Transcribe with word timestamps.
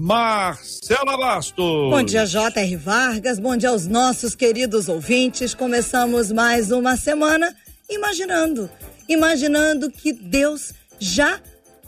Marcela 0.00 1.16
Bastos. 1.16 1.90
Bom 1.90 2.04
dia, 2.04 2.24
J.R. 2.24 2.76
Vargas. 2.76 3.40
Bom 3.40 3.56
dia 3.56 3.70
aos 3.70 3.88
nossos 3.88 4.32
queridos 4.36 4.88
ouvintes. 4.88 5.54
Começamos 5.54 6.30
mais 6.30 6.70
uma 6.70 6.96
semana 6.96 7.52
imaginando, 7.90 8.70
imaginando 9.08 9.90
que 9.90 10.12
Deus 10.12 10.72
já 11.00 11.40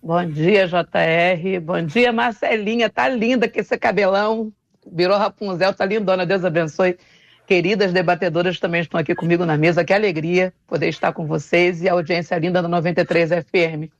Bom 0.00 0.24
dia, 0.24 0.68
JR. 0.68 1.60
Bom 1.60 1.82
dia, 1.82 2.12
Marcelinha. 2.12 2.88
Tá 2.88 3.08
linda 3.08 3.48
com 3.48 3.58
esse 3.58 3.76
cabelão. 3.76 4.52
Virou 4.90 5.18
Rapunzel, 5.18 5.74
tá 5.74 5.84
lindona. 5.84 6.24
Deus 6.24 6.44
abençoe. 6.44 6.96
Queridas 7.46 7.92
debatedoras 7.92 8.60
também 8.60 8.80
estão 8.80 9.00
aqui 9.00 9.12
comigo 9.12 9.44
na 9.44 9.56
mesa. 9.56 9.84
Que 9.84 9.92
alegria 9.92 10.54
poder 10.68 10.88
estar 10.88 11.12
com 11.12 11.26
vocês 11.26 11.82
e 11.82 11.88
a 11.88 11.92
audiência 11.92 12.38
linda 12.38 12.62
da 12.62 12.68
93 12.68 13.30
FM. 13.30 13.90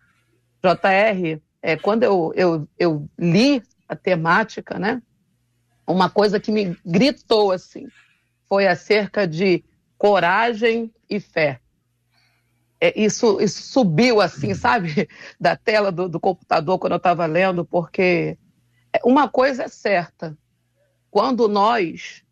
JR, 0.62 1.40
é, 1.60 1.76
quando 1.76 2.04
eu, 2.04 2.32
eu, 2.36 2.68
eu 2.78 3.08
li 3.18 3.60
a 3.88 3.96
temática, 3.96 4.78
né? 4.78 5.02
Uma 5.84 6.08
coisa 6.08 6.38
que 6.38 6.52
me 6.52 6.76
gritou 6.86 7.50
assim 7.50 7.88
foi 8.48 8.68
acerca 8.68 9.26
de 9.26 9.64
coragem 9.98 10.92
e 11.10 11.18
fé 11.18 11.60
é, 12.80 12.98
isso, 13.00 13.40
isso 13.40 13.62
subiu 13.62 14.20
assim, 14.20 14.54
sabe, 14.54 15.08
da 15.38 15.56
tela 15.56 15.90
do, 15.90 16.08
do 16.08 16.20
computador 16.20 16.78
quando 16.78 16.92
eu 16.92 16.98
estava 16.98 17.26
lendo, 17.26 17.64
porque 17.64 18.38
uma 19.04 19.28
coisa 19.28 19.64
é 19.64 19.68
certa: 19.68 20.36
quando 21.10 21.48
nós 21.48 22.22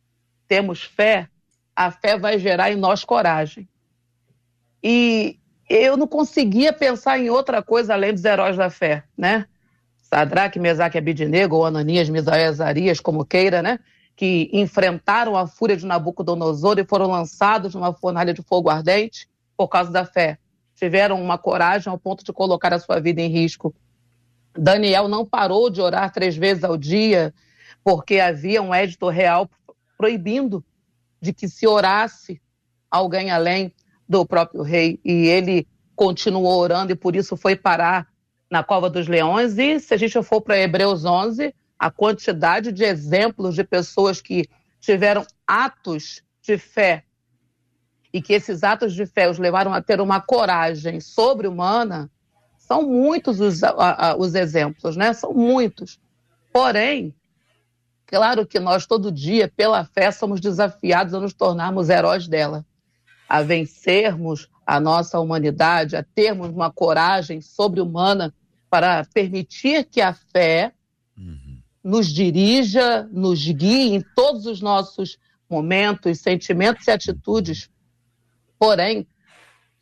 temos 0.47 0.83
fé, 0.83 1.29
a 1.75 1.91
fé 1.91 2.17
vai 2.17 2.39
gerar 2.39 2.71
em 2.71 2.77
nós 2.77 3.05
coragem. 3.05 3.69
E 4.83 5.39
eu 5.69 5.97
não 5.97 6.07
conseguia 6.07 6.73
pensar 6.73 7.19
em 7.19 7.29
outra 7.29 7.61
coisa 7.61 7.95
além 7.95 8.13
dos 8.13 8.25
heróis 8.25 8.57
da 8.57 8.71
fé, 8.71 9.03
né? 9.19 9.47
Sadraque, 10.01 10.61
Mesaque 10.61 10.97
Abidinego, 10.97 11.65
Ananias, 11.65 12.09
Misael 12.09 12.51
Azarias, 12.51 13.01
como 13.01 13.25
queira, 13.25 13.61
né? 13.61 13.81
Que 14.15 14.49
enfrentaram 14.53 15.37
a 15.37 15.49
fúria 15.49 15.77
de 15.77 15.85
Nabucodonosor 15.85 16.79
e 16.79 16.85
foram 16.85 17.11
lançados 17.11 17.75
numa 17.75 17.93
fornalha 17.93 18.33
de 18.33 18.43
fogo 18.43 18.71
ardente 18.71 19.29
por 19.57 19.69
causa 19.69 19.91
da 19.91 20.05
fé. 20.05 20.39
Tiveram 20.75 21.21
uma 21.23 21.39
coragem 21.39 21.91
ao 21.91 21.99
ponto 21.99 22.25
de 22.25 22.33
colocar 22.33 22.73
a 22.73 22.79
sua 22.79 23.01
vida 23.01 23.21
em 23.21 23.29
risco. 23.29 23.75
Daniel 24.57 25.09
não 25.09 25.25
parou 25.25 25.71
de 25.71 25.81
orar 25.81 26.13
três 26.13 26.37
vezes 26.37 26.65
ao 26.65 26.77
dia, 26.77 27.33
porque 27.83 28.21
havia 28.21 28.61
um 28.63 28.75
édito 28.75 29.09
real 29.09 29.49
proibindo 29.97 30.65
de 31.21 31.33
que 31.33 31.49
se 31.49 31.67
orasse 31.67 32.41
alguém 32.91 33.31
além 33.31 33.73
do 34.09 34.25
próprio 34.27 34.63
rei. 34.63 35.01
E 35.05 35.27
ele 35.27 35.67
continuou 35.95 36.59
orando 36.59 36.93
e 36.93 36.97
por 36.97 37.17
isso 37.17 37.37
foi 37.37 37.57
parar 37.57 38.07
na 38.51 38.63
cova 38.63 38.91
dos 38.91 39.09
leões. 39.09 39.59
E 39.59 39.81
se 39.81 39.95
a 39.95 39.97
gente 39.97 40.23
for 40.23 40.41
para 40.41 40.59
Hebreus 40.59 41.05
11, 41.05 41.55
a 41.79 41.91
quantidade 41.91 42.71
de 42.73 42.85
exemplos 42.85 43.55
de 43.55 43.65
pessoas 43.65 44.21
que 44.21 44.49
tiveram 44.81 45.27
atos 45.47 46.23
de 46.43 46.57
fé 46.59 47.05
e 48.17 48.23
que 48.23 48.33
esses 48.33 48.63
atos 48.63 48.95
de 48.95 49.07
fé 49.07 49.29
os 49.29 49.39
levaram 49.39 49.73
a 49.73 49.83
ter 49.83 50.01
uma 50.01 50.21
coragem 50.21 51.01
sobre-humana, 51.01 52.11
são 52.57 52.83
muitos 52.83 53.41
os, 53.41 53.63
a, 53.63 54.11
a, 54.11 54.17
os 54.17 54.35
exemplos, 54.35 54.97
né? 54.97 55.13
São 55.13 55.33
muitos. 55.33 56.01
Porém, 56.53 57.15
Claro 58.07 58.47
que 58.47 58.61
nós, 58.61 58.87
todo 58.87 59.11
dia, 59.11 59.53
pela 59.55 59.85
fé, 59.85 60.13
somos 60.13 60.41
desafiados 60.41 61.13
a 61.13 61.21
nos 61.21 61.35
tornarmos 61.35 61.89
heróis 61.89 62.29
dela, 62.29 62.65
a 63.29 63.43
vencermos 63.43 64.49
a 64.65 64.79
nossa 64.79 65.19
humanidade, 65.19 65.97
a 65.97 66.05
termos 66.05 66.49
uma 66.49 66.71
coragem 66.71 67.41
sobre-humana 67.41 68.33
para 68.71 69.05
permitir 69.13 69.85
que 69.85 70.01
a 70.01 70.13
fé 70.13 70.73
uhum. 71.19 71.59
nos 71.83 72.07
dirija, 72.07 73.09
nos 73.11 73.45
guie 73.45 73.97
em 73.97 74.05
todos 74.15 74.47
os 74.47 74.61
nossos 74.61 75.19
momentos, 75.51 76.21
sentimentos 76.21 76.87
e 76.87 76.93
atitudes. 76.93 77.69
Porém, 78.59 79.07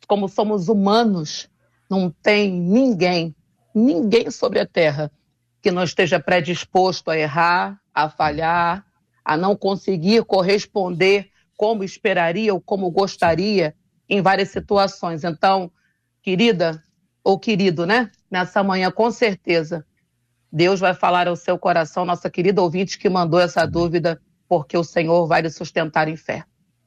como 0.07 0.27
somos 0.27 0.67
humanos, 0.67 1.49
não 1.89 2.09
tem 2.09 2.51
ninguém, 2.51 3.35
ninguém 3.73 4.29
sobre 4.29 4.59
a 4.59 4.65
terra 4.65 5.11
que 5.61 5.71
não 5.71 5.83
esteja 5.83 6.19
predisposto 6.19 7.09
a 7.09 7.17
errar, 7.17 7.79
a 7.93 8.09
falhar, 8.09 8.85
a 9.23 9.35
não 9.35 9.55
conseguir 9.55 10.23
corresponder 10.23 11.31
como 11.57 11.83
esperaria 11.83 12.53
ou 12.53 12.61
como 12.61 12.91
gostaria 12.91 13.75
em 14.07 14.21
várias 14.21 14.49
situações. 14.49 15.23
Então, 15.23 15.71
querida 16.21 16.83
ou 17.23 17.39
querido, 17.39 17.85
né? 17.85 18.11
Nessa 18.29 18.61
manhã, 18.61 18.91
com 18.91 19.09
certeza, 19.09 19.85
Deus 20.51 20.79
vai 20.79 20.93
falar 20.93 21.27
ao 21.27 21.35
seu 21.35 21.57
coração, 21.57 22.05
nossa 22.05 22.29
querida 22.29 22.61
ouvinte 22.61 22.99
que 22.99 23.09
mandou 23.09 23.39
essa 23.39 23.65
dúvida, 23.65 24.21
porque 24.47 24.77
o 24.77 24.83
Senhor 24.83 25.25
vai 25.25 25.41
lhe 25.41 25.49
sustentar 25.49 26.07
em 26.07 26.15
fé. 26.15 26.45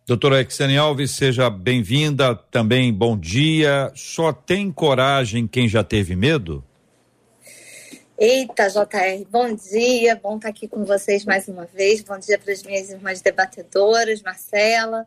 Doutora 0.08 0.40
Exene 0.40 0.78
Alves, 0.78 1.10
seja 1.10 1.50
bem-vinda. 1.50 2.34
Também 2.34 2.90
bom 2.90 3.14
dia. 3.14 3.92
Só 3.94 4.32
tem 4.32 4.72
coragem 4.72 5.46
quem 5.46 5.68
já 5.68 5.84
teve 5.84 6.16
medo? 6.16 6.64
Eita, 8.18 8.68
JR, 8.68 9.26
bom 9.30 9.54
dia, 9.54 10.16
bom 10.16 10.36
estar 10.36 10.48
aqui 10.48 10.66
com 10.66 10.82
vocês 10.82 11.26
mais 11.26 11.46
uma 11.46 11.66
vez. 11.66 12.00
Bom 12.00 12.18
dia 12.18 12.38
para 12.38 12.50
as 12.50 12.62
minhas 12.62 12.88
irmãs 12.88 13.20
debatedoras, 13.20 14.22
Marcela. 14.22 15.06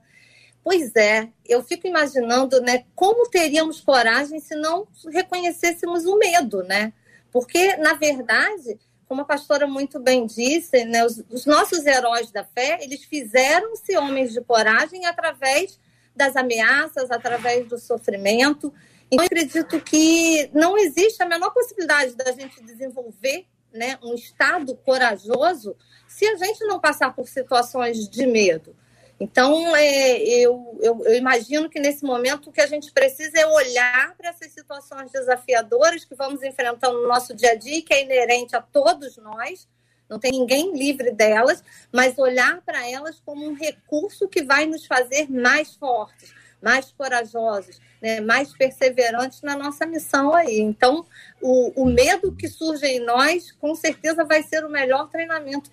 Pois 0.64 0.96
é, 0.96 1.30
eu 1.50 1.64
fico 1.64 1.88
imaginando, 1.88 2.62
né, 2.62 2.84
como 2.94 3.28
teríamos 3.28 3.82
coragem 3.82 4.40
se 4.40 4.56
não 4.56 4.88
reconhecêssemos 5.12 6.06
o 6.06 6.16
medo, 6.20 6.62
né? 6.62 6.94
Porque, 7.32 7.76
na 7.78 7.96
verdade, 7.96 8.78
como 9.12 9.24
a 9.24 9.26
pastora 9.26 9.68
muito 9.68 10.00
bem 10.00 10.26
disse, 10.26 10.86
né, 10.86 11.06
os, 11.06 11.22
os 11.30 11.46
nossos 11.46 11.86
heróis 11.86 12.32
da 12.32 12.46
fé, 12.46 12.80
eles 12.82 13.04
fizeram-se 13.04 13.98
homens 13.98 14.32
de 14.32 14.40
coragem 14.40 15.06
através 15.06 15.78
das 16.16 16.38
ameaças, 16.38 17.12
através 17.12 17.68
do 17.68 17.78
sofrimento. 17.78 18.74
Então, 19.12 19.20
eu 19.20 19.26
acredito 19.26 19.82
que 19.82 20.50
não 20.54 20.78
existe 20.78 21.22
a 21.22 21.26
menor 21.26 21.50
possibilidade 21.52 22.16
da 22.16 22.32
gente 22.32 22.64
desenvolver 22.64 23.46
né, 23.74 24.00
um 24.02 24.16
estado 24.16 24.78
corajoso 24.78 25.76
se 26.08 26.26
a 26.26 26.38
gente 26.38 26.64
não 26.64 26.80
passar 26.80 27.14
por 27.14 27.28
situações 27.28 28.08
de 28.08 28.26
medo. 28.26 28.74
Então, 29.22 29.76
é, 29.76 30.18
eu, 30.18 30.80
eu, 30.82 31.06
eu, 31.06 31.14
imagino 31.14 31.70
que 31.70 31.80
nesse 31.80 32.04
momento 32.04 32.50
o 32.50 32.52
que 32.52 32.60
a 32.60 32.66
gente 32.66 32.92
precisa 32.92 33.40
é 33.40 33.46
olhar 33.46 34.16
para 34.18 34.30
essas 34.30 34.52
situações 34.52 35.12
desafiadoras 35.12 36.04
que 36.04 36.16
vamos 36.16 36.42
enfrentando 36.42 37.00
no 37.00 37.08
nosso 37.08 37.36
dia 37.36 37.52
a 37.52 37.56
dia, 37.56 37.84
que 37.84 37.94
é 37.94 38.02
inerente 38.02 38.56
a 38.56 38.62
todos 38.64 39.18
nós, 39.18 39.68
não 40.10 40.18
tem 40.18 40.32
ninguém 40.32 40.76
livre 40.76 41.12
delas, 41.12 41.64
mas 41.92 42.18
olhar 42.18 42.62
para 42.62 42.90
elas 42.90 43.22
como 43.24 43.48
um 43.48 43.54
recurso 43.54 44.28
que 44.28 44.42
vai 44.42 44.66
nos 44.66 44.88
fazer 44.88 45.30
mais 45.30 45.76
fortes, 45.76 46.34
mais 46.60 46.92
corajosos, 46.92 47.80
né, 48.02 48.22
mais 48.22 48.52
perseverantes 48.52 49.44
na 49.44 49.56
nossa 49.56 49.86
missão 49.86 50.34
aí. 50.34 50.60
Então, 50.60 51.06
o, 51.40 51.84
o 51.84 51.86
medo 51.86 52.36
que 52.36 52.48
surge 52.48 52.88
em 52.88 53.06
nós, 53.06 53.52
com 53.52 53.76
certeza, 53.76 54.26
vai 54.26 54.42
ser 54.42 54.66
o 54.66 54.70
melhor 54.70 55.12
treinamento 55.12 55.70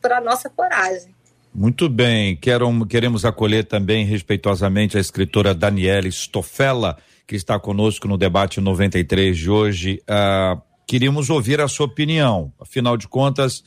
para 0.00 0.18
a 0.18 0.20
nossa 0.20 0.48
coragem. 0.48 1.12
Muito 1.54 1.88
bem, 1.88 2.34
Quero, 2.34 2.86
queremos 2.86 3.26
acolher 3.26 3.64
também 3.64 4.06
respeitosamente 4.06 4.96
a 4.96 5.00
escritora 5.00 5.54
Daniela 5.54 6.08
Stofella, 6.10 6.96
que 7.26 7.36
está 7.36 7.58
conosco 7.58 8.08
no 8.08 8.16
debate 8.16 8.58
93 8.60 9.36
de 9.36 9.50
hoje. 9.50 10.02
Uh, 10.02 10.60
queríamos 10.86 11.28
ouvir 11.28 11.60
a 11.60 11.68
sua 11.68 11.86
opinião. 11.86 12.52
Afinal 12.58 12.96
de 12.96 13.06
contas, 13.06 13.62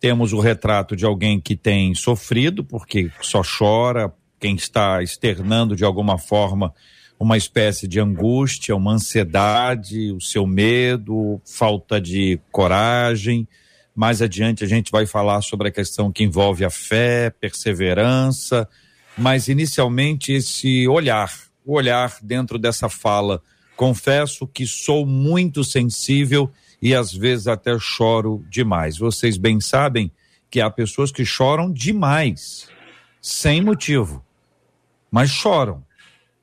temos 0.00 0.32
o 0.32 0.40
retrato 0.40 0.96
de 0.96 1.04
alguém 1.04 1.40
que 1.40 1.54
tem 1.54 1.94
sofrido, 1.94 2.64
porque 2.64 3.10
só 3.20 3.42
chora, 3.42 4.12
quem 4.40 4.56
está 4.56 5.00
externando 5.00 5.76
de 5.76 5.84
alguma 5.84 6.18
forma 6.18 6.74
uma 7.20 7.36
espécie 7.36 7.88
de 7.88 7.98
angústia, 7.98 8.76
uma 8.76 8.92
ansiedade, 8.92 10.12
o 10.12 10.20
seu 10.20 10.46
medo, 10.46 11.40
falta 11.44 12.00
de 12.00 12.38
coragem. 12.52 13.48
Mais 13.98 14.22
adiante 14.22 14.62
a 14.62 14.66
gente 14.68 14.92
vai 14.92 15.06
falar 15.06 15.42
sobre 15.42 15.68
a 15.68 15.72
questão 15.72 16.12
que 16.12 16.22
envolve 16.22 16.64
a 16.64 16.70
fé, 16.70 17.30
perseverança, 17.30 18.68
mas 19.16 19.48
inicialmente 19.48 20.32
esse 20.32 20.86
olhar, 20.86 21.32
o 21.66 21.74
olhar 21.74 22.16
dentro 22.22 22.58
dessa 22.58 22.88
fala. 22.88 23.42
Confesso 23.76 24.46
que 24.46 24.66
sou 24.66 25.04
muito 25.04 25.64
sensível 25.64 26.48
e 26.80 26.94
às 26.94 27.12
vezes 27.12 27.48
até 27.48 27.76
choro 27.80 28.44
demais. 28.48 28.98
Vocês 28.98 29.36
bem 29.36 29.60
sabem 29.60 30.12
que 30.48 30.60
há 30.60 30.70
pessoas 30.70 31.10
que 31.10 31.24
choram 31.24 31.68
demais, 31.68 32.68
sem 33.20 33.60
motivo 33.60 34.24
mas 35.10 35.30
choram. 35.30 35.84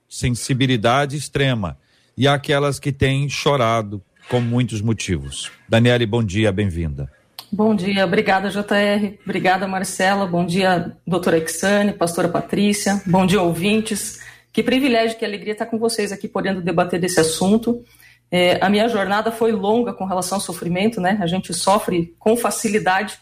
Sensibilidade 0.10 1.16
extrema. 1.16 1.78
E 2.18 2.28
há 2.28 2.34
aquelas 2.34 2.80
que 2.80 2.92
têm 2.92 3.30
chorado 3.30 4.02
com 4.30 4.40
muitos 4.40 4.82
motivos. 4.82 5.52
Daniele, 5.68 6.06
bom 6.06 6.24
dia, 6.24 6.52
bem-vinda. 6.52 7.12
Bom 7.56 7.74
dia, 7.74 8.04
obrigada, 8.04 8.50
JR. 8.50 9.18
Obrigada, 9.24 9.66
Marcela. 9.66 10.28
Bom 10.28 10.46
dia, 10.46 10.92
doutora 11.08 11.38
Exane, 11.38 11.94
pastora 11.94 12.28
Patrícia. 12.28 13.02
Bom 13.06 13.26
dia, 13.26 13.42
ouvintes. 13.42 14.20
Que 14.52 14.62
privilégio, 14.62 15.18
que 15.18 15.24
alegria 15.24 15.54
estar 15.54 15.66
com 15.66 15.80
vocês 15.80 16.12
aqui 16.12 16.28
podendo 16.28 16.62
debater 16.62 17.00
desse 17.00 17.18
assunto. 17.18 17.82
É, 18.30 18.60
a 18.60 18.70
minha 18.70 18.90
jornada 18.90 19.32
foi 19.32 19.54
longa 19.54 19.94
com 19.94 20.04
relação 20.04 20.38
ao 20.38 20.42
sofrimento, 20.42 21.00
né? 21.00 21.18
A 21.22 21.28
gente 21.28 21.54
sofre 21.54 22.14
com 22.20 22.36
facilidade 22.36 23.18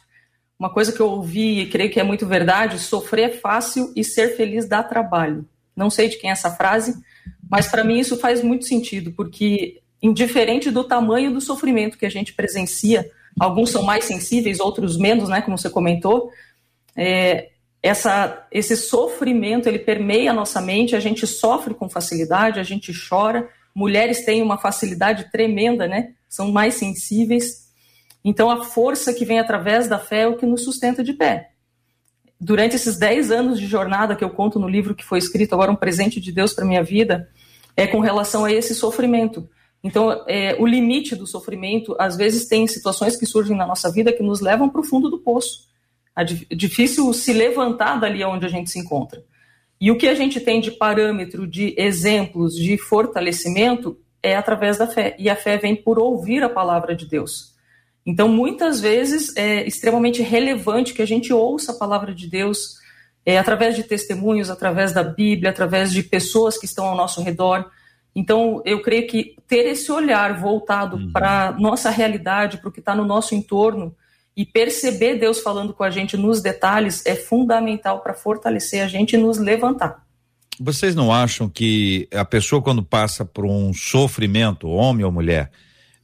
uma 0.58 0.72
coisa 0.74 0.92
que 0.92 1.00
eu 1.00 1.12
ouvi 1.12 1.60
e 1.60 1.70
creio 1.70 1.92
que 1.92 2.00
é 2.00 2.04
muito 2.04 2.26
verdade: 2.26 2.80
sofrer 2.80 3.30
é 3.30 3.34
fácil 3.38 3.94
e 3.96 4.04
ser 4.04 4.36
feliz 4.36 4.68
dá 4.68 4.82
trabalho. 4.82 5.48
Não 5.76 5.92
sei 5.92 6.10
de 6.10 6.18
quem 6.18 6.32
é 6.32 6.34
essa 6.34 6.50
frase, 6.50 6.96
mas 7.48 7.68
para 7.68 7.84
mim 7.84 8.00
isso 8.00 8.18
faz 8.18 8.44
muito 8.44 8.66
sentido, 8.66 9.12
porque 9.12 9.80
indiferente 10.02 10.72
do 10.72 10.84
tamanho 10.84 11.32
do 11.32 11.40
sofrimento 11.40 12.00
que 12.00 12.06
a 12.08 12.10
gente 12.10 12.34
presencia, 12.34 13.08
alguns 13.40 13.72
são 13.72 13.84
mais 13.84 14.06
sensíveis, 14.06 14.60
outros 14.60 14.98
menos, 14.98 15.30
né, 15.30 15.42
como 15.42 15.58
você 15.58 15.70
comentou, 15.70 16.30
é, 16.96 17.50
essa, 17.82 18.48
esse 18.52 18.78
sofrimento 18.78 19.68
ele 19.68 19.80
permeia 19.80 20.32
a 20.32 20.34
nossa 20.34 20.62
mente, 20.62 20.96
a 20.96 21.00
gente 21.00 21.26
sofre 21.28 21.74
com 21.74 21.90
facilidade, 21.90 22.60
a 22.60 22.64
gente 22.64 22.94
chora, 23.08 23.50
mulheres 23.76 24.24
têm 24.24 24.42
uma 24.42 24.58
facilidade 24.58 25.32
tremenda, 25.32 25.88
né, 25.88 26.14
são 26.30 26.52
mais 26.52 26.76
sensíveis, 26.76 27.64
então, 28.24 28.50
a 28.50 28.64
força 28.64 29.14
que 29.14 29.26
vem 29.26 29.40
através 29.40 29.88
da 29.88 30.00
fé 30.00 30.22
é 30.22 30.28
o 30.28 30.38
que 30.38 30.46
nos 30.46 30.64
sustenta 30.64 31.04
de 31.04 31.14
pé. 31.14 31.52
Durante 32.40 32.76
esses 32.76 32.98
10 32.98 33.32
anos 33.32 33.60
de 33.60 33.68
jornada 33.68 34.16
que 34.16 34.24
eu 34.24 34.30
conto 34.30 34.60
no 34.60 34.68
livro 34.68 34.96
que 34.96 35.04
foi 35.04 35.20
escrito 35.20 35.54
agora, 35.54 35.72
um 35.72 35.76
presente 35.76 36.22
de 36.22 36.32
Deus 36.32 36.54
para 36.54 36.66
minha 36.66 36.84
vida, 36.84 37.30
é 37.76 37.86
com 37.86 38.00
relação 38.00 38.46
a 38.46 38.52
esse 38.52 38.74
sofrimento. 38.74 39.50
Então, 39.84 40.24
é, 40.28 40.56
o 40.60 40.66
limite 40.66 41.16
do 41.16 41.28
sofrimento, 41.28 41.96
às 42.00 42.16
vezes, 42.16 42.46
tem 42.46 42.66
situações 42.68 43.18
que 43.18 43.26
surgem 43.26 43.56
na 43.58 43.68
nossa 43.68 43.92
vida 43.92 44.14
que 44.14 44.24
nos 44.24 44.40
levam 44.40 44.70
para 44.70 44.80
o 44.80 44.84
fundo 44.84 45.10
do 45.10 45.20
poço. 45.20 45.68
É 46.16 46.24
difícil 46.24 47.12
se 47.12 47.34
levantar 47.34 48.00
dali 48.00 48.24
onde 48.24 48.46
a 48.46 48.50
gente 48.50 48.72
se 48.72 48.80
encontra. 48.80 49.24
E 49.82 49.92
o 49.92 49.98
que 49.98 50.08
a 50.08 50.16
gente 50.16 50.40
tem 50.40 50.62
de 50.62 50.72
parâmetro, 50.72 51.46
de 51.46 51.76
exemplos, 51.78 52.56
de 52.56 52.78
fortalecimento, 52.78 53.98
é 54.22 54.38
através 54.38 54.78
da 54.78 54.88
fé. 54.88 55.16
E 55.20 55.30
a 55.30 55.36
fé 55.36 55.58
vem 55.58 55.76
por 55.76 56.00
ouvir 56.00 56.42
a 56.44 56.50
palavra 56.50 56.96
de 56.96 57.06
Deus. 57.06 57.54
Então, 58.06 58.30
muitas 58.30 58.80
vezes 58.80 59.36
é 59.36 59.68
extremamente 59.68 60.22
relevante 60.22 60.94
que 60.94 61.02
a 61.02 61.08
gente 61.08 61.34
ouça 61.34 61.74
a 61.74 61.78
palavra 61.78 62.14
de 62.14 62.30
Deus 62.30 62.76
é, 63.26 63.38
através 63.38 63.76
de 63.76 63.84
testemunhos, 63.84 64.50
através 64.50 64.94
da 64.94 65.04
Bíblia, 65.04 65.50
através 65.50 65.92
de 65.92 66.04
pessoas 66.04 66.58
que 66.58 66.66
estão 66.66 66.86
ao 66.86 66.96
nosso 66.96 67.22
redor. 67.22 67.70
Então, 68.16 68.62
eu 68.64 68.82
creio 68.82 69.08
que 69.08 69.36
ter 69.48 69.66
esse 69.66 69.92
olhar 69.92 70.40
voltado 70.40 70.98
uhum. 70.98 71.12
para 71.12 71.48
a 71.48 71.52
nossa 71.54 71.90
realidade, 71.90 72.58
para 72.58 72.70
o 72.70 72.72
que 72.72 72.80
está 72.80 72.96
no 72.96 73.06
nosso 73.06 73.34
entorno, 73.34 73.96
e 74.36 74.46
perceber 74.46 75.16
Deus 75.16 75.40
falando 75.40 75.74
com 75.74 75.84
a 75.84 75.90
gente 75.90 76.18
nos 76.18 76.42
detalhes 76.42 77.06
é 77.06 77.16
fundamental 77.16 78.02
para 78.02 78.14
fortalecer 78.14 78.84
a 78.84 78.88
gente 78.88 79.14
e 79.14 79.18
nos 79.18 79.38
levantar. 79.38 80.04
Vocês 80.60 80.96
não 80.96 81.12
acham 81.12 81.50
que 81.50 82.08
a 82.14 82.24
pessoa, 82.24 82.62
quando 82.62 82.84
passa 82.84 83.26
por 83.26 83.46
um 83.46 83.74
sofrimento, 83.74 84.68
homem 84.68 85.04
ou 85.04 85.12
mulher, 85.12 85.52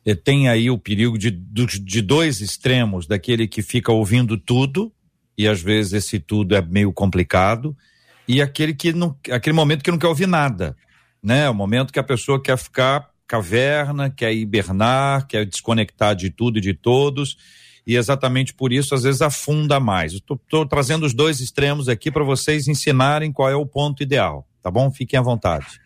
eh, 0.05 0.15
tem 0.15 0.49
aí 0.49 0.69
o 0.69 0.77
perigo 0.77 1.17
de, 1.17 1.29
de 1.29 2.01
dois 2.01 2.41
extremos, 2.41 3.05
daquele 3.05 3.47
que 3.47 3.61
fica 3.61 3.91
ouvindo 3.91 4.37
tudo, 4.37 4.91
e 5.37 5.47
às 5.47 5.61
vezes 5.61 5.93
esse 5.93 6.19
tudo 6.19 6.55
é 6.55 6.61
meio 6.61 6.91
complicado, 6.91 7.75
e 8.27 8.41
aquele 8.41 8.73
que 8.73 8.91
não, 8.91 9.15
aquele 9.31 9.55
momento 9.55 9.83
que 9.83 9.91
não 9.91 9.97
quer 9.97 10.07
ouvir 10.07 10.27
nada, 10.27 10.75
né? 11.21 11.49
O 11.49 11.53
momento 11.53 11.93
que 11.93 11.99
a 11.99 12.03
pessoa 12.03 12.41
quer 12.41 12.57
ficar 12.57 13.09
caverna, 13.27 14.09
quer 14.09 14.33
hibernar, 14.33 15.27
quer 15.27 15.45
desconectar 15.45 16.15
de 16.15 16.31
tudo 16.31 16.57
e 16.57 16.61
de 16.61 16.73
todos. 16.73 17.37
e 17.85 17.95
exatamente 17.95 18.53
por 18.53 18.71
isso 18.71 18.93
às 18.93 19.03
vezes 19.03 19.21
afunda 19.21 19.79
mais. 19.79 20.13
Estou 20.13 20.65
trazendo 20.67 21.05
os 21.05 21.13
dois 21.13 21.39
extremos 21.39 21.89
aqui 21.89 22.11
para 22.11 22.23
vocês 22.23 22.67
ensinarem 22.67 23.31
qual 23.31 23.49
é 23.49 23.55
o 23.55 23.65
ponto 23.65 24.03
ideal, 24.03 24.47
tá 24.61 24.69
bom? 24.69 24.91
Fiquem 24.91 25.17
à 25.17 25.23
vontade. 25.23 25.79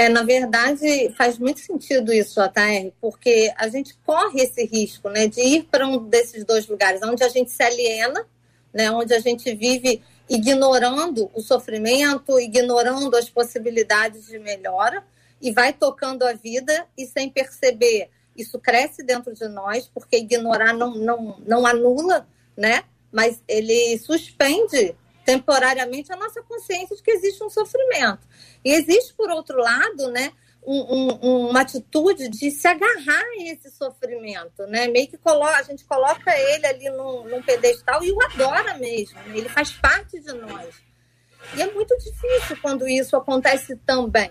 É, 0.00 0.08
na 0.08 0.22
verdade, 0.22 1.12
faz 1.14 1.38
muito 1.38 1.60
sentido 1.60 2.10
isso, 2.10 2.40
JR, 2.40 2.90
porque 3.02 3.52
a 3.54 3.68
gente 3.68 3.94
corre 4.06 4.40
esse 4.40 4.64
risco 4.64 5.10
né, 5.10 5.28
de 5.28 5.42
ir 5.42 5.64
para 5.64 5.86
um 5.86 6.08
desses 6.08 6.42
dois 6.42 6.66
lugares, 6.66 7.02
onde 7.02 7.22
a 7.22 7.28
gente 7.28 7.50
se 7.50 7.62
aliena, 7.62 8.24
né, 8.72 8.90
onde 8.90 9.12
a 9.12 9.20
gente 9.20 9.54
vive 9.54 10.00
ignorando 10.30 11.28
o 11.34 11.40
sofrimento, 11.40 12.38
ignorando 12.38 13.16
as 13.16 13.28
possibilidades 13.28 14.26
de 14.26 14.38
melhora 14.38 15.04
e 15.42 15.50
vai 15.50 15.72
tocando 15.72 16.22
a 16.22 16.32
vida 16.32 16.86
e 16.96 17.04
sem 17.04 17.28
perceber. 17.28 18.08
Isso 18.36 18.58
cresce 18.58 19.02
dentro 19.02 19.34
de 19.34 19.48
nós, 19.48 19.90
porque 19.92 20.18
ignorar 20.18 20.72
não, 20.72 20.94
não, 20.94 21.42
não 21.44 21.66
anula, 21.66 22.28
né? 22.56 22.84
mas 23.12 23.42
ele 23.48 23.98
suspende 23.98 24.94
temporariamente 25.24 26.12
a 26.12 26.16
nossa 26.16 26.42
consciência 26.42 26.96
de 26.96 27.02
que 27.02 27.10
existe 27.10 27.42
um 27.42 27.50
sofrimento. 27.50 28.26
E 28.64 28.72
existe, 28.72 29.12
por 29.14 29.30
outro 29.30 29.58
lado, 29.58 30.10
né, 30.10 30.32
um, 30.62 31.28
um, 31.28 31.48
uma 31.48 31.62
atitude 31.62 32.28
de 32.28 32.50
se 32.50 32.68
agarrar 32.68 33.22
a 33.22 33.42
esse 33.44 33.70
sofrimento, 33.70 34.66
né? 34.66 34.88
Meio 34.88 35.08
que 35.08 35.16
coloca, 35.16 35.56
a 35.56 35.62
gente 35.62 35.84
coloca 35.84 36.30
ele 36.38 36.66
ali 36.66 36.90
num, 36.90 37.24
num 37.24 37.42
pedestal 37.42 38.02
e 38.04 38.12
o 38.12 38.22
adora 38.22 38.76
mesmo, 38.78 39.18
né? 39.20 39.38
ele 39.38 39.48
faz 39.48 39.72
parte 39.72 40.20
de 40.20 40.32
nós. 40.32 40.74
E 41.56 41.62
é 41.62 41.72
muito 41.72 41.96
difícil 41.96 42.56
quando 42.60 42.86
isso 42.86 43.16
acontece 43.16 43.74
também. 43.86 44.30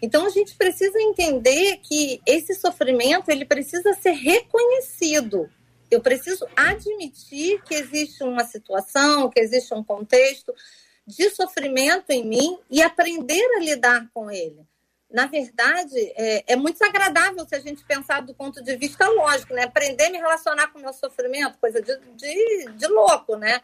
Então 0.00 0.26
a 0.26 0.30
gente 0.30 0.54
precisa 0.54 1.00
entender 1.00 1.78
que 1.78 2.20
esse 2.26 2.54
sofrimento 2.54 3.30
ele 3.30 3.44
precisa 3.44 3.94
ser 3.94 4.12
reconhecido. 4.12 5.50
Eu 5.90 6.00
preciso 6.00 6.46
admitir 6.54 7.60
que 7.62 7.74
existe 7.74 8.22
uma 8.22 8.44
situação, 8.44 9.28
que 9.28 9.40
existe 9.40 9.74
um 9.74 9.82
contexto, 9.82 10.54
de 11.04 11.30
sofrimento 11.30 12.10
em 12.10 12.24
mim 12.24 12.58
e 12.70 12.80
aprender 12.80 13.42
a 13.56 13.60
lidar 13.60 14.08
com 14.14 14.30
ele. 14.30 14.64
Na 15.12 15.26
verdade, 15.26 15.98
é, 16.16 16.52
é 16.52 16.56
muito 16.56 16.78
desagradável 16.78 17.44
se 17.46 17.54
a 17.54 17.60
gente 17.60 17.84
pensar 17.84 18.22
do 18.22 18.32
ponto 18.32 18.62
de 18.62 18.76
vista 18.76 19.08
lógico, 19.08 19.52
né? 19.54 19.64
Aprender 19.64 20.04
a 20.04 20.10
me 20.10 20.18
relacionar 20.18 20.68
com 20.68 20.78
o 20.78 20.82
meu 20.82 20.92
sofrimento, 20.92 21.58
coisa 21.58 21.82
de, 21.82 21.98
de, 22.14 22.66
de 22.76 22.86
louco, 22.86 23.36
né? 23.36 23.60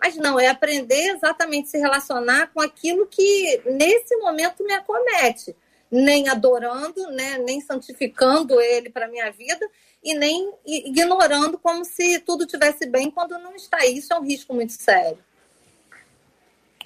Mas 0.00 0.16
não, 0.16 0.40
é 0.40 0.48
aprender 0.48 1.14
exatamente 1.14 1.68
se 1.68 1.78
relacionar 1.78 2.50
com 2.54 2.60
aquilo 2.60 3.06
que 3.06 3.60
nesse 3.66 4.16
momento 4.16 4.64
me 4.64 4.72
acomete. 4.72 5.54
Nem 5.90 6.28
adorando, 6.28 7.10
né? 7.10 7.36
nem 7.38 7.60
santificando 7.60 8.60
ele 8.60 8.88
para 8.88 9.08
minha 9.08 9.30
vida 9.32 9.68
e 10.02 10.14
nem 10.14 10.52
ignorando 10.64 11.58
como 11.58 11.84
se 11.84 12.20
tudo 12.20 12.46
tivesse 12.46 12.88
bem 12.88 13.10
quando 13.10 13.38
não 13.38 13.54
está. 13.56 13.84
Isso 13.84 14.12
é 14.12 14.18
um 14.18 14.24
risco 14.24 14.54
muito 14.54 14.72
sério. 14.72 15.18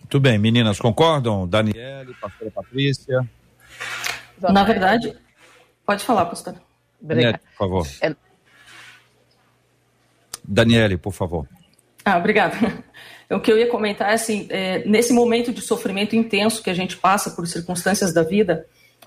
Muito 0.00 0.21
bem, 0.21 0.38
meninas, 0.38 0.78
concordam? 0.78 1.47
Daniele, 1.47 2.14
pastora 2.21 2.50
Patrícia. 2.50 3.28
Na 4.40 4.64
verdade, 4.64 5.16
pode 5.86 6.04
falar, 6.04 6.26
pastora. 6.26 6.60
Daniele, 7.00 7.38
por 7.38 7.56
favor. 7.56 7.86
É... 8.00 8.16
Daniele, 10.42 10.96
por 10.96 11.12
favor. 11.12 11.48
Ah, 12.04 12.18
obrigada. 12.18 12.56
O 13.30 13.40
que 13.40 13.50
eu 13.50 13.58
ia 13.58 13.66
comentar 13.66 14.10
é 14.10 14.14
assim, 14.14 14.46
é, 14.50 14.84
nesse 14.86 15.12
momento 15.12 15.52
de 15.52 15.62
sofrimento 15.62 16.14
intenso 16.14 16.62
que 16.62 16.68
a 16.68 16.74
gente 16.74 16.96
passa 16.96 17.30
por 17.30 17.46
circunstâncias 17.46 18.12
da 18.12 18.22
vida, 18.22 18.66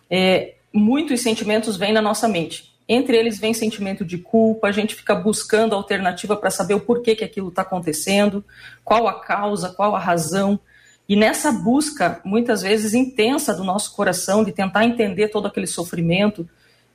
é, 0.10 0.56
muitos 0.74 1.22
sentimentos 1.22 1.78
vêm 1.78 1.94
na 1.94 2.02
nossa 2.02 2.28
mente. 2.28 2.76
Entre 2.90 3.18
eles 3.18 3.38
vem 3.38 3.54
sentimento 3.54 4.06
de 4.06 4.18
culpa, 4.18 4.68
a 4.68 4.72
gente 4.72 4.96
fica 4.96 5.14
buscando 5.14 5.76
alternativa 5.76 6.36
para 6.36 6.50
saber 6.50 6.74
o 6.74 6.80
porquê 6.80 7.16
que 7.16 7.24
aquilo 7.24 7.50
está 7.50 7.62
acontecendo, 7.62 8.44
qual 8.84 9.08
a 9.08 9.20
causa, 9.22 9.70
qual 9.70 9.96
a 9.96 10.00
razão. 10.00 10.60
E 11.08 11.16
nessa 11.16 11.52
busca, 11.52 12.22
muitas 12.26 12.62
vezes 12.62 12.94
intensa 12.94 13.54
do 13.54 13.64
nosso 13.64 13.96
coração, 13.96 14.44
de 14.44 14.52
tentar 14.52 14.86
entender 14.86 15.30
todo 15.30 15.48
aquele 15.48 15.68
sofrimento, 15.68 16.48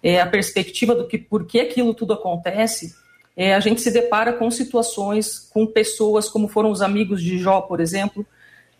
é, 0.02 0.20
a 0.20 0.26
perspectiva 0.26 0.94
do 0.94 1.06
que 1.06 1.16
por 1.16 1.46
que 1.46 1.60
aquilo 1.60 1.94
tudo 1.94 2.12
acontece, 2.12 2.94
é, 3.34 3.54
a 3.54 3.60
gente 3.60 3.80
se 3.80 3.90
depara 3.90 4.34
com 4.34 4.50
situações, 4.50 5.38
com 5.38 5.66
pessoas, 5.66 6.28
como 6.28 6.48
foram 6.48 6.70
os 6.70 6.82
amigos 6.82 7.22
de 7.22 7.38
Jó, 7.38 7.62
por 7.62 7.80
exemplo. 7.80 8.26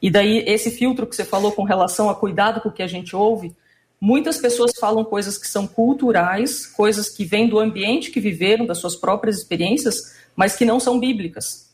E 0.01 0.11
daí, 0.11 0.45
esse 0.47 0.71
filtro 0.71 1.07
que 1.07 1.17
você 1.17 1.25
falou 1.25 1.53
com 1.53 1.63
relação 1.63 2.11
a 2.11 2.15
cuidado 2.15 2.61
com 2.61 2.69
o 2.69 2.73
que 2.73 2.83
a 2.83 2.87
gente 2.87 3.17
ouve, 3.17 3.57
muitas 3.99 4.37
pessoas 4.37 4.73
falam 4.79 5.05
coisas 5.05 5.39
que 5.39 5.49
são 5.49 5.67
culturais, 5.67 6.67
coisas 6.67 7.09
que 7.09 7.25
vêm 7.25 7.49
do 7.49 7.59
ambiente 7.59 8.11
que 8.11 8.21
viveram, 8.21 8.67
das 8.67 8.79
suas 8.79 8.97
próprias 8.97 9.39
experiências, 9.39 10.15
mas 10.37 10.57
que 10.57 10.67
não 10.67 10.79
são 10.79 11.01
bíblicas. 11.01 11.72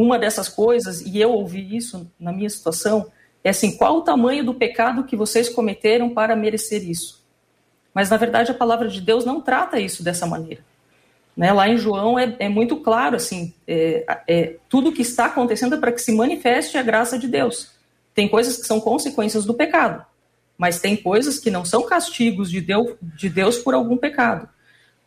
Uma 0.00 0.16
dessas 0.16 0.48
coisas, 0.48 1.00
e 1.00 1.20
eu 1.20 1.32
ouvi 1.32 1.76
isso 1.76 2.08
na 2.20 2.32
minha 2.32 2.48
situação, 2.48 3.10
é 3.42 3.50
assim: 3.50 3.76
qual 3.76 3.96
o 3.96 4.02
tamanho 4.02 4.44
do 4.44 4.54
pecado 4.54 5.02
que 5.02 5.16
vocês 5.16 5.48
cometeram 5.48 6.10
para 6.10 6.36
merecer 6.36 6.88
isso? 6.88 7.20
Mas, 7.92 8.08
na 8.08 8.16
verdade, 8.16 8.52
a 8.52 8.54
palavra 8.54 8.86
de 8.86 9.00
Deus 9.00 9.24
não 9.24 9.40
trata 9.40 9.80
isso 9.80 10.04
dessa 10.04 10.24
maneira. 10.24 10.64
Né? 11.36 11.52
Lá 11.52 11.68
em 11.68 11.76
João 11.76 12.16
é, 12.16 12.32
é 12.38 12.48
muito 12.48 12.76
claro, 12.76 13.16
assim, 13.16 13.52
é, 13.66 14.20
é, 14.28 14.56
tudo 14.68 14.92
que 14.92 15.02
está 15.02 15.24
acontecendo 15.24 15.74
é 15.74 15.78
para 15.78 15.90
que 15.90 16.00
se 16.00 16.12
manifeste 16.12 16.78
a 16.78 16.82
graça 16.82 17.18
de 17.18 17.26
Deus. 17.26 17.72
Tem 18.14 18.28
coisas 18.28 18.56
que 18.56 18.68
são 18.68 18.80
consequências 18.80 19.44
do 19.44 19.54
pecado, 19.54 20.06
mas 20.56 20.78
tem 20.78 20.96
coisas 20.96 21.40
que 21.40 21.50
não 21.50 21.64
são 21.64 21.82
castigos 21.82 22.48
de 22.52 22.60
Deus, 22.60 22.94
de 23.02 23.28
Deus 23.28 23.58
por 23.58 23.74
algum 23.74 23.96
pecado. 23.96 24.48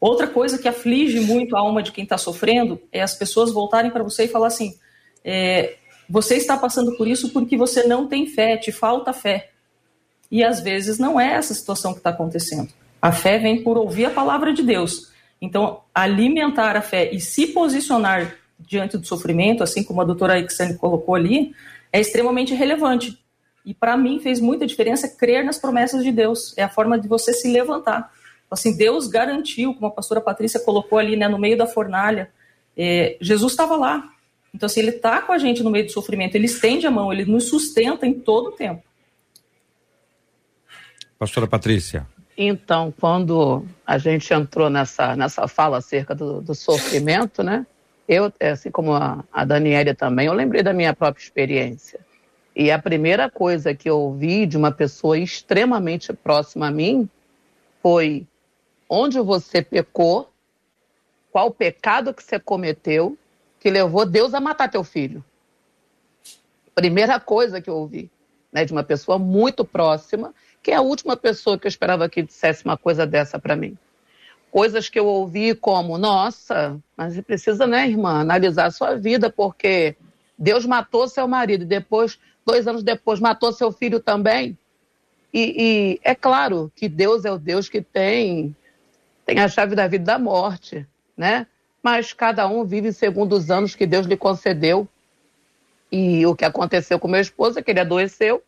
Outra 0.01 0.27
coisa 0.27 0.57
que 0.57 0.67
aflige 0.67 1.21
muito 1.21 1.55
a 1.55 1.59
alma 1.59 1.81
de 1.81 1.93
quem 1.93 2.03
está 2.03 2.17
sofrendo 2.17 2.81
é 2.91 3.01
as 3.01 3.13
pessoas 3.13 3.53
voltarem 3.53 3.91
para 3.91 4.03
você 4.03 4.25
e 4.25 4.27
falar 4.27 4.47
assim: 4.47 4.80
é, 5.23 5.75
você 6.09 6.35
está 6.35 6.57
passando 6.57 6.95
por 6.97 7.07
isso 7.07 7.29
porque 7.29 7.57
você 7.57 7.83
não 7.83 8.07
tem 8.07 8.27
fé, 8.27 8.57
te 8.57 8.71
falta 8.71 9.13
fé. 9.13 9.51
E 10.29 10.43
às 10.43 10.61
vezes 10.61 10.97
não 10.97 11.19
é 11.19 11.33
essa 11.33 11.53
situação 11.53 11.93
que 11.93 11.99
está 11.99 12.09
acontecendo. 12.09 12.69
A 13.01 13.11
fé 13.11 13.37
vem 13.37 13.63
por 13.63 13.77
ouvir 13.77 14.05
a 14.05 14.09
palavra 14.09 14.53
de 14.53 14.63
Deus. 14.63 15.11
Então, 15.41 15.81
alimentar 15.93 16.75
a 16.77 16.81
fé 16.81 17.11
e 17.11 17.19
se 17.19 17.47
posicionar 17.47 18.35
diante 18.59 18.97
do 18.97 19.07
sofrimento, 19.07 19.63
assim 19.63 19.83
como 19.83 20.01
a 20.01 20.05
doutora 20.05 20.39
Ixane 20.39 20.77
colocou 20.77 21.15
ali, 21.15 21.53
é 21.91 21.99
extremamente 21.99 22.53
relevante. 22.53 23.19
E 23.65 23.73
para 23.73 23.97
mim 23.97 24.19
fez 24.19 24.39
muita 24.39 24.65
diferença 24.65 25.07
crer 25.07 25.43
nas 25.43 25.57
promessas 25.57 26.03
de 26.03 26.11
Deus. 26.11 26.53
É 26.57 26.63
a 26.63 26.69
forma 26.69 26.99
de 26.99 27.07
você 27.07 27.33
se 27.33 27.51
levantar. 27.51 28.11
Assim, 28.49 28.75
Deus 28.75 29.07
garantiu, 29.07 29.73
como 29.73 29.87
a 29.87 29.91
pastora 29.91 30.19
Patrícia 30.19 30.59
colocou 30.59 30.99
ali, 30.99 31.15
né, 31.15 31.27
no 31.27 31.39
meio 31.39 31.57
da 31.57 31.65
fornalha, 31.65 32.29
é, 32.75 33.17
Jesus 33.21 33.53
estava 33.53 33.75
lá. 33.75 34.10
Então, 34.53 34.67
assim, 34.67 34.81
ele 34.81 34.91
está 34.91 35.21
com 35.21 35.31
a 35.31 35.37
gente 35.37 35.63
no 35.63 35.69
meio 35.69 35.85
do 35.85 35.91
sofrimento, 35.91 36.35
ele 36.35 36.45
estende 36.45 36.85
a 36.85 36.91
mão, 36.91 37.11
ele 37.11 37.25
nos 37.25 37.45
sustenta 37.45 38.05
em 38.05 38.13
todo 38.13 38.47
o 38.47 38.51
tempo. 38.51 38.83
Pastora 41.17 41.47
Patrícia. 41.47 42.07
Então, 42.37 42.93
quando 42.99 43.65
a 43.85 43.97
gente 43.97 44.33
entrou 44.33 44.69
nessa, 44.69 45.15
nessa 45.15 45.47
fala 45.47 45.77
acerca 45.77 46.15
do, 46.15 46.41
do 46.41 46.55
sofrimento, 46.55 47.43
né? 47.43 47.65
Eu, 48.07 48.33
assim 48.41 48.71
como 48.71 48.93
a, 48.93 49.23
a 49.31 49.45
Daniela 49.45 49.93
também, 49.93 50.27
eu 50.27 50.33
lembrei 50.33 50.63
da 50.63 50.73
minha 50.73 50.93
própria 50.93 51.23
experiência. 51.23 51.99
E 52.55 52.69
a 52.71 52.79
primeira 52.79 53.29
coisa 53.29 53.73
que 53.73 53.89
eu 53.89 53.97
ouvi 53.99 54.45
de 54.45 54.57
uma 54.57 54.71
pessoa 54.71 55.17
extremamente 55.17 56.11
próxima 56.11 56.67
a 56.67 56.71
mim 56.71 57.07
foi 57.81 58.27
onde 58.89 59.19
você 59.19 59.61
pecou, 59.61 60.29
qual 61.31 61.47
o 61.47 61.53
pecado 61.53 62.13
que 62.13 62.21
você 62.21 62.39
cometeu 62.39 63.17
que 63.61 63.69
levou 63.69 64.07
Deus 64.07 64.33
a 64.33 64.39
matar 64.39 64.69
teu 64.69 64.83
filho. 64.83 65.23
Primeira 66.73 67.19
coisa 67.19 67.61
que 67.61 67.69
eu 67.69 67.75
ouvi, 67.75 68.09
né, 68.51 68.65
de 68.65 68.71
uma 68.73 68.83
pessoa 68.83 69.19
muito 69.19 69.63
próxima, 69.63 70.33
que 70.63 70.71
é 70.71 70.75
a 70.75 70.81
última 70.81 71.15
pessoa 71.15 71.59
que 71.59 71.67
eu 71.67 71.69
esperava 71.69 72.09
que 72.09 72.23
dissesse 72.23 72.65
uma 72.65 72.75
coisa 72.75 73.05
dessa 73.05 73.37
para 73.37 73.55
mim. 73.55 73.77
Coisas 74.49 74.89
que 74.89 74.99
eu 74.99 75.05
ouvi 75.05 75.53
como, 75.53 75.95
nossa, 75.99 76.79
mas 76.97 77.13
você 77.13 77.21
precisa, 77.21 77.67
né, 77.67 77.87
irmã, 77.87 78.19
analisar 78.19 78.65
a 78.65 78.71
sua 78.71 78.95
vida, 78.95 79.29
porque 79.29 79.95
Deus 80.35 80.65
matou 80.65 81.07
seu 81.07 81.27
marido 81.27 81.61
e 81.63 81.67
depois, 81.67 82.19
dois 82.43 82.67
anos 82.67 82.81
depois, 82.81 83.19
matou 83.19 83.53
seu 83.53 83.71
filho 83.71 83.99
também. 83.99 84.57
E, 85.31 85.55
e, 85.95 85.99
é 86.03 86.15
claro 86.15 86.71
que 86.75 86.89
Deus 86.89 87.25
é 87.25 87.31
o 87.31 87.37
Deus 87.37 87.69
que 87.69 87.81
tem 87.81 88.55
tem 89.23 89.39
a 89.39 89.47
chave 89.47 89.75
da 89.75 89.87
vida 89.87 90.03
e 90.03 90.05
da 90.05 90.19
morte, 90.19 90.85
né? 91.15 91.45
Mas 91.81 92.13
cada 92.13 92.47
um 92.47 92.63
vive 92.63 92.93
segundo 92.93 93.33
os 93.33 93.49
anos 93.49 93.75
que 93.75 93.85
Deus 93.85 94.05
lhe 94.05 94.17
concedeu. 94.17 94.87
E 95.91 96.25
o 96.25 96.35
que 96.35 96.45
aconteceu 96.45 96.99
com 96.99 97.07
meu 97.07 97.19
esposo 97.19 97.59
é 97.59 97.61
que 97.61 97.71
ele 97.71 97.79
adoeceu 97.79 98.41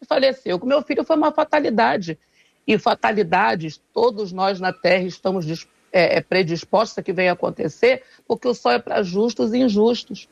e 0.00 0.06
faleceu. 0.06 0.58
Com 0.58 0.66
meu 0.66 0.82
filho 0.82 1.04
foi 1.04 1.16
uma 1.16 1.32
fatalidade. 1.32 2.18
E 2.66 2.78
fatalidades, 2.78 3.80
todos 3.92 4.32
nós 4.32 4.60
na 4.60 4.72
Terra 4.72 5.04
estamos 5.04 5.66
é, 5.92 6.16
é, 6.16 6.20
predispostos 6.20 6.98
a 6.98 7.02
que 7.02 7.12
venha 7.12 7.32
acontecer, 7.32 8.02
porque 8.26 8.48
o 8.48 8.54
sol 8.54 8.72
é 8.72 8.78
para 8.78 9.02
justos 9.02 9.52
e 9.52 9.58
injustos. 9.58 10.28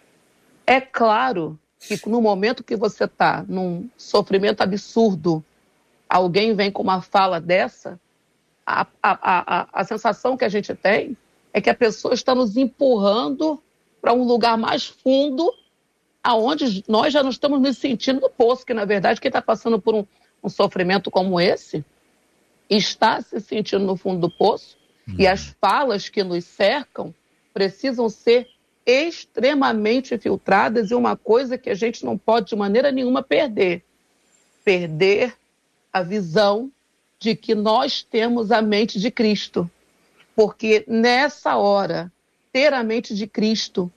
É 0.67 0.81
claro 0.81 1.59
que 1.79 2.01
no 2.09 2.21
momento 2.21 2.65
que 2.65 2.77
você 2.77 3.05
está 3.05 3.45
num 3.49 3.89
sofrimento 3.97 4.61
absurdo, 4.63 5.45
alguém 6.09 6.55
vem 6.55 6.71
com 6.71 6.83
uma 6.83 7.03
fala 7.03 7.41
dessa, 7.41 8.01
a, 8.67 8.87
a, 9.03 9.19
a, 9.23 9.69
a 9.73 9.85
sensação 9.85 10.37
que 10.37 10.45
a 10.45 10.49
gente 10.49 10.75
tem 10.75 11.17
é 11.53 11.61
que 11.61 11.71
a 11.71 11.75
pessoa 11.75 12.15
está 12.15 12.35
nos 12.35 12.57
empurrando 12.57 13.63
para 14.01 14.13
um 14.13 14.25
lugar 14.25 14.57
mais 14.57 14.87
fundo, 14.87 15.53
aonde 16.23 16.85
nós 16.89 17.13
já 17.13 17.23
não 17.23 17.31
estamos 17.31 17.61
nos 17.61 17.79
sentindo 17.79 18.21
no 18.21 18.31
poço, 18.31 18.67
que 18.67 18.75
na 18.75 18.85
verdade 18.85 19.21
quem 19.21 19.29
está 19.29 19.43
passando 19.43 19.81
por 19.81 19.95
um, 19.95 20.05
um, 20.43 20.49
sofrimento 20.49 21.11
como 21.11 21.41
esse 21.41 21.85
está 22.69 23.21
se 23.21 23.39
sentindo 23.41 23.85
no 23.85 23.97
fundo 23.97 24.21
do 24.21 24.31
poço 24.31 24.77
uhum. 25.07 25.17
e 25.19 25.27
as 25.27 25.55
falas 25.61 26.09
que 26.09 26.25
nos 26.25 26.45
cercam 26.45 27.15
precisam 27.53 28.09
ser 28.09 28.49
extremamente 28.85 30.17
filtradas 30.19 30.91
e 30.91 30.95
uma 30.95 31.17
coisa 31.17 31.59
que 31.59 31.71
a 31.71 31.75
gente 31.75 32.05
não 32.05 32.19
pode 32.19 32.49
de 32.49 32.57
maneira 32.57 32.91
nenhuma 32.91 33.23
perder, 33.23 33.85
perder 34.65 35.37
a 35.93 36.03
visão 36.03 36.71
de 37.21 37.37
que 37.37 37.55
nós 37.55 38.03
temos 38.03 38.51
a 38.51 38.61
mente 38.61 38.99
de 38.99 39.11
Cristo. 39.11 39.71
Porque 40.35 40.85
nessa 40.89 41.57
hora, 41.57 42.13
ter 42.53 42.73
a 42.73 42.83
mente 42.83 43.15
de 43.15 43.27
Cristo 43.27 43.91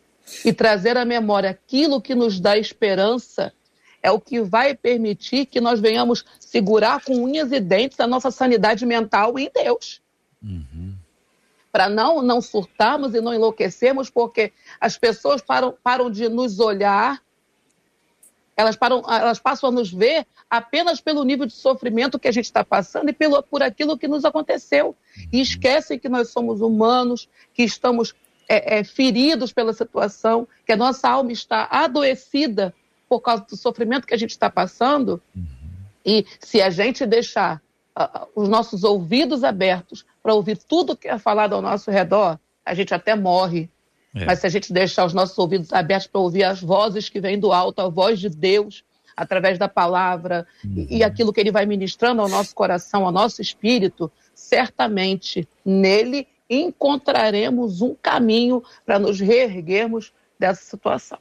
e 0.44 0.52
trazer 0.52 0.98
à 0.98 1.06
memória 1.06 1.50
aquilo 1.50 2.02
que 2.02 2.16
nos 2.16 2.40
dá 2.40 2.58
esperança 2.58 3.54
é 4.02 4.12
o 4.12 4.20
que 4.20 4.40
vai 4.42 4.76
permitir 4.76 5.48
que 5.48 5.60
nós 5.60 5.80
venhamos 5.80 6.24
segurar 6.40 7.04
com 7.04 7.24
unhas 7.24 7.52
e 7.52 7.60
dentes 7.60 8.00
a 8.00 8.06
nossa 8.06 8.30
sanidade 8.30 8.86
mental 8.86 9.38
em 9.40 9.50
Deus. 9.52 10.00
Uhum. 10.44 10.94
Para 11.72 11.90
não, 11.90 12.22
não 12.22 12.40
surtarmos 12.40 13.16
e 13.16 13.22
não 13.22 13.34
enlouquecermos, 13.34 14.10
porque 14.10 14.54
as 14.80 14.98
pessoas 14.98 15.42
param, 15.42 15.76
param 15.84 16.10
de 16.10 16.30
nos 16.30 16.60
olhar 16.60 17.20
elas, 18.58 18.76
param, 18.76 19.04
elas 19.08 19.40
passam 19.40 19.70
a 19.70 19.72
nos 19.72 19.92
ver 19.92 20.26
apenas 20.50 21.02
pelo 21.02 21.24
nível 21.24 21.46
de 21.46 21.54
sofrimento 21.54 22.18
que 22.18 22.28
a 22.28 22.32
gente 22.32 22.46
está 22.46 22.64
passando 22.64 23.10
e 23.10 23.14
pelo, 23.14 23.42
por 23.44 23.62
aquilo 23.62 23.98
que 23.98 24.08
nos 24.08 24.24
aconteceu. 24.24 24.96
E 25.32 25.42
esquecem 25.42 26.00
que 26.00 26.08
nós 26.08 26.30
somos 26.30 26.62
humanos, 26.62 27.28
que 27.54 27.64
estamos 27.64 28.14
é, 28.48 28.80
é, 28.80 28.84
feridos 28.84 29.52
pela 29.52 29.74
situação, 29.74 30.48
que 30.66 30.72
a 30.72 30.78
nossa 30.78 31.10
alma 31.10 31.32
está 31.32 31.68
adoecida 31.70 32.74
por 33.10 33.20
causa 33.20 33.44
do 33.44 33.58
sofrimento 33.58 34.08
que 34.08 34.14
a 34.14 34.18
gente 34.18 34.32
está 34.32 34.50
passando. 34.50 35.22
E 36.06 36.26
se 36.40 36.62
a 36.62 36.70
gente 36.70 37.06
deixar 37.06 37.62
uh, 37.98 38.28
os 38.36 38.48
nossos 38.48 38.84
ouvidos 38.84 39.44
abertos 39.44 40.06
para 40.24 40.34
ouvir 40.34 40.58
tudo 40.58 40.96
que 40.96 41.08
é 41.08 41.18
falado 41.18 41.54
ao 41.54 41.62
nosso 41.62 41.92
redor, 41.92 42.40
a 42.64 42.74
gente 42.74 42.94
até 42.94 43.16
morre 43.16 43.70
é. 44.16 44.26
Mas 44.26 44.40
se 44.40 44.48
a 44.48 44.50
gente 44.50 44.72
deixar 44.72 45.06
os 45.06 45.14
nossos 45.14 45.38
ouvidos 45.38 45.74
abertos 45.74 46.08
para 46.08 46.22
ouvir 46.22 46.44
as 46.46 46.62
vozes 46.62 47.10
que 47.10 47.20
vêm 47.20 47.38
do 47.38 47.52
alto, 47.52 47.82
a 47.82 47.90
voz 47.90 48.20
de 48.20 48.30
Deus, 48.30 48.84
através 49.16 49.60
da 49.60 49.68
palavra 49.68 50.48
uhum. 50.64 50.88
e, 50.90 50.98
e 50.98 51.04
aquilo 51.04 51.34
que 51.34 51.40
ele 51.40 51.52
vai 51.52 51.66
ministrando 51.66 52.22
ao 52.22 52.30
nosso 52.30 52.56
coração, 52.56 53.06
ao 53.06 53.12
nosso 53.12 53.42
espírito, 53.42 54.12
certamente 54.34 55.48
nele 55.64 56.28
encontraremos 56.50 57.82
um 57.82 57.96
caminho 57.96 58.64
para 58.86 59.00
nos 59.00 59.20
reerguermos 59.20 60.14
dessa 60.40 60.64
situação. 60.64 61.18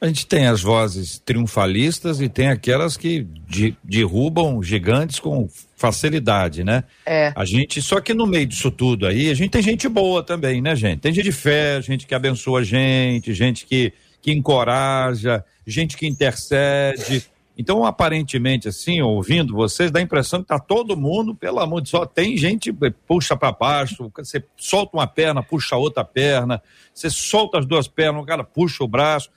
A 0.00 0.06
gente 0.06 0.26
tem 0.26 0.46
as 0.46 0.62
vozes 0.62 1.18
triunfalistas 1.18 2.20
e 2.20 2.28
tem 2.28 2.48
aquelas 2.48 2.96
que 2.96 3.26
de, 3.48 3.76
derrubam 3.82 4.62
gigantes 4.62 5.18
com 5.18 5.48
facilidade, 5.76 6.62
né? 6.62 6.84
É. 7.04 7.32
A 7.34 7.44
gente, 7.44 7.82
só 7.82 8.00
que 8.00 8.14
no 8.14 8.24
meio 8.24 8.46
disso 8.46 8.70
tudo 8.70 9.06
aí, 9.06 9.28
a 9.28 9.34
gente 9.34 9.50
tem 9.50 9.62
gente 9.62 9.88
boa 9.88 10.22
também, 10.22 10.62
né, 10.62 10.76
gente? 10.76 11.00
Tem 11.00 11.12
gente 11.12 11.24
de 11.24 11.32
fé, 11.32 11.82
gente 11.82 12.06
que 12.06 12.14
abençoa 12.14 12.60
a 12.60 12.64
gente, 12.64 13.34
gente 13.34 13.66
que, 13.66 13.92
que 14.22 14.30
encoraja, 14.30 15.44
gente 15.66 15.96
que 15.96 16.06
intercede. 16.06 17.26
Então, 17.56 17.84
aparentemente, 17.84 18.68
assim, 18.68 19.00
ouvindo 19.00 19.52
vocês, 19.52 19.90
dá 19.90 19.98
a 19.98 20.02
impressão 20.02 20.42
que 20.42 20.46
tá 20.46 20.60
todo 20.60 20.96
mundo, 20.96 21.34
pelo 21.34 21.58
amor 21.58 21.80
de 21.80 21.90
Deus, 21.90 22.02
só 22.02 22.06
tem 22.06 22.36
gente 22.36 22.72
puxa 23.04 23.36
para 23.36 23.50
baixo, 23.50 24.12
você 24.16 24.44
solta 24.56 24.96
uma 24.96 25.08
perna, 25.08 25.42
puxa 25.42 25.74
a 25.74 25.78
outra 25.78 26.04
perna, 26.04 26.62
você 26.94 27.10
solta 27.10 27.58
as 27.58 27.66
duas 27.66 27.88
pernas, 27.88 28.22
o 28.22 28.26
cara 28.26 28.44
puxa 28.44 28.84
o 28.84 28.88
braço. 28.88 29.28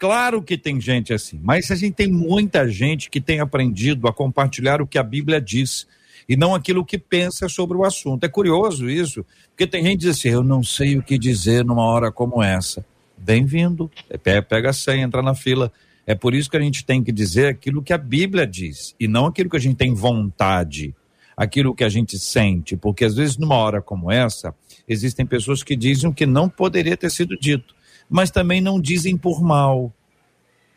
Claro 0.00 0.42
que 0.42 0.56
tem 0.56 0.80
gente 0.80 1.12
assim, 1.12 1.38
mas 1.42 1.70
a 1.70 1.76
gente 1.76 1.92
tem 1.92 2.10
muita 2.10 2.66
gente 2.66 3.10
que 3.10 3.20
tem 3.20 3.38
aprendido 3.38 4.08
a 4.08 4.12
compartilhar 4.14 4.80
o 4.80 4.86
que 4.86 4.96
a 4.96 5.02
Bíblia 5.02 5.38
diz 5.38 5.86
e 6.26 6.38
não 6.38 6.54
aquilo 6.54 6.86
que 6.86 6.96
pensa 6.96 7.50
sobre 7.50 7.76
o 7.76 7.84
assunto. 7.84 8.24
É 8.24 8.28
curioso 8.28 8.88
isso, 8.88 9.22
porque 9.50 9.66
tem 9.66 9.84
gente 9.84 9.98
que 9.98 10.06
diz 10.06 10.16
assim: 10.16 10.30
eu 10.30 10.42
não 10.42 10.62
sei 10.62 10.96
o 10.96 11.02
que 11.02 11.18
dizer 11.18 11.66
numa 11.66 11.82
hora 11.82 12.10
como 12.10 12.42
essa. 12.42 12.82
Bem-vindo, 13.14 13.90
é, 14.08 14.40
pega 14.40 14.70
a 14.70 14.72
senha, 14.72 15.04
entra 15.04 15.20
na 15.20 15.34
fila. 15.34 15.70
É 16.06 16.14
por 16.14 16.32
isso 16.32 16.50
que 16.50 16.56
a 16.56 16.62
gente 16.62 16.82
tem 16.82 17.04
que 17.04 17.12
dizer 17.12 17.48
aquilo 17.48 17.82
que 17.82 17.92
a 17.92 17.98
Bíblia 17.98 18.46
diz 18.46 18.94
e 18.98 19.06
não 19.06 19.26
aquilo 19.26 19.50
que 19.50 19.58
a 19.58 19.60
gente 19.60 19.76
tem 19.76 19.92
vontade, 19.92 20.94
aquilo 21.36 21.74
que 21.74 21.84
a 21.84 21.90
gente 21.90 22.18
sente, 22.18 22.74
porque 22.74 23.04
às 23.04 23.16
vezes 23.16 23.36
numa 23.36 23.56
hora 23.56 23.82
como 23.82 24.10
essa, 24.10 24.54
existem 24.88 25.26
pessoas 25.26 25.62
que 25.62 25.76
dizem 25.76 26.08
o 26.08 26.14
que 26.14 26.24
não 26.24 26.48
poderia 26.48 26.96
ter 26.96 27.10
sido 27.10 27.36
dito 27.36 27.78
mas 28.10 28.30
também 28.30 28.60
não 28.60 28.80
dizem 28.80 29.16
por 29.16 29.40
mal. 29.40 29.92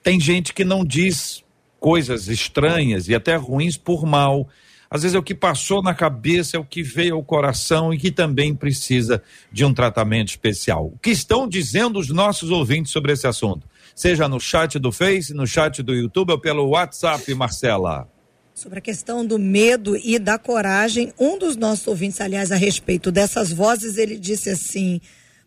Tem 0.03 0.19
gente 0.19 0.53
que 0.53 0.63
não 0.63 0.85
diz 0.85 1.43
coisas 1.79 2.27
estranhas 2.27 3.09
e 3.09 3.15
até 3.15 3.35
ruins 3.35 3.75
por 3.75 4.05
mal. 4.05 4.47
Às 4.89 5.01
vezes 5.01 5.15
é 5.15 5.19
o 5.19 5.23
que 5.23 5.33
passou 5.33 5.81
na 5.81 5.95
cabeça, 5.95 6.55
é 6.55 6.59
o 6.59 6.63
que 6.63 6.83
veio 6.83 7.15
ao 7.15 7.23
coração 7.23 7.91
e 7.91 7.97
que 7.97 8.11
também 8.11 8.53
precisa 8.53 9.23
de 9.51 9.65
um 9.65 9.73
tratamento 9.73 10.29
especial. 10.29 10.91
O 10.93 10.99
que 10.99 11.09
estão 11.09 11.47
dizendo 11.47 11.97
os 11.97 12.09
nossos 12.09 12.51
ouvintes 12.51 12.91
sobre 12.91 13.11
esse 13.11 13.25
assunto? 13.25 13.67
Seja 13.95 14.27
no 14.27 14.39
chat 14.39 14.77
do 14.77 14.91
Face, 14.91 15.33
no 15.33 15.47
chat 15.47 15.81
do 15.81 15.95
YouTube 15.95 16.31
ou 16.31 16.39
pelo 16.39 16.69
WhatsApp, 16.69 17.33
Marcela. 17.33 18.07
Sobre 18.53 18.77
a 18.77 18.81
questão 18.81 19.25
do 19.25 19.39
medo 19.39 19.97
e 19.97 20.19
da 20.19 20.37
coragem, 20.37 21.11
um 21.19 21.39
dos 21.39 21.55
nossos 21.55 21.87
ouvintes, 21.87 22.21
aliás, 22.21 22.51
a 22.51 22.55
respeito 22.55 23.11
dessas 23.11 23.51
vozes, 23.51 23.97
ele 23.97 24.15
disse 24.17 24.51
assim: 24.51 25.01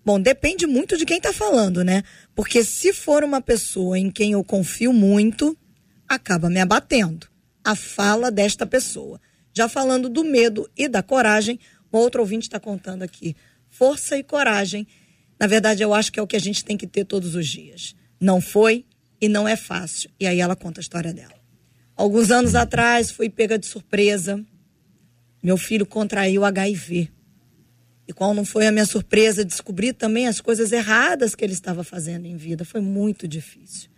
Bom, 0.07 0.21
depende 0.21 0.69
muito 0.69 0.97
de 0.97 1.05
quem 1.05 1.16
está 1.16 1.33
falando, 1.33 1.83
né? 1.83 2.05
Porque 2.33 2.62
se 2.62 2.92
for 2.92 3.25
uma 3.25 3.40
pessoa 3.40 3.99
em 3.99 4.09
quem 4.09 4.35
eu 4.35 4.45
confio 4.45 4.92
muito, 4.92 5.59
acaba 6.07 6.49
me 6.49 6.61
abatendo 6.61 7.27
a 7.64 7.75
fala 7.75 8.31
desta 8.31 8.64
pessoa. 8.64 9.21
Já 9.53 9.69
falando 9.69 10.09
do 10.09 10.23
medo 10.23 10.71
e 10.77 10.87
da 10.87 11.03
coragem, 11.03 11.59
um 11.92 11.99
outro 11.99 12.21
ouvinte 12.21 12.47
está 12.47 12.61
contando 12.61 13.03
aqui. 13.03 13.35
Força 13.69 14.16
e 14.16 14.23
coragem. 14.23 14.87
Na 15.40 15.49
verdade, 15.49 15.83
eu 15.83 15.92
acho 15.92 16.12
que 16.12 16.21
é 16.21 16.23
o 16.23 16.27
que 16.27 16.37
a 16.37 16.40
gente 16.40 16.64
tem 16.64 16.77
que 16.77 16.87
ter 16.87 17.05
todos 17.05 17.35
os 17.35 17.49
dias. 17.49 17.97
Não 18.21 18.40
foi 18.40 18.85
e 19.21 19.29
não 19.29 19.49
é 19.49 19.57
fácil. 19.57 20.09
E 20.21 20.27
aí 20.29 20.38
ela 20.38 20.55
conta 20.55 20.79
a 20.79 20.83
história 20.83 21.12
dela. 21.12 21.35
Alguns 21.97 22.31
anos 22.31 22.55
atrás, 22.55 23.11
fui 23.11 23.29
pega 23.29 23.59
de 23.59 23.66
surpresa. 23.66 24.40
Meu 25.42 25.57
filho 25.57 25.85
contraiu 25.85 26.45
HIV. 26.45 27.16
E 28.09 28.12
qual 28.12 28.33
não 28.33 28.45
foi 28.45 28.66
a 28.66 28.73
minha 28.73 28.87
surpresa 28.87 29.45
descobrir 29.45 29.92
também 29.92 30.29
as 30.29 30.40
coisas 30.40 30.71
erradas 30.73 31.35
que 31.35 31.45
ele 31.45 31.53
estava 31.53 31.83
fazendo 31.83 32.27
em 32.27 32.37
vida. 32.37 32.64
Foi 32.64 32.81
muito 32.81 33.27
difícil. 33.27 33.90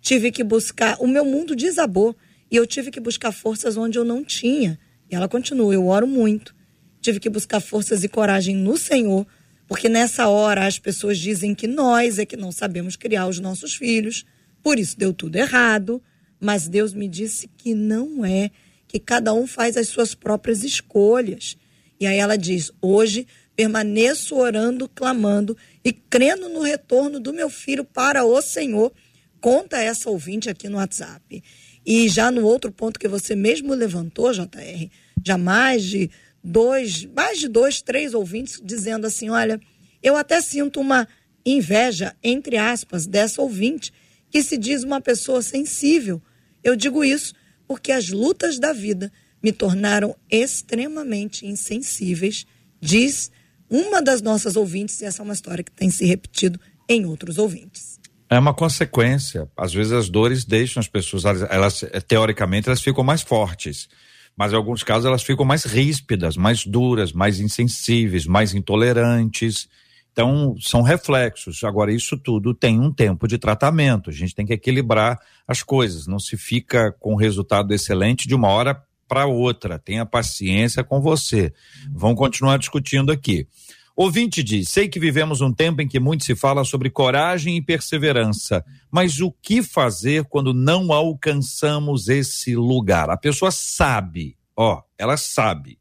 Tive 0.00 0.30
que 0.30 0.44
buscar, 0.44 0.98
o 1.00 1.06
meu 1.06 1.24
mundo 1.24 1.56
desabou 1.56 2.14
e 2.50 2.56
eu 2.56 2.66
tive 2.66 2.90
que 2.90 3.00
buscar 3.00 3.32
forças 3.32 3.76
onde 3.76 3.98
eu 3.98 4.04
não 4.04 4.22
tinha. 4.22 4.78
E 5.10 5.14
ela 5.14 5.28
continua, 5.28 5.72
eu 5.72 5.86
oro 5.86 6.06
muito. 6.06 6.54
Tive 7.00 7.18
que 7.18 7.30
buscar 7.30 7.60
forças 7.60 8.04
e 8.04 8.08
coragem 8.08 8.54
no 8.54 8.76
Senhor, 8.76 9.26
porque 9.66 9.88
nessa 9.88 10.28
hora 10.28 10.66
as 10.66 10.78
pessoas 10.78 11.18
dizem 11.18 11.54
que 11.54 11.66
nós 11.66 12.18
é 12.18 12.26
que 12.26 12.36
não 12.36 12.52
sabemos 12.52 12.96
criar 12.96 13.26
os 13.26 13.40
nossos 13.40 13.74
filhos, 13.74 14.26
por 14.62 14.78
isso 14.78 14.98
deu 14.98 15.12
tudo 15.12 15.36
errado. 15.36 16.02
Mas 16.38 16.68
Deus 16.68 16.92
me 16.92 17.08
disse 17.08 17.48
que 17.56 17.74
não 17.74 18.24
é, 18.24 18.50
que 18.86 18.98
cada 18.98 19.32
um 19.32 19.46
faz 19.46 19.76
as 19.76 19.88
suas 19.88 20.14
próprias 20.14 20.62
escolhas. 20.62 21.56
E 21.98 22.06
aí 22.06 22.18
ela 22.18 22.36
diz: 22.36 22.70
hoje 22.82 23.26
permaneço 23.56 24.36
orando, 24.36 24.88
clamando 24.88 25.56
e 25.84 25.92
crendo 25.92 26.48
no 26.48 26.60
retorno 26.60 27.20
do 27.20 27.32
meu 27.32 27.48
filho 27.48 27.84
para 27.84 28.24
o 28.24 28.40
Senhor. 28.42 28.92
Conta 29.40 29.78
essa 29.78 30.10
ouvinte 30.10 30.48
aqui 30.48 30.68
no 30.68 30.78
WhatsApp. 30.78 31.42
E 31.86 32.08
já 32.08 32.30
no 32.30 32.44
outro 32.44 32.72
ponto 32.72 32.98
que 32.98 33.08
você 33.08 33.36
mesmo 33.36 33.74
levantou, 33.74 34.32
JR, 34.32 34.88
já 35.24 35.36
mais 35.36 35.84
de 35.84 36.10
dois, 36.42 37.04
mais 37.04 37.38
de 37.38 37.48
dois, 37.48 37.82
três 37.82 38.14
ouvintes 38.14 38.60
dizendo 38.62 39.06
assim: 39.06 39.28
olha, 39.28 39.60
eu 40.02 40.16
até 40.16 40.40
sinto 40.40 40.80
uma 40.80 41.06
inveja, 41.44 42.16
entre 42.22 42.56
aspas, 42.56 43.06
dessa 43.06 43.42
ouvinte, 43.42 43.92
que 44.30 44.42
se 44.42 44.56
diz 44.56 44.82
uma 44.82 45.00
pessoa 45.00 45.42
sensível. 45.42 46.20
Eu 46.62 46.74
digo 46.74 47.04
isso 47.04 47.34
porque 47.66 47.92
as 47.92 48.08
lutas 48.08 48.58
da 48.58 48.72
vida 48.72 49.12
me 49.42 49.52
tornaram 49.52 50.16
extremamente 50.30 51.46
insensíveis, 51.46 52.46
diz 52.80 53.30
uma 53.74 54.00
das 54.00 54.22
nossas 54.22 54.54
ouvintes, 54.54 55.00
e 55.00 55.04
essa 55.04 55.20
é 55.20 55.24
uma 55.24 55.34
história 55.34 55.64
que 55.64 55.72
tem 55.72 55.90
se 55.90 56.04
repetido 56.04 56.60
em 56.88 57.04
outros 57.04 57.38
ouvintes. 57.38 57.98
É 58.30 58.38
uma 58.38 58.54
consequência. 58.54 59.50
Às 59.56 59.74
vezes 59.74 59.92
as 59.92 60.08
dores 60.08 60.44
deixam 60.44 60.80
as 60.80 60.86
pessoas, 60.86 61.24
elas, 61.24 61.42
elas 61.50 61.84
teoricamente, 62.06 62.68
elas 62.68 62.80
ficam 62.80 63.02
mais 63.02 63.22
fortes. 63.22 63.88
Mas 64.36 64.52
em 64.52 64.56
alguns 64.56 64.84
casos 64.84 65.06
elas 65.06 65.24
ficam 65.24 65.44
mais 65.44 65.64
ríspidas, 65.64 66.36
mais 66.36 66.64
duras, 66.64 67.12
mais 67.12 67.40
insensíveis, 67.40 68.26
mais 68.26 68.54
intolerantes. 68.54 69.68
Então, 70.12 70.54
são 70.60 70.82
reflexos. 70.82 71.64
Agora, 71.64 71.92
isso 71.92 72.16
tudo 72.16 72.54
tem 72.54 72.78
um 72.78 72.92
tempo 72.92 73.26
de 73.26 73.38
tratamento. 73.38 74.08
A 74.08 74.12
gente 74.12 74.34
tem 74.36 74.46
que 74.46 74.52
equilibrar 74.52 75.18
as 75.48 75.64
coisas. 75.64 76.06
Não 76.06 76.20
se 76.20 76.36
fica 76.36 76.92
com 77.00 77.16
resultado 77.16 77.74
excelente 77.74 78.28
de 78.28 78.34
uma 78.36 78.48
hora 78.48 78.80
para 79.08 79.26
outra. 79.26 79.78
Tenha 79.78 80.06
paciência 80.06 80.82
com 80.82 81.00
você. 81.00 81.52
Vamos 81.92 82.16
continuar 82.16 82.58
discutindo 82.58 83.12
aqui. 83.12 83.46
Ouvinte 83.96 84.42
diz: 84.42 84.70
sei 84.70 84.88
que 84.88 84.98
vivemos 84.98 85.40
um 85.40 85.52
tempo 85.52 85.80
em 85.80 85.86
que 85.86 86.00
muito 86.00 86.24
se 86.24 86.34
fala 86.34 86.64
sobre 86.64 86.90
coragem 86.90 87.56
e 87.56 87.62
perseverança, 87.62 88.64
mas 88.90 89.20
o 89.20 89.30
que 89.30 89.62
fazer 89.62 90.24
quando 90.24 90.52
não 90.52 90.92
alcançamos 90.92 92.08
esse 92.08 92.56
lugar? 92.56 93.08
A 93.08 93.16
pessoa 93.16 93.52
sabe, 93.52 94.36
ó, 94.56 94.82
ela 94.98 95.16
sabe 95.16 95.78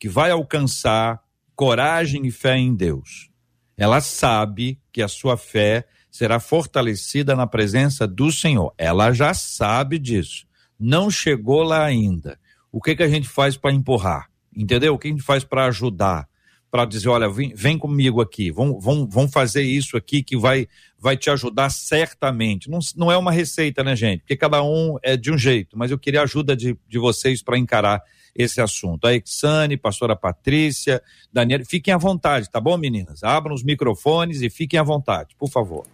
que 0.00 0.08
vai 0.08 0.32
alcançar 0.32 1.20
coragem 1.54 2.26
e 2.26 2.30
fé 2.32 2.56
em 2.56 2.74
Deus. 2.74 3.30
Ela 3.76 4.00
sabe 4.00 4.80
que 4.92 5.00
a 5.00 5.08
sua 5.08 5.36
fé 5.36 5.86
será 6.10 6.40
fortalecida 6.40 7.36
na 7.36 7.46
presença 7.46 8.06
do 8.06 8.30
Senhor. 8.32 8.72
Ela 8.76 9.12
já 9.12 9.32
sabe 9.32 9.98
disso. 9.98 10.46
Não 10.78 11.10
chegou 11.10 11.62
lá 11.62 11.84
ainda. 11.84 12.38
O 12.70 12.80
que 12.80 12.96
que 12.96 13.02
a 13.02 13.08
gente 13.08 13.28
faz 13.28 13.56
para 13.56 13.72
empurrar? 13.72 14.28
Entendeu? 14.56 14.94
O 14.94 14.98
que 14.98 15.08
a 15.08 15.10
gente 15.10 15.22
faz 15.22 15.44
para 15.44 15.66
ajudar? 15.66 16.28
Para 16.74 16.86
dizer, 16.86 17.08
olha, 17.08 17.28
vem, 17.28 17.54
vem 17.54 17.78
comigo 17.78 18.20
aqui, 18.20 18.50
vamos, 18.50 18.84
vamos, 18.84 19.06
vamos 19.08 19.30
fazer 19.30 19.62
isso 19.62 19.96
aqui 19.96 20.24
que 20.24 20.36
vai, 20.36 20.66
vai 20.98 21.16
te 21.16 21.30
ajudar 21.30 21.70
certamente. 21.70 22.68
Não, 22.68 22.80
não 22.96 23.12
é 23.12 23.16
uma 23.16 23.30
receita, 23.30 23.84
né, 23.84 23.94
gente? 23.94 24.22
Porque 24.22 24.36
cada 24.36 24.60
um 24.60 24.96
é 25.00 25.16
de 25.16 25.30
um 25.30 25.38
jeito, 25.38 25.78
mas 25.78 25.92
eu 25.92 25.98
queria 26.00 26.22
a 26.22 26.24
ajuda 26.24 26.56
de, 26.56 26.76
de 26.88 26.98
vocês 26.98 27.40
para 27.40 27.56
encarar 27.56 28.02
esse 28.34 28.60
assunto. 28.60 29.06
A 29.06 29.14
Exane, 29.14 29.76
pastora 29.76 30.16
Patrícia, 30.16 31.00
Daniela, 31.32 31.64
fiquem 31.64 31.94
à 31.94 31.96
vontade, 31.96 32.50
tá 32.50 32.60
bom, 32.60 32.76
meninas? 32.76 33.22
Abram 33.22 33.54
os 33.54 33.62
microfones 33.62 34.42
e 34.42 34.50
fiquem 34.50 34.80
à 34.80 34.82
vontade, 34.82 35.36
por 35.38 35.48
favor. 35.48 35.86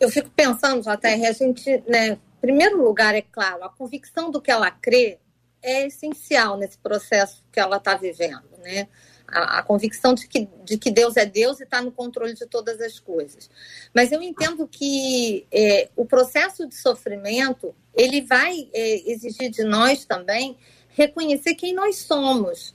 Eu 0.00 0.08
fico 0.08 0.30
pensando, 0.30 0.80
JR, 0.80 1.26
a 1.28 1.32
gente, 1.32 1.84
né, 1.86 2.12
em 2.12 2.40
primeiro 2.40 2.82
lugar, 2.82 3.14
é 3.14 3.20
claro, 3.20 3.64
a 3.64 3.68
convicção 3.68 4.30
do 4.30 4.40
que 4.40 4.50
ela 4.50 4.70
crê 4.70 5.18
é 5.62 5.86
essencial 5.88 6.56
nesse 6.56 6.78
processo 6.78 7.44
que 7.52 7.60
ela 7.60 7.76
está 7.76 7.94
vivendo, 7.96 8.48
né? 8.62 8.88
A, 9.32 9.62
convicção 9.62 10.14
de 10.14 10.28
que, 10.28 10.48
de 10.64 10.76
que 10.76 10.90
Deus 10.90 11.16
é 11.16 11.24
Deus 11.24 11.60
e 11.60 11.64
está 11.64 11.80
no 11.80 11.90
controle 11.90 12.34
de 12.34 12.46
todas 12.46 12.80
as 12.80 12.98
coisas. 12.98 13.50
Mas 13.94 14.12
eu 14.12 14.22
entendo 14.22 14.68
que 14.68 15.46
é, 15.50 15.88
o 15.96 16.04
processo 16.04 16.66
de 16.66 16.74
sofrimento 16.74 17.74
ele 17.94 18.20
vai 18.22 18.68
é, 18.72 19.10
exigir 19.10 19.50
de 19.50 19.64
nós 19.64 20.04
também 20.04 20.56
reconhecer 20.88 21.54
quem 21.54 21.74
nós 21.74 21.96
somos, 21.96 22.74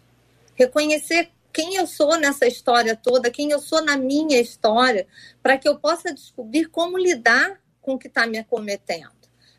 reconhecer 0.56 1.30
quem 1.54 1.76
eu 1.76 1.88
sou 1.88 2.18
nessa 2.18 2.46
história 2.46 2.96
toda, 2.96 3.32
quem 3.32 3.52
eu 3.52 3.60
sou 3.60 3.84
na 3.84 3.98
minha 3.98 4.40
história, 4.40 5.08
para 5.42 5.58
que 5.58 5.68
eu 5.68 5.80
possa 5.80 6.14
descobrir 6.14 6.66
como 6.68 6.98
lidar 6.98 7.60
com 7.82 7.94
o 7.94 7.98
que 7.98 8.08
está 8.08 8.28
me 8.28 8.38
acometendo. 8.38 9.17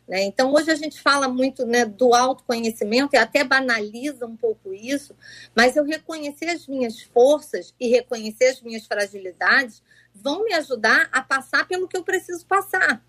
Né? 0.09 0.23
Então, 0.23 0.51
hoje 0.51 0.71
a 0.71 0.75
gente 0.75 0.99
fala 0.99 1.27
muito 1.27 1.67
né, 1.67 1.85
do 1.85 2.15
autoconhecimento 2.15 3.15
e 3.15 3.17
até 3.17 3.43
banaliza 3.43 4.25
um 4.25 4.35
pouco 4.35 4.73
isso, 4.73 5.15
mas 5.55 5.75
eu 5.75 5.85
reconhecer 5.85 6.49
as 6.49 6.65
minhas 6.65 6.99
forças 6.99 7.75
e 7.79 7.89
reconhecer 7.89 8.45
as 8.45 8.59
minhas 8.59 8.87
fragilidades 8.87 9.83
vão 10.15 10.43
me 10.43 10.53
ajudar 10.55 11.07
a 11.11 11.21
passar 11.21 11.67
pelo 11.67 11.87
que 11.87 11.95
eu 11.95 12.03
preciso 12.03 12.43
passar, 12.47 13.05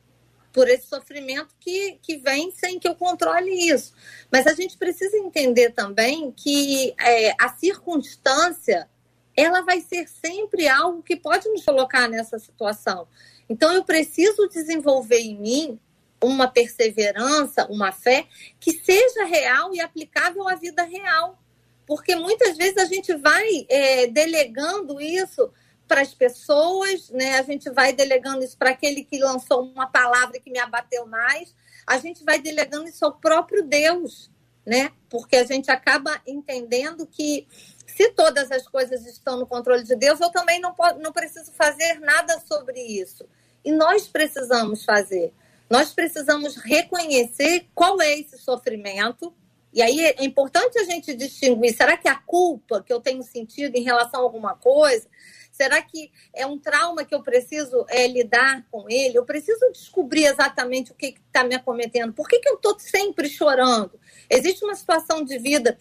por 0.53 0.69
esse 0.69 0.89
sofrimento 0.89 1.55
que, 1.59 1.99
que 2.03 2.19
vem 2.19 2.51
sem 2.51 2.79
que 2.79 2.87
eu 2.87 2.95
controle 2.95 3.51
isso. 3.51 3.95
Mas 4.31 4.47
a 4.47 4.53
gente 4.53 4.77
precisa 4.77 5.17
entender 5.17 5.71
também 5.71 6.31
que 6.31 6.95
é, 7.01 7.35
a 7.41 7.49
circunstância 7.49 8.87
ela 9.35 9.63
vai 9.63 9.81
ser 9.81 10.07
sempre 10.07 10.69
algo 10.69 11.03
que 11.03 11.17
pode 11.17 11.49
nos 11.49 11.65
colocar 11.65 12.09
nessa 12.09 12.39
situação. 12.39 13.09
Então, 13.49 13.73
eu 13.73 13.85
preciso 13.85 14.47
desenvolver 14.49 15.21
em 15.21 15.39
mim 15.39 15.81
uma 16.23 16.49
perseverança, 16.49 17.67
uma 17.71 17.93
fé 17.93 18.27
que 18.59 18.73
seja 18.73 19.25
real 19.25 19.75
e 19.75 19.81
aplicável 19.81 20.49
à 20.49 20.55
vida 20.55 20.83
real. 20.83 21.39
Porque 21.87 22.15
muitas 22.15 22.57
vezes 22.57 22.77
a 22.77 22.85
gente 22.85 23.15
vai 23.15 23.67
é, 23.69 24.07
delegando 24.07 25.01
isso 25.01 25.51
para 25.89 26.03
as 26.03 26.15
pessoas, 26.15 27.11
né? 27.11 27.39
a 27.39 27.43
gente 27.43 27.69
vai 27.69 27.93
delegando 27.93 28.45
isso 28.45 28.57
para 28.57 28.71
aquele 28.71 29.03
que 29.03 29.19
lançou 29.19 29.65
uma 29.65 29.89
palavra 29.89 30.39
que 30.39 30.49
me 30.49 30.61
abateu 30.61 31.05
mais, 31.05 31.53
a 31.85 31.99
gente 31.99 32.23
vai 32.23 32.41
delegando 32.41 32.89
isso 32.89 33.05
ao 33.05 33.15
próprio 33.15 33.65
Deus, 33.65 34.31
né? 34.65 34.93
porque 35.09 35.35
a 35.35 35.45
gente 35.45 35.69
acaba 35.69 36.23
entendendo 36.25 37.05
que 37.09 37.49
se 37.89 38.09
todas 38.13 38.53
as 38.53 38.69
coisas 38.69 39.05
estão 39.05 39.37
no 39.37 39.47
controle 39.49 39.83
de 39.83 39.97
Deus, 39.97 40.21
eu 40.21 40.31
também 40.31 40.61
não, 40.61 40.73
posso, 40.73 41.01
não 41.01 41.13
preciso 41.13 41.51
fazer 41.53 41.99
nada 41.99 42.39
sobre 42.47 42.81
isso. 42.81 43.29
E 43.65 43.73
nós 43.73 44.07
precisamos 44.07 44.85
fazer. 44.85 45.35
Nós 45.71 45.93
precisamos 45.93 46.57
reconhecer 46.57 47.69
qual 47.73 48.03
é 48.03 48.19
esse 48.19 48.37
sofrimento. 48.39 49.33
E 49.73 49.81
aí 49.81 50.01
é 50.01 50.25
importante 50.25 50.77
a 50.81 50.85
gente 50.85 51.15
distinguir: 51.15 51.73
será 51.77 51.97
que 51.97 52.09
a 52.09 52.17
culpa 52.17 52.83
que 52.83 52.93
eu 52.93 53.01
tenho 53.01 53.23
sentido 53.23 53.77
em 53.77 53.83
relação 53.83 54.21
a 54.21 54.25
alguma 54.25 54.57
coisa? 54.57 55.07
Será 55.53 55.81
que 55.81 56.11
é 56.35 56.45
um 56.45 56.59
trauma 56.59 57.05
que 57.05 57.15
eu 57.15 57.23
preciso 57.23 57.85
é, 57.89 58.07
lidar 58.09 58.67
com 58.71 58.87
ele? 58.89 59.17
Eu 59.17 59.25
preciso 59.25 59.71
descobrir 59.71 60.25
exatamente 60.25 60.91
o 60.91 60.95
que 60.95 61.15
está 61.27 61.45
me 61.45 61.55
acometendo. 61.55 62.13
Por 62.13 62.27
que, 62.29 62.41
que 62.41 62.49
eu 62.49 62.55
estou 62.55 62.77
sempre 62.79 63.29
chorando? 63.29 64.01
Existe 64.29 64.65
uma 64.65 64.75
situação 64.75 65.23
de 65.23 65.39
vida 65.39 65.79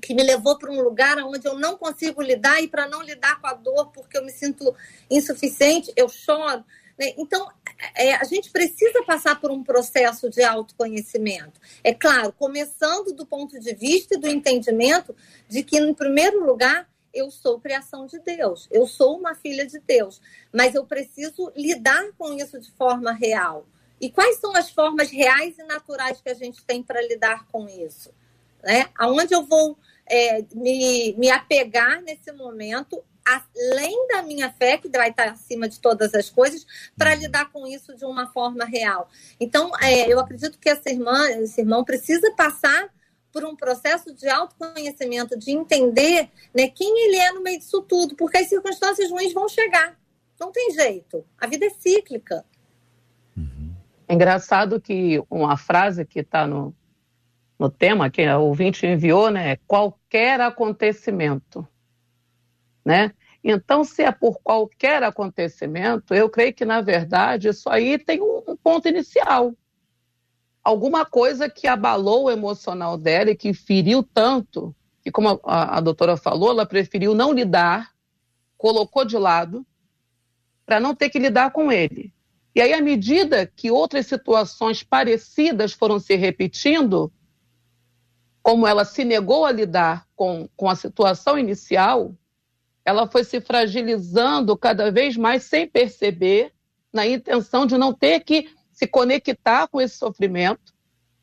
que 0.00 0.14
me 0.14 0.22
levou 0.22 0.56
para 0.56 0.70
um 0.70 0.80
lugar 0.80 1.18
onde 1.18 1.46
eu 1.46 1.58
não 1.58 1.76
consigo 1.76 2.22
lidar 2.22 2.62
e 2.62 2.68
para 2.68 2.88
não 2.88 3.02
lidar 3.02 3.38
com 3.40 3.48
a 3.48 3.52
dor 3.52 3.90
porque 3.92 4.16
eu 4.16 4.24
me 4.24 4.30
sinto 4.30 4.74
insuficiente, 5.10 5.92
eu 5.94 6.08
choro. 6.08 6.64
Né? 7.00 7.14
Então, 7.16 7.48
é, 7.96 8.12
a 8.12 8.24
gente 8.24 8.50
precisa 8.50 9.02
passar 9.04 9.40
por 9.40 9.50
um 9.50 9.64
processo 9.64 10.28
de 10.28 10.42
autoconhecimento. 10.42 11.58
É 11.82 11.94
claro, 11.94 12.30
começando 12.30 13.14
do 13.14 13.24
ponto 13.24 13.58
de 13.58 13.74
vista 13.74 14.16
e 14.16 14.18
do 14.18 14.28
entendimento 14.28 15.16
de 15.48 15.62
que, 15.62 15.78
em 15.78 15.94
primeiro 15.94 16.44
lugar, 16.44 16.86
eu 17.14 17.30
sou 17.30 17.58
criação 17.58 18.06
de 18.06 18.20
Deus, 18.20 18.68
eu 18.70 18.86
sou 18.86 19.18
uma 19.18 19.34
filha 19.34 19.66
de 19.66 19.80
Deus, 19.80 20.20
mas 20.52 20.74
eu 20.74 20.84
preciso 20.84 21.50
lidar 21.56 22.12
com 22.18 22.34
isso 22.34 22.60
de 22.60 22.70
forma 22.72 23.12
real. 23.12 23.66
E 23.98 24.10
quais 24.10 24.36
são 24.36 24.54
as 24.54 24.70
formas 24.70 25.10
reais 25.10 25.58
e 25.58 25.62
naturais 25.64 26.20
que 26.20 26.28
a 26.28 26.34
gente 26.34 26.62
tem 26.64 26.82
para 26.82 27.00
lidar 27.00 27.46
com 27.46 27.66
isso? 27.66 28.12
Né? 28.62 28.86
Aonde 28.94 29.34
eu 29.34 29.44
vou 29.44 29.76
é, 30.06 30.44
me, 30.54 31.14
me 31.14 31.30
apegar 31.30 32.02
nesse 32.02 32.30
momento 32.32 33.02
além 33.26 34.06
da 34.08 34.22
minha 34.22 34.50
fé, 34.50 34.78
que 34.78 34.88
vai 34.88 35.10
estar 35.10 35.28
acima 35.28 35.68
de 35.68 35.78
todas 35.80 36.14
as 36.14 36.30
coisas, 36.30 36.66
para 36.96 37.14
uhum. 37.14 37.20
lidar 37.20 37.50
com 37.50 37.66
isso 37.66 37.94
de 37.94 38.04
uma 38.04 38.26
forma 38.28 38.64
real. 38.64 39.08
Então, 39.38 39.70
é, 39.80 40.12
eu 40.12 40.18
acredito 40.18 40.58
que 40.58 40.68
essa 40.68 40.90
irmã, 40.90 41.28
esse 41.30 41.60
irmão 41.60 41.84
precisa 41.84 42.32
passar 42.34 42.90
por 43.32 43.44
um 43.44 43.54
processo 43.54 44.12
de 44.14 44.28
autoconhecimento, 44.28 45.38
de 45.38 45.52
entender 45.52 46.28
né, 46.54 46.68
quem 46.68 47.06
ele 47.06 47.16
é 47.16 47.32
no 47.32 47.42
meio 47.42 47.58
disso 47.58 47.80
tudo, 47.82 48.16
porque 48.16 48.38
as 48.38 48.48
circunstâncias 48.48 49.10
ruins 49.10 49.32
vão 49.32 49.48
chegar. 49.48 49.96
Não 50.38 50.50
tem 50.50 50.72
jeito. 50.72 51.24
A 51.38 51.46
vida 51.46 51.66
é 51.66 51.70
cíclica. 51.70 52.44
É 54.08 54.14
engraçado 54.14 54.80
que 54.80 55.22
uma 55.30 55.56
frase 55.56 56.04
que 56.04 56.20
está 56.20 56.46
no, 56.46 56.74
no 57.56 57.70
tema, 57.70 58.10
que 58.10 58.26
o 58.28 58.40
ouvinte 58.40 58.84
enviou, 58.84 59.30
né, 59.30 59.52
é 59.52 59.58
qualquer 59.66 60.40
acontecimento 60.40 61.66
né? 62.84 63.12
Então, 63.42 63.84
se 63.84 64.02
é 64.02 64.12
por 64.12 64.38
qualquer 64.42 65.02
acontecimento, 65.02 66.14
eu 66.14 66.28
creio 66.28 66.52
que, 66.52 66.64
na 66.64 66.80
verdade, 66.80 67.48
isso 67.48 67.70
aí 67.70 67.98
tem 67.98 68.20
um 68.20 68.56
ponto 68.62 68.86
inicial. 68.86 69.54
Alguma 70.62 71.06
coisa 71.06 71.48
que 71.48 71.66
abalou 71.66 72.24
o 72.24 72.30
emocional 72.30 72.98
dela 72.98 73.30
e 73.30 73.36
que 73.36 73.54
feriu 73.54 74.02
tanto, 74.02 74.74
que, 75.02 75.10
como 75.10 75.40
a, 75.42 75.78
a 75.78 75.80
doutora 75.80 76.18
falou, 76.18 76.50
ela 76.50 76.66
preferiu 76.66 77.14
não 77.14 77.32
lidar, 77.32 77.92
colocou 78.58 79.06
de 79.06 79.16
lado, 79.16 79.66
para 80.66 80.78
não 80.78 80.94
ter 80.94 81.08
que 81.08 81.18
lidar 81.18 81.50
com 81.50 81.72
ele. 81.72 82.12
E 82.54 82.60
aí, 82.60 82.74
à 82.74 82.82
medida 82.82 83.46
que 83.46 83.70
outras 83.70 84.06
situações 84.06 84.82
parecidas 84.82 85.72
foram 85.72 85.98
se 85.98 86.14
repetindo, 86.14 87.10
como 88.42 88.66
ela 88.66 88.84
se 88.84 89.02
negou 89.02 89.46
a 89.46 89.52
lidar 89.52 90.06
com, 90.14 90.48
com 90.56 90.68
a 90.68 90.76
situação 90.76 91.38
inicial, 91.38 92.14
ela 92.90 93.06
foi 93.06 93.22
se 93.22 93.40
fragilizando 93.40 94.56
cada 94.56 94.90
vez 94.90 95.16
mais 95.16 95.44
sem 95.44 95.66
perceber, 95.66 96.52
na 96.92 97.06
intenção 97.06 97.64
de 97.64 97.78
não 97.78 97.92
ter 97.92 98.20
que 98.20 98.50
se 98.72 98.84
conectar 98.84 99.68
com 99.68 99.80
esse 99.80 99.96
sofrimento. 99.96 100.74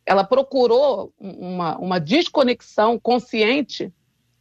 Ela 0.05 0.23
procurou 0.23 1.13
uma, 1.19 1.77
uma 1.77 1.99
desconexão 1.99 2.97
consciente, 2.97 3.93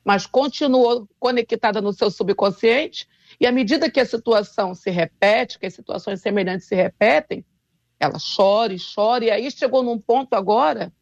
mas 0.05 0.25
continuou 0.25 1.09
conectada 1.19 1.81
no 1.81 1.93
seu 1.93 2.13
subconsciente. 2.13 3.09
E 3.41 3.47
à 3.47 3.51
medida 3.51 3.91
que 3.91 3.99
a 3.99 4.07
situação 4.07 4.73
se 4.73 4.89
repete, 4.89 5.59
que 5.59 5.67
as 5.67 5.75
situações 5.75 6.21
semelhantes 6.21 6.69
se 6.69 6.77
repetem, 6.77 7.45
ela 7.99 8.19
chora 8.37 8.73
e 8.73 8.79
chora. 8.79 9.25
E 9.25 9.31
aí 9.33 9.51
chegou 9.51 9.83
num 9.83 9.99
ponto 9.99 10.35
agora 10.35 10.93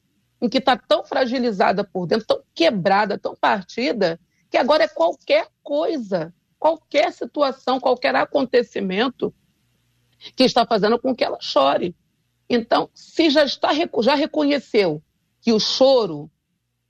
em 0.40 0.48
que 0.48 0.56
está 0.56 0.74
tão 0.74 1.04
fragilizada 1.04 1.84
por 1.84 2.06
dentro, 2.06 2.26
tão 2.26 2.42
quebrada, 2.54 3.18
tão 3.18 3.36
partida, 3.36 4.18
que 4.54 4.58
agora 4.58 4.84
é 4.84 4.88
qualquer 4.88 5.48
coisa, 5.64 6.32
qualquer 6.60 7.12
situação, 7.12 7.80
qualquer 7.80 8.14
acontecimento 8.14 9.34
que 10.36 10.44
está 10.44 10.64
fazendo 10.64 10.96
com 10.96 11.12
que 11.12 11.24
ela 11.24 11.38
chore. 11.40 11.92
Então, 12.48 12.88
se 12.94 13.30
já 13.30 13.44
está 13.44 13.70
já 14.00 14.14
reconheceu 14.14 15.02
que 15.40 15.52
o 15.52 15.58
choro 15.58 16.30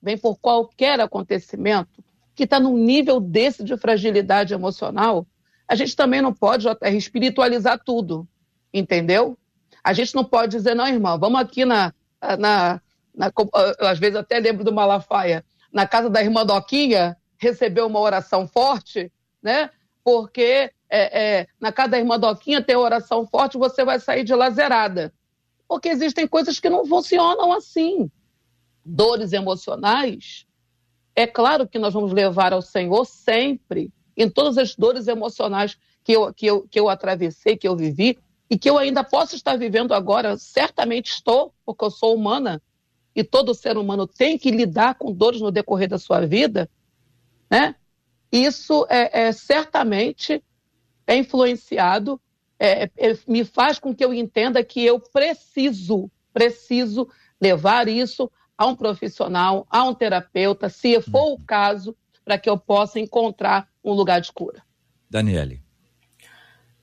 vem 0.02 0.18
por 0.18 0.36
qualquer 0.36 1.00
acontecimento 1.00 2.04
que 2.34 2.44
está 2.44 2.60
num 2.60 2.76
nível 2.76 3.18
desse 3.18 3.64
de 3.64 3.74
fragilidade 3.78 4.52
emocional, 4.52 5.26
a 5.66 5.74
gente 5.74 5.96
também 5.96 6.20
não 6.20 6.34
pode, 6.34 6.64
JR, 6.64 6.94
espiritualizar 6.94 7.80
tudo, 7.82 8.28
entendeu? 8.74 9.38
A 9.82 9.94
gente 9.94 10.14
não 10.14 10.22
pode 10.22 10.54
dizer, 10.54 10.74
não, 10.74 10.86
irmão, 10.86 11.18
vamos 11.18 11.40
aqui 11.40 11.64
na, 11.64 11.94
na, 12.38 12.78
na, 13.14 13.32
às 13.80 13.98
vezes 13.98 14.16
até 14.16 14.38
lembro 14.38 14.64
do 14.64 14.70
Malafaia, 14.70 15.42
na 15.72 15.88
casa 15.88 16.10
da 16.10 16.22
irmã 16.22 16.44
Doquinha, 16.44 17.16
receber 17.38 17.82
uma 17.82 18.00
oração 18.00 18.46
forte, 18.46 19.10
né? 19.42 19.70
Porque 20.02 20.70
é, 20.88 21.40
é, 21.40 21.46
na 21.60 21.72
casa 21.72 21.90
da 21.90 21.98
irmã 21.98 22.18
Doquinha 22.18 22.62
tem 22.62 22.76
oração 22.76 23.26
forte, 23.26 23.58
você 23.58 23.84
vai 23.84 23.98
sair 23.98 24.24
de 24.24 24.34
lazerada. 24.34 25.12
Porque 25.66 25.88
existem 25.88 26.26
coisas 26.26 26.60
que 26.60 26.70
não 26.70 26.86
funcionam 26.86 27.52
assim. 27.52 28.10
Dores 28.84 29.32
emocionais, 29.32 30.46
é 31.16 31.26
claro 31.26 31.68
que 31.68 31.78
nós 31.78 31.94
vamos 31.94 32.12
levar 32.12 32.52
ao 32.52 32.60
Senhor 32.60 33.04
sempre, 33.04 33.92
em 34.16 34.28
todas 34.28 34.58
as 34.58 34.74
dores 34.74 35.06
emocionais 35.06 35.78
que 36.02 36.12
eu, 36.12 36.34
que 36.34 36.46
eu, 36.46 36.68
que 36.68 36.78
eu 36.78 36.88
atravessei, 36.88 37.56
que 37.56 37.68
eu 37.68 37.76
vivi, 37.76 38.18
e 38.50 38.58
que 38.58 38.68
eu 38.68 38.76
ainda 38.76 39.04
posso 39.04 39.36
estar 39.36 39.56
vivendo 39.56 39.94
agora, 39.94 40.36
certamente 40.36 41.10
estou, 41.10 41.54
porque 41.64 41.84
eu 41.84 41.90
sou 41.90 42.14
humana, 42.14 42.60
e 43.14 43.22
todo 43.22 43.54
ser 43.54 43.78
humano 43.78 44.06
tem 44.06 44.36
que 44.36 44.50
lidar 44.50 44.96
com 44.96 45.12
dores 45.12 45.40
no 45.40 45.52
decorrer 45.52 45.88
da 45.88 45.98
sua 45.98 46.26
vida, 46.26 46.68
né? 47.54 47.76
Isso 48.32 48.84
é, 48.90 49.28
é 49.28 49.32
certamente 49.32 50.42
é 51.06 51.16
influenciado, 51.16 52.20
é, 52.58 52.90
é, 52.96 53.18
me 53.28 53.44
faz 53.44 53.78
com 53.78 53.94
que 53.94 54.04
eu 54.04 54.12
entenda 54.12 54.64
que 54.64 54.84
eu 54.84 54.98
preciso, 54.98 56.10
preciso 56.32 57.08
levar 57.40 57.86
isso 57.86 58.28
a 58.58 58.66
um 58.66 58.74
profissional, 58.74 59.66
a 59.70 59.84
um 59.84 59.94
terapeuta, 59.94 60.68
se 60.68 61.00
for 61.00 61.34
o 61.34 61.38
caso, 61.38 61.96
para 62.24 62.38
que 62.38 62.50
eu 62.50 62.58
possa 62.58 62.98
encontrar 62.98 63.68
um 63.84 63.92
lugar 63.92 64.20
de 64.20 64.32
cura. 64.32 64.62
Daniele. 65.08 65.62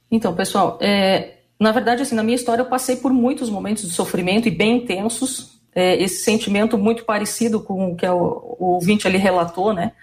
Então, 0.10 0.34
pessoal, 0.34 0.78
é, 0.82 1.40
na 1.60 1.72
verdade, 1.72 2.04
assim, 2.04 2.16
na 2.16 2.24
minha 2.24 2.36
história 2.36 2.62
eu 2.62 2.70
passei 2.70 2.96
por 2.96 3.12
muitos 3.12 3.50
momentos 3.50 3.84
de 3.84 3.94
sofrimento 3.94 4.48
e 4.48 4.52
bem 4.52 4.78
intensos, 4.78 5.60
é, 5.74 6.02
esse 6.02 6.24
sentimento 6.24 6.78
muito 6.78 7.04
parecido 7.04 7.62
com 7.62 7.92
o 7.92 7.96
que 7.96 8.06
o, 8.06 8.56
o 8.60 8.66
ouvinte 8.74 9.08
ali 9.08 9.18
relatou, 9.18 9.74
né? 9.74 9.94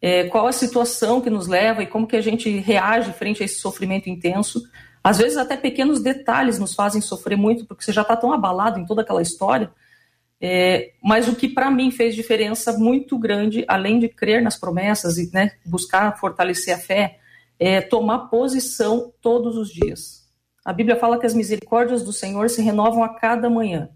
É, 0.00 0.24
qual 0.24 0.46
a 0.46 0.52
situação 0.52 1.20
que 1.20 1.30
nos 1.30 1.46
leva 1.46 1.82
e 1.82 1.86
como 1.86 2.06
que 2.06 2.16
a 2.16 2.20
gente 2.20 2.48
reage 2.58 3.12
frente 3.12 3.42
a 3.42 3.44
esse 3.44 3.58
sofrimento 3.60 4.08
intenso. 4.08 4.62
Às 5.02 5.18
vezes 5.18 5.36
até 5.36 5.56
pequenos 5.56 6.00
detalhes 6.00 6.58
nos 6.58 6.74
fazem 6.74 7.00
sofrer 7.00 7.36
muito, 7.36 7.64
porque 7.66 7.84
você 7.84 7.92
já 7.92 8.02
está 8.02 8.16
tão 8.16 8.32
abalado 8.32 8.78
em 8.78 8.86
toda 8.86 9.02
aquela 9.02 9.22
história. 9.22 9.70
É, 10.40 10.92
mas 11.02 11.26
o 11.26 11.34
que 11.34 11.48
para 11.48 11.70
mim 11.70 11.90
fez 11.90 12.14
diferença 12.14 12.72
muito 12.78 13.18
grande, 13.18 13.64
além 13.66 13.98
de 13.98 14.08
crer 14.08 14.40
nas 14.40 14.56
promessas 14.56 15.18
e 15.18 15.32
né, 15.32 15.52
buscar 15.66 16.16
fortalecer 16.16 16.74
a 16.74 16.78
fé, 16.78 17.18
é 17.58 17.80
tomar 17.80 18.28
posição 18.28 19.12
todos 19.20 19.56
os 19.56 19.68
dias. 19.68 20.28
A 20.64 20.72
Bíblia 20.72 20.96
fala 20.96 21.18
que 21.18 21.26
as 21.26 21.34
misericórdias 21.34 22.04
do 22.04 22.12
Senhor 22.12 22.48
se 22.48 22.62
renovam 22.62 23.02
a 23.02 23.08
cada 23.08 23.50
manhã. 23.50 23.88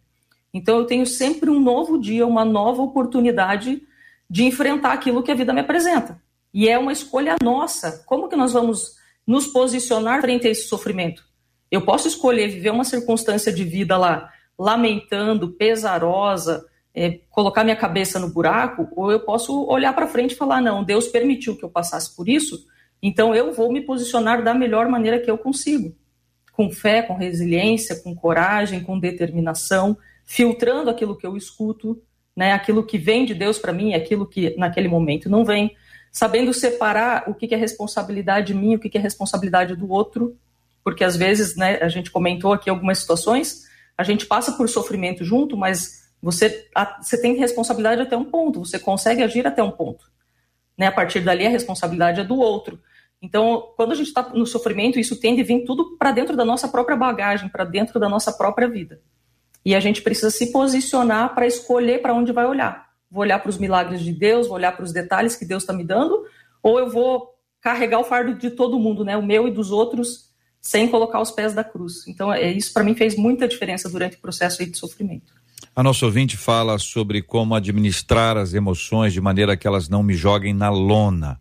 Então 0.53 0.79
eu 0.79 0.85
tenho 0.85 1.07
sempre 1.07 1.49
um 1.49 1.61
novo 1.61 1.99
dia, 1.99 2.27
uma 2.27 2.45
nova 2.45 2.83
oportunidade 2.83 3.83
de 4.33 4.45
enfrentar 4.45 4.95
aquilo 4.95 5.23
que 5.23 5.31
a 5.31 5.35
vida 5.35 5.53
me 5.53 5.61
apresenta. 5.61 6.19
E 6.55 6.67
é 6.67 6.79
uma 6.79 6.91
escolha 6.91 7.37
nossa. 7.43 8.03
Como 8.07 8.31
que 8.31 8.35
nós 8.35 8.55
vamos 8.55 8.95
nos 9.27 9.47
posicionar 9.47 10.23
frente 10.23 10.47
a 10.47 10.51
esse 10.51 10.69
sofrimento? 10.69 11.23
Eu 11.71 11.83
posso 11.83 12.09
escolher 12.09 12.49
viver 12.49 12.71
uma 12.71 12.83
circunstância 12.83 13.53
de 13.53 13.63
vida 13.63 13.95
lá 13.99 14.31
lamentando, 14.59 15.53
pesarosa, 15.53 16.65
é, 16.95 17.21
colocar 17.29 17.63
minha 17.63 17.77
cabeça 17.77 18.19
no 18.19 18.33
buraco, 18.33 18.89
ou 18.97 19.13
eu 19.13 19.21
posso 19.21 19.67
olhar 19.67 19.95
para 19.95 20.07
frente 20.07 20.33
e 20.33 20.37
falar: 20.37 20.63
não, 20.63 20.83
Deus 20.83 21.09
permitiu 21.09 21.55
que 21.55 21.63
eu 21.63 21.69
passasse 21.69 22.17
por 22.17 22.27
isso, 22.27 22.65
então 23.03 23.35
eu 23.35 23.53
vou 23.53 23.71
me 23.71 23.83
posicionar 23.83 24.43
da 24.43 24.55
melhor 24.55 24.89
maneira 24.89 25.21
que 25.21 25.31
eu 25.31 25.37
consigo. 25.37 25.95
Com 26.55 26.71
fé, 26.71 27.03
com 27.03 27.17
resiliência, 27.17 28.01
com 28.03 28.15
coragem, 28.15 28.83
com 28.83 28.99
determinação 28.99 29.99
filtrando 30.25 30.89
aquilo 30.89 31.19
que 31.19 31.27
eu 31.27 31.37
escuto, 31.37 32.03
né, 32.37 32.53
aquilo 32.53 32.85
que 32.85 32.99
vem 32.99 33.25
de 33.25 33.35
Deus 33.35 33.59
para 33.59 33.73
mim, 33.73 33.95
aquilo 33.95 34.27
que 34.27 34.57
naquele 34.57 34.89
momento 34.89 35.29
não 35.29 35.45
vem, 35.45 35.77
sabendo 36.11 36.53
separar 36.53 37.25
o 37.29 37.35
que 37.35 37.55
é 37.55 37.57
responsabilidade 37.57 38.55
minha, 38.55 38.77
o 38.77 38.81
que 38.81 38.97
é 38.97 39.01
responsabilidade 39.01 39.77
do 39.77 39.91
outro, 39.91 40.37
porque 40.85 41.05
às 41.05 41.17
vezes, 41.17 41.57
né, 41.57 41.79
a 41.81 41.89
gente 41.89 42.11
comentou 42.11 42.53
aqui 42.53 42.69
algumas 42.69 42.99
situações, 42.99 43.65
a 43.97 44.03
gente 44.03 44.27
passa 44.27 44.53
por 44.53 44.69
sofrimento 44.69 45.25
junto, 45.25 45.57
mas 45.57 46.11
você, 46.21 46.69
você 47.01 47.21
tem 47.21 47.35
responsabilidade 47.35 48.03
até 48.03 48.17
um 48.17 48.25
ponto, 48.25 48.65
você 48.65 48.79
consegue 48.79 49.23
agir 49.23 49.47
até 49.47 49.63
um 49.63 49.71
ponto. 49.71 50.11
Né? 50.77 50.87
A 50.87 50.93
partir 50.93 51.21
dali, 51.21 51.47
a 51.47 51.51
responsabilidade 51.51 52.21
é 52.21 52.25
do 52.25 52.37
outro. 52.37 52.81
Então, 53.21 53.73
quando 53.77 53.93
a 53.93 53.95
gente 53.95 54.09
está 54.09 54.29
no 54.31 54.45
sofrimento, 54.45 54.99
isso 54.99 55.19
tende 55.21 55.43
a 55.43 55.45
vir 55.45 55.65
tudo 55.65 55.97
para 55.97 56.11
dentro 56.11 56.37
da 56.37 56.45
nossa 56.45 56.67
própria 56.67 56.97
bagagem, 56.97 57.49
para 57.49 57.65
dentro 57.65 58.01
da 58.01 58.09
nossa 58.09 58.33
própria 58.33 58.69
vida. 58.69 59.01
E 59.65 59.75
a 59.75 59.81
gente 59.81 60.03
precisa 60.03 60.31
se 60.31 60.51
posicionar 60.51 61.35
para 61.35 61.47
escolher 61.47 62.03
para 62.03 62.15
onde 62.15 62.33
vai 62.33 62.47
olhar. 62.47 62.89
Vou 63.11 63.23
olhar 63.23 63.39
para 63.39 63.51
os 63.51 63.59
milagres 63.59 64.01
de 64.01 64.13
Deus, 64.13 64.47
vou 64.47 64.57
olhar 64.57 64.73
para 64.73 64.85
os 64.85 64.93
detalhes 64.93 65.37
que 65.37 65.45
Deus 65.45 65.63
está 65.63 65.73
me 65.73 65.85
dando, 65.85 66.25
ou 66.63 66.79
eu 66.79 66.91
vou 66.91 67.29
carregar 67.61 68.01
o 68.01 68.05
fardo 68.05 68.35
de 68.35 68.51
todo 68.51 68.79
mundo, 68.79 69.05
né? 69.05 69.17
O 69.17 69.23
meu 69.23 69.47
e 69.47 69.51
dos 69.51 69.71
outros, 69.71 70.31
sem 70.61 70.89
colocar 70.89 71.21
os 71.21 71.31
pés 71.31 71.55
da 71.55 71.63
cruz. 71.63 72.07
Então, 72.09 72.33
é, 72.33 72.51
isso 72.51 72.73
para 72.73 72.83
mim 72.83 72.95
fez 72.95 73.17
muita 73.17 73.47
diferença 73.47 73.89
durante 73.89 74.17
o 74.17 74.21
processo 74.21 74.65
de 74.65 74.77
sofrimento. 74.77 75.33
A 75.75 75.83
nossa 75.83 76.05
ouvinte 76.05 76.37
fala 76.37 76.79
sobre 76.79 77.23
como 77.23 77.55
administrar 77.55 78.37
as 78.37 78.53
emoções 78.53 79.13
de 79.13 79.21
maneira 79.21 79.57
que 79.57 79.67
elas 79.67 79.89
não 79.89 80.03
me 80.03 80.15
joguem 80.15 80.53
na 80.53 80.69
lona, 80.69 81.41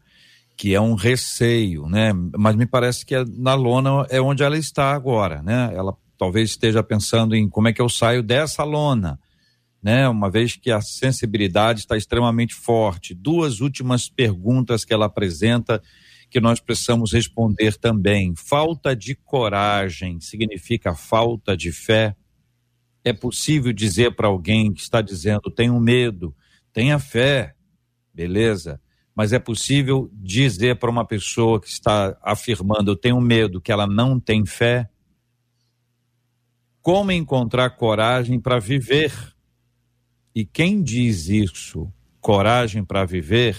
que 0.56 0.76
é 0.76 0.80
um 0.80 0.94
receio, 0.94 1.88
né? 1.88 2.14
Mas 2.38 2.56
me 2.56 2.66
parece 2.66 3.06
que 3.06 3.16
é 3.16 3.26
na 3.26 3.56
lona 3.56 4.06
é 4.10 4.22
onde 4.22 4.44
ela 4.44 4.58
está 4.58 4.92
agora, 4.92 5.42
né? 5.42 5.72
Ela 5.74 5.96
talvez 6.22 6.52
esteja 6.52 6.84
pensando 6.84 7.36
em 7.36 7.50
como 7.50 7.68
é 7.68 7.74
que 7.74 7.82
eu 7.82 7.90
saio 7.90 8.22
dessa 8.22 8.64
lona, 8.64 9.20
né? 9.82 10.08
Uma 10.08 10.30
vez 10.30 10.56
que 10.56 10.70
a 10.70 10.80
sensibilidade 10.80 11.80
está 11.80 11.98
extremamente 11.98 12.54
forte. 12.54 13.16
Duas 13.16 13.60
últimas 13.60 14.08
perguntas 14.08 14.86
que 14.86 14.94
ela 14.94 15.08
apresenta 15.08 15.82
que 16.30 16.40
nós 16.40 16.60
precisamos 16.60 17.12
responder 17.12 17.76
também. 17.76 18.36
Falta 18.36 18.96
de 18.96 19.16
coragem 19.16 20.20
significa 20.20 20.94
falta 20.94 21.58
de 21.58 21.72
fé? 21.72 22.16
É 23.04 23.12
possível 23.12 23.74
dizer 23.74 24.16
para 24.16 24.28
alguém 24.28 24.72
que 24.72 24.82
está 24.82 25.02
dizendo 25.02 25.50
tenho 25.50 25.80
medo, 25.80 26.36
tenha 26.72 27.00
fé, 27.00 27.56
beleza? 28.14 28.80
Mas 29.16 29.34
é 29.34 29.40
possível 29.40 30.08
dizer 30.14 30.78
para 30.78 30.92
uma 30.92 31.04
pessoa 31.04 31.60
que 31.60 31.68
está 31.68 32.16
afirmando 32.22 32.92
eu 32.92 32.96
tenho 32.96 33.20
medo 33.20 33.60
que 33.60 33.72
ela 33.72 33.88
não 33.88 34.20
tem 34.20 34.46
fé? 34.46 34.88
Como 36.82 37.12
encontrar 37.12 37.70
coragem 37.72 38.40
para 38.40 38.60
viver. 38.60 39.14
E 40.34 40.46
quem 40.46 40.82
diz 40.82 41.28
isso, 41.28 41.92
coragem 42.20 42.84
para 42.84 43.06
viver, 43.06 43.58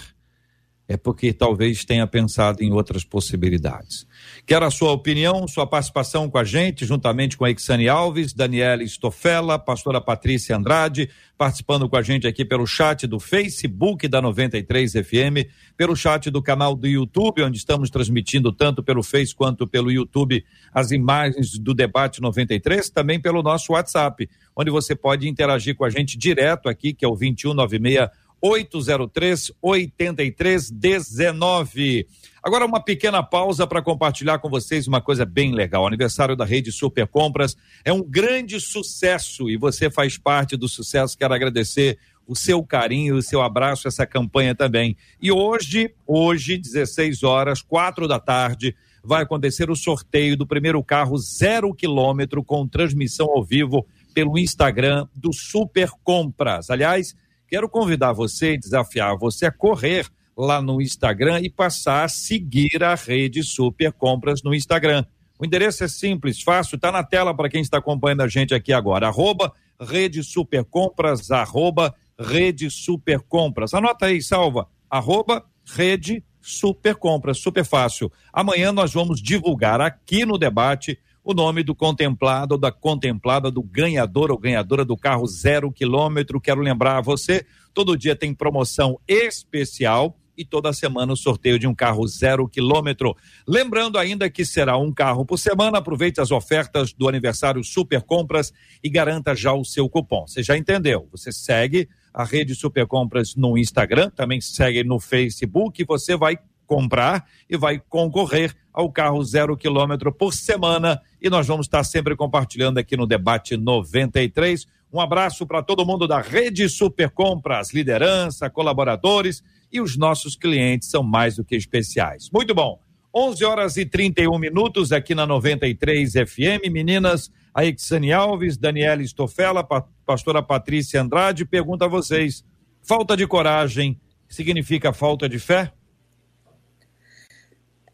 é 0.87 0.97
porque 0.97 1.31
talvez 1.31 1.85
tenha 1.85 2.05
pensado 2.05 2.61
em 2.61 2.71
outras 2.71 3.03
possibilidades. 3.03 4.05
Quero 4.45 4.65
a 4.65 4.71
sua 4.71 4.91
opinião, 4.91 5.47
sua 5.47 5.65
participação 5.65 6.29
com 6.29 6.37
a 6.37 6.43
gente, 6.43 6.85
juntamente 6.85 7.37
com 7.37 7.45
a 7.45 7.51
Ixane 7.51 7.87
Alves, 7.87 8.33
Daniela 8.33 8.83
Stofella, 8.83 9.57
pastora 9.57 10.01
Patrícia 10.01 10.55
Andrade, 10.55 11.09
participando 11.37 11.89
com 11.89 11.95
a 11.95 12.01
gente 12.01 12.27
aqui 12.27 12.43
pelo 12.43 12.67
chat 12.67 13.07
do 13.07 13.19
Facebook 13.19 14.07
da 14.07 14.21
93 14.21 14.91
FM, 14.91 15.47
pelo 15.77 15.95
chat 15.95 16.29
do 16.29 16.41
canal 16.41 16.75
do 16.75 16.87
YouTube, 16.87 17.43
onde 17.43 17.57
estamos 17.57 17.89
transmitindo 17.89 18.51
tanto 18.51 18.83
pelo 18.83 19.01
Face 19.01 19.33
quanto 19.33 19.65
pelo 19.65 19.91
YouTube 19.91 20.43
as 20.73 20.91
imagens 20.91 21.57
do 21.57 21.73
debate 21.73 22.21
93, 22.21 22.89
também 22.89 23.21
pelo 23.21 23.41
nosso 23.41 23.73
WhatsApp, 23.73 24.29
onde 24.55 24.69
você 24.69 24.95
pode 24.95 25.27
interagir 25.27 25.75
com 25.75 25.85
a 25.85 25.89
gente 25.89 26.17
direto 26.17 26.67
aqui, 26.67 26.93
que 26.93 27.05
é 27.05 27.07
o 27.07 27.15
2196 27.15 28.22
803 28.43 29.53
8319. 29.61 32.05
Agora 32.43 32.65
uma 32.65 32.83
pequena 32.83 33.23
pausa 33.23 33.65
para 33.65 33.81
compartilhar 33.81 34.39
com 34.39 34.49
vocês 34.49 34.85
uma 34.85 34.99
coisa 34.99 35.23
bem 35.23 35.53
legal. 35.53 35.83
O 35.83 35.87
aniversário 35.87 36.35
da 36.35 36.43
Rede 36.43 36.69
Super 36.69 37.07
Compras 37.07 37.55
é 37.85 37.93
um 37.93 38.03
grande 38.03 38.59
sucesso 38.59 39.49
e 39.49 39.55
você 39.55 39.89
faz 39.89 40.17
parte 40.17 40.57
do 40.57 40.67
sucesso. 40.67 41.17
Quero 41.17 41.33
agradecer 41.33 41.97
o 42.27 42.35
seu 42.35 42.61
carinho, 42.61 43.15
o 43.15 43.21
seu 43.21 43.41
abraço, 43.41 43.87
essa 43.87 44.05
campanha 44.05 44.53
também. 44.53 44.97
E 45.21 45.31
hoje, 45.31 45.93
hoje, 46.05 46.57
16 46.57 47.23
horas, 47.23 47.61
4 47.61 48.09
da 48.09 48.19
tarde, 48.19 48.75
vai 49.01 49.23
acontecer 49.23 49.69
o 49.69 49.75
sorteio 49.75 50.35
do 50.35 50.45
primeiro 50.45 50.83
carro 50.83 51.17
zero 51.17 51.73
quilômetro 51.73 52.43
com 52.43 52.67
transmissão 52.67 53.29
ao 53.29 53.41
vivo 53.41 53.87
pelo 54.13 54.37
Instagram 54.37 55.07
do 55.15 55.31
Super 55.31 55.91
Compras. 56.03 56.69
Aliás, 56.69 57.15
Quero 57.53 57.69
convidar 57.69 58.13
você 58.13 58.53
e 58.53 58.57
desafiar 58.57 59.15
você 59.15 59.45
a 59.45 59.51
correr 59.51 60.07
lá 60.35 60.59
no 60.59 60.81
Instagram 60.81 61.39
e 61.39 61.51
passar 61.51 62.03
a 62.03 62.09
seguir 62.09 62.83
a 62.83 62.95
rede 62.95 63.43
Super 63.43 63.93
Compras 63.93 64.41
no 64.41 64.55
Instagram. 64.55 65.05
O 65.39 65.45
endereço 65.45 65.83
é 65.83 65.87
simples, 65.87 66.41
fácil, 66.41 66.77
está 66.77 66.91
na 66.91 67.03
tela 67.03 67.31
para 67.31 67.47
quem 67.47 67.61
está 67.61 67.77
acompanhando 67.77 68.21
a 68.21 68.27
gente 68.27 68.55
aqui 68.55 68.73
agora. 68.73 69.07
Arroba 69.07 69.53
Rede 69.79 70.23
Super 70.23 70.63
Compras, 70.63 71.29
arroba 71.29 71.93
Rede 72.19 72.71
Super 72.71 73.19
Compras. 73.19 73.75
Anota 73.75 74.07
aí, 74.07 74.19
salva, 74.19 74.67
arroba 74.89 75.45
Rede 75.63 76.23
Super 76.41 76.95
Compras, 76.95 77.37
super 77.37 77.63
fácil. 77.63 78.11
Amanhã 78.33 78.71
nós 78.71 78.91
vamos 78.91 79.21
divulgar 79.21 79.79
aqui 79.79 80.25
no 80.25 80.39
debate 80.39 80.97
o 81.23 81.33
nome 81.33 81.63
do 81.63 81.73
contemplado 81.73 82.55
ou 82.55 82.59
da 82.59 82.71
contemplada 82.71 83.49
do 83.49 83.63
ganhador 83.63 84.31
ou 84.31 84.37
ganhadora 84.37 84.83
do 84.83 84.97
carro 84.97 85.25
zero 85.25 85.71
quilômetro. 85.71 86.41
Quero 86.41 86.61
lembrar 86.61 86.97
a 86.97 87.01
você, 87.01 87.45
todo 87.73 87.97
dia 87.97 88.15
tem 88.15 88.33
promoção 88.33 88.99
especial 89.07 90.17
e 90.37 90.43
toda 90.43 90.73
semana 90.73 91.13
o 91.13 91.17
sorteio 91.17 91.59
de 91.59 91.67
um 91.67 91.75
carro 91.75 92.05
zero 92.07 92.47
quilômetro. 92.47 93.15
Lembrando 93.47 93.97
ainda 93.97 94.29
que 94.29 94.43
será 94.43 94.77
um 94.77 94.91
carro 94.91 95.25
por 95.25 95.37
semana. 95.37 95.77
Aproveite 95.77 96.19
as 96.19 96.31
ofertas 96.31 96.91
do 96.91 97.07
aniversário 97.07 97.63
Super 97.63 98.01
Compras 98.01 98.51
e 98.83 98.89
garanta 98.89 99.35
já 99.35 99.53
o 99.53 99.63
seu 99.63 99.87
cupom. 99.87 100.27
Você 100.27 100.41
já 100.41 100.57
entendeu? 100.57 101.07
Você 101.11 101.31
segue 101.31 101.87
a 102.13 102.23
rede 102.23 102.55
Super 102.55 102.85
Compras 102.85 103.35
no 103.35 103.57
Instagram, 103.57 104.09
também 104.09 104.41
segue 104.41 104.83
no 104.83 104.99
Facebook. 104.99 105.83
Você 105.85 106.15
vai 106.15 106.37
comprar 106.73 107.27
e 107.47 107.55
vai 107.55 107.77
concorrer 107.77 108.55
ao 108.73 108.91
carro 108.91 109.23
zero 109.23 109.55
quilômetro 109.55 110.11
por 110.11 110.33
semana. 110.33 110.99
E 111.21 111.29
nós 111.29 111.45
vamos 111.45 111.67
estar 111.67 111.83
sempre 111.83 112.15
compartilhando 112.15 112.79
aqui 112.79 112.97
no 112.97 113.05
Debate 113.05 113.55
93. 113.55 114.65
Um 114.91 114.99
abraço 114.99 115.45
para 115.45 115.61
todo 115.61 115.85
mundo 115.85 116.07
da 116.07 116.19
Rede 116.19 116.67
Super 116.67 117.11
Compras, 117.11 117.71
liderança, 117.71 118.49
colaboradores 118.49 119.43
e 119.71 119.79
os 119.79 119.95
nossos 119.95 120.35
clientes 120.35 120.89
são 120.89 121.03
mais 121.03 121.35
do 121.35 121.45
que 121.45 121.55
especiais. 121.55 122.31
Muito 122.33 122.55
bom. 122.55 122.79
11 123.13 123.45
horas 123.45 123.77
e 123.77 123.85
31 123.85 124.39
minutos 124.39 124.91
aqui 124.91 125.13
na 125.13 125.27
93 125.27 126.13
FM. 126.13 126.71
Meninas, 126.71 127.31
a 127.53 127.63
Exane 127.63 128.11
Alves, 128.11 128.57
Daniela 128.57 129.03
Estofela, 129.03 129.63
pa, 129.63 129.85
pastora 130.03 130.41
Patrícia 130.41 130.99
Andrade, 130.99 131.45
pergunta 131.45 131.85
a 131.85 131.87
vocês: 131.87 132.43
falta 132.81 133.15
de 133.15 133.27
coragem 133.27 134.01
significa 134.27 134.91
falta 134.91 135.29
de 135.29 135.37
fé? 135.37 135.71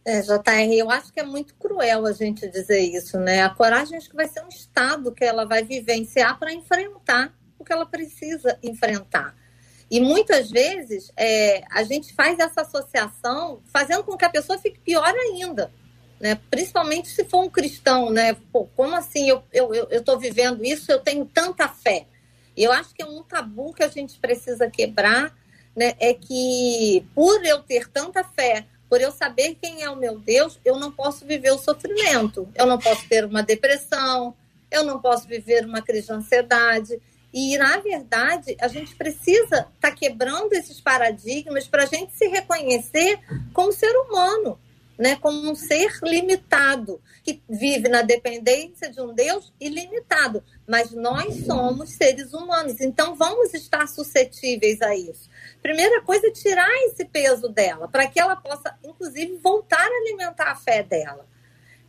É, 0.09 0.21
JR, 0.21 0.73
eu 0.75 0.89
acho 0.89 1.13
que 1.13 1.19
é 1.19 1.23
muito 1.23 1.53
cruel 1.53 2.03
a 2.07 2.11
gente 2.11 2.49
dizer 2.49 2.79
isso, 2.79 3.19
né? 3.19 3.43
A 3.43 3.49
coragem 3.51 3.95
acho 3.95 4.09
que 4.09 4.15
vai 4.15 4.27
ser 4.27 4.43
um 4.43 4.47
estado 4.47 5.11
que 5.11 5.23
ela 5.23 5.45
vai 5.45 5.63
vivenciar 5.63 6.39
para 6.39 6.51
enfrentar 6.51 7.31
o 7.59 7.63
que 7.63 7.71
ela 7.71 7.85
precisa 7.85 8.57
enfrentar. 8.63 9.35
E 9.91 10.01
muitas 10.01 10.49
vezes 10.49 11.11
é, 11.15 11.61
a 11.71 11.83
gente 11.83 12.11
faz 12.15 12.39
essa 12.39 12.61
associação 12.61 13.61
fazendo 13.71 14.03
com 14.03 14.17
que 14.17 14.25
a 14.25 14.31
pessoa 14.31 14.57
fique 14.57 14.79
pior 14.79 15.13
ainda. 15.13 15.71
Né? 16.19 16.39
Principalmente 16.49 17.09
se 17.09 17.23
for 17.25 17.43
um 17.43 17.49
cristão, 17.49 18.09
né? 18.09 18.35
Pô, 18.51 18.65
como 18.75 18.95
assim 18.95 19.29
eu 19.29 19.43
estou 19.53 19.75
eu, 19.75 19.87
eu, 19.91 20.19
vivendo 20.19 20.65
isso, 20.65 20.91
eu 20.91 20.99
tenho 20.99 21.23
tanta 21.23 21.67
fé? 21.67 22.07
Eu 22.57 22.71
acho 22.71 22.95
que 22.95 23.03
é 23.03 23.05
um 23.05 23.21
tabu 23.21 23.75
que 23.75 23.83
a 23.83 23.87
gente 23.87 24.17
precisa 24.17 24.71
quebrar, 24.71 25.37
né? 25.75 25.93
É 25.99 26.15
que 26.15 27.07
por 27.13 27.45
eu 27.45 27.61
ter 27.61 27.87
tanta 27.87 28.23
fé, 28.23 28.65
por 28.89 28.99
eu 28.99 29.11
saber 29.11 29.55
quem 29.61 29.83
é 29.83 29.89
o 29.89 29.95
meu 29.95 30.17
Deus, 30.17 30.59
eu 30.65 30.77
não 30.77 30.91
posso 30.91 31.25
viver 31.25 31.51
o 31.51 31.59
sofrimento. 31.59 32.49
Eu 32.55 32.65
não 32.65 32.79
posso 32.79 33.07
ter 33.07 33.23
uma 33.23 33.43
depressão, 33.43 34.33
eu 34.71 34.83
não 34.83 34.99
posso 34.99 35.27
viver 35.27 35.65
uma 35.65 35.81
crise 35.81 36.07
de 36.07 36.13
ansiedade. 36.13 36.99
E, 37.31 37.55
na 37.57 37.77
verdade, 37.77 38.57
a 38.59 38.67
gente 38.67 38.95
precisa 38.95 39.43
estar 39.43 39.73
tá 39.79 39.91
quebrando 39.91 40.53
esses 40.53 40.81
paradigmas 40.81 41.67
para 41.67 41.83
a 41.83 41.85
gente 41.85 42.13
se 42.15 42.27
reconhecer 42.27 43.19
como 43.53 43.71
ser 43.71 43.95
humano, 43.95 44.59
né? 44.97 45.15
como 45.17 45.51
um 45.51 45.53
ser 45.53 45.91
limitado, 46.01 46.99
que 47.23 47.39
vive 47.47 47.87
na 47.87 48.01
dependência 48.01 48.89
de 48.89 48.99
um 48.99 49.13
Deus 49.13 49.53
ilimitado. 49.59 50.43
Mas 50.67 50.91
nós 50.91 51.45
somos 51.45 51.91
seres 51.91 52.33
humanos, 52.33 52.81
então 52.81 53.15
vamos 53.15 53.53
estar 53.53 53.87
suscetíveis 53.87 54.81
a 54.81 54.95
isso. 54.95 55.28
Primeira 55.61 56.01
coisa 56.01 56.27
é 56.27 56.31
tirar 56.31 56.69
esse 56.85 57.03
peso 57.05 57.49
dela, 57.49 57.87
para 57.87 58.07
que 58.07 58.19
ela 58.19 58.35
possa, 58.35 58.77
inclusive, 58.83 59.37
voltar 59.37 59.81
a 59.81 59.97
alimentar 60.01 60.51
a 60.51 60.55
fé 60.55 60.83
dela. 60.83 61.25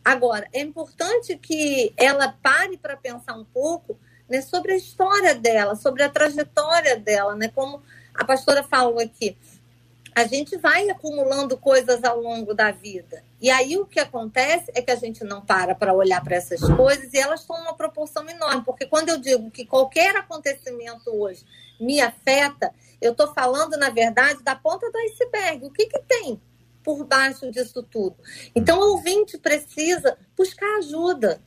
Agora, 0.04 0.48
é 0.52 0.60
importante 0.60 1.36
que 1.36 1.92
ela 1.96 2.34
pare 2.42 2.76
para 2.76 2.96
pensar 2.96 3.34
um 3.34 3.44
pouco 3.44 3.98
né, 4.28 4.40
sobre 4.40 4.72
a 4.72 4.76
história 4.76 5.34
dela, 5.34 5.76
sobre 5.76 6.02
a 6.02 6.08
trajetória 6.08 6.96
dela, 6.96 7.34
né, 7.34 7.48
como 7.54 7.82
a 8.14 8.24
pastora 8.24 8.62
falou 8.62 8.98
aqui. 8.98 9.36
A 10.20 10.26
gente 10.26 10.58
vai 10.58 10.90
acumulando 10.90 11.56
coisas 11.56 12.04
ao 12.04 12.20
longo 12.20 12.52
da 12.52 12.70
vida. 12.70 13.24
E 13.40 13.50
aí 13.50 13.78
o 13.78 13.86
que 13.86 13.98
acontece 13.98 14.70
é 14.74 14.82
que 14.82 14.90
a 14.90 14.96
gente 14.96 15.24
não 15.24 15.40
para 15.40 15.74
para 15.74 15.94
olhar 15.94 16.22
para 16.22 16.36
essas 16.36 16.60
coisas 16.60 17.10
e 17.14 17.18
elas 17.18 17.46
tomam 17.46 17.62
uma 17.62 17.74
proporção 17.74 18.28
enorme. 18.28 18.62
Porque 18.62 18.84
quando 18.84 19.08
eu 19.08 19.16
digo 19.16 19.50
que 19.50 19.64
qualquer 19.64 20.14
acontecimento 20.14 21.10
hoje 21.10 21.42
me 21.80 22.02
afeta, 22.02 22.70
eu 23.00 23.12
estou 23.12 23.32
falando, 23.32 23.78
na 23.78 23.88
verdade, 23.88 24.42
da 24.42 24.54
ponta 24.54 24.90
do 24.90 24.98
iceberg. 24.98 25.64
O 25.64 25.70
que, 25.70 25.86
que 25.86 26.00
tem 26.00 26.38
por 26.84 27.02
baixo 27.06 27.50
disso 27.50 27.82
tudo? 27.82 28.16
Então, 28.54 28.78
o 28.78 28.90
ouvinte 28.92 29.38
precisa 29.38 30.18
buscar 30.36 30.76
ajuda. 30.80 31.40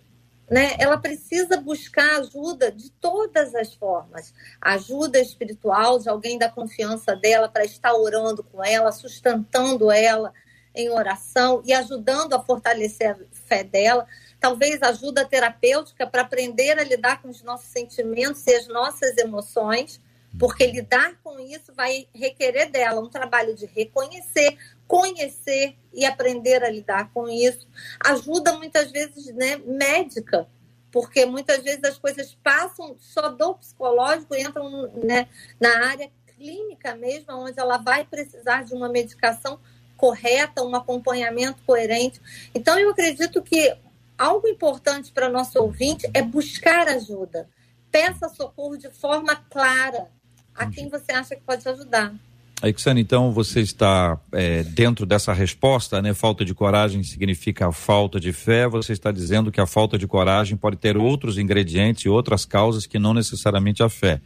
Né? 0.49 0.75
Ela 0.77 0.97
precisa 0.97 1.57
buscar 1.57 2.19
ajuda 2.19 2.71
de 2.71 2.91
todas 2.91 3.55
as 3.55 3.73
formas. 3.73 4.33
Ajuda 4.61 5.19
espiritual 5.19 5.99
de 5.99 6.09
alguém 6.09 6.37
da 6.37 6.49
confiança 6.49 7.15
dela 7.15 7.47
para 7.47 7.65
estar 7.65 7.93
orando 7.93 8.43
com 8.43 8.63
ela, 8.63 8.91
sustentando 8.91 9.91
ela 9.91 10.33
em 10.75 10.89
oração 10.89 11.61
e 11.65 11.73
ajudando 11.73 12.33
a 12.33 12.43
fortalecer 12.43 13.11
a 13.11 13.17
fé 13.47 13.63
dela. 13.63 14.05
Talvez 14.39 14.81
ajuda 14.81 15.25
terapêutica 15.25 16.05
para 16.05 16.23
aprender 16.23 16.77
a 16.77 16.83
lidar 16.83 17.21
com 17.21 17.29
os 17.29 17.41
nossos 17.41 17.67
sentimentos 17.67 18.45
e 18.47 18.55
as 18.55 18.67
nossas 18.67 19.17
emoções 19.17 20.01
porque 20.37 20.65
lidar 20.65 21.15
com 21.23 21.39
isso 21.39 21.73
vai 21.75 22.07
requerer 22.13 22.71
dela 22.71 23.01
um 23.01 23.09
trabalho 23.09 23.55
de 23.55 23.65
reconhecer, 23.65 24.57
conhecer 24.87 25.75
e 25.93 26.05
aprender 26.05 26.63
a 26.63 26.69
lidar 26.69 27.11
com 27.13 27.29
isso. 27.29 27.67
Ajuda 27.99 28.53
muitas 28.53 28.91
vezes 28.91 29.33
né, 29.33 29.57
médica, 29.57 30.47
porque 30.91 31.25
muitas 31.25 31.63
vezes 31.63 31.83
as 31.83 31.97
coisas 31.97 32.35
passam 32.43 32.95
só 32.99 33.29
do 33.29 33.55
psicológico, 33.55 34.35
entram 34.35 34.91
né, 35.03 35.27
na 35.59 35.87
área 35.87 36.11
clínica 36.35 36.95
mesmo, 36.95 37.33
onde 37.33 37.59
ela 37.59 37.77
vai 37.77 38.05
precisar 38.05 38.63
de 38.63 38.73
uma 38.73 38.89
medicação 38.89 39.59
correta, 39.95 40.63
um 40.63 40.75
acompanhamento 40.75 41.63
coerente. 41.63 42.19
Então, 42.53 42.77
eu 42.77 42.89
acredito 42.89 43.41
que 43.41 43.75
algo 44.17 44.47
importante 44.47 45.11
para 45.11 45.29
nosso 45.29 45.59
ouvinte 45.59 46.09
é 46.13 46.21
buscar 46.21 46.87
ajuda. 46.87 47.49
Peça 47.89 48.27
socorro 48.29 48.75
de 48.75 48.89
forma 48.89 49.35
clara, 49.35 50.11
a 50.55 50.67
quem 50.67 50.89
você 50.89 51.11
acha 51.11 51.35
que 51.35 51.41
pode 51.41 51.67
ajudar. 51.67 52.13
Aixane, 52.61 53.01
então 53.01 53.31
você 53.33 53.59
está 53.59 54.17
é, 54.31 54.63
dentro 54.63 55.05
dessa 55.05 55.33
resposta, 55.33 56.01
né? 56.01 56.13
Falta 56.13 56.45
de 56.45 56.53
coragem 56.53 57.03
significa 57.03 57.69
falta 57.73 58.21
de 58.21 58.31
fé. 58.31 58.67
Você 58.69 58.93
está 58.93 59.11
dizendo 59.11 59.51
que 59.51 59.59
a 59.59 59.65
falta 59.67 59.97
de 59.97 60.07
coragem 60.07 60.55
pode 60.55 60.77
ter 60.77 60.95
outros 60.95 61.37
ingredientes 61.37 62.05
e 62.05 62.09
outras 62.09 62.45
causas 62.45 62.85
que 62.85 62.97
não 62.97 63.13
necessariamente 63.13 63.83
a 63.83 63.89
fé. 63.89 64.21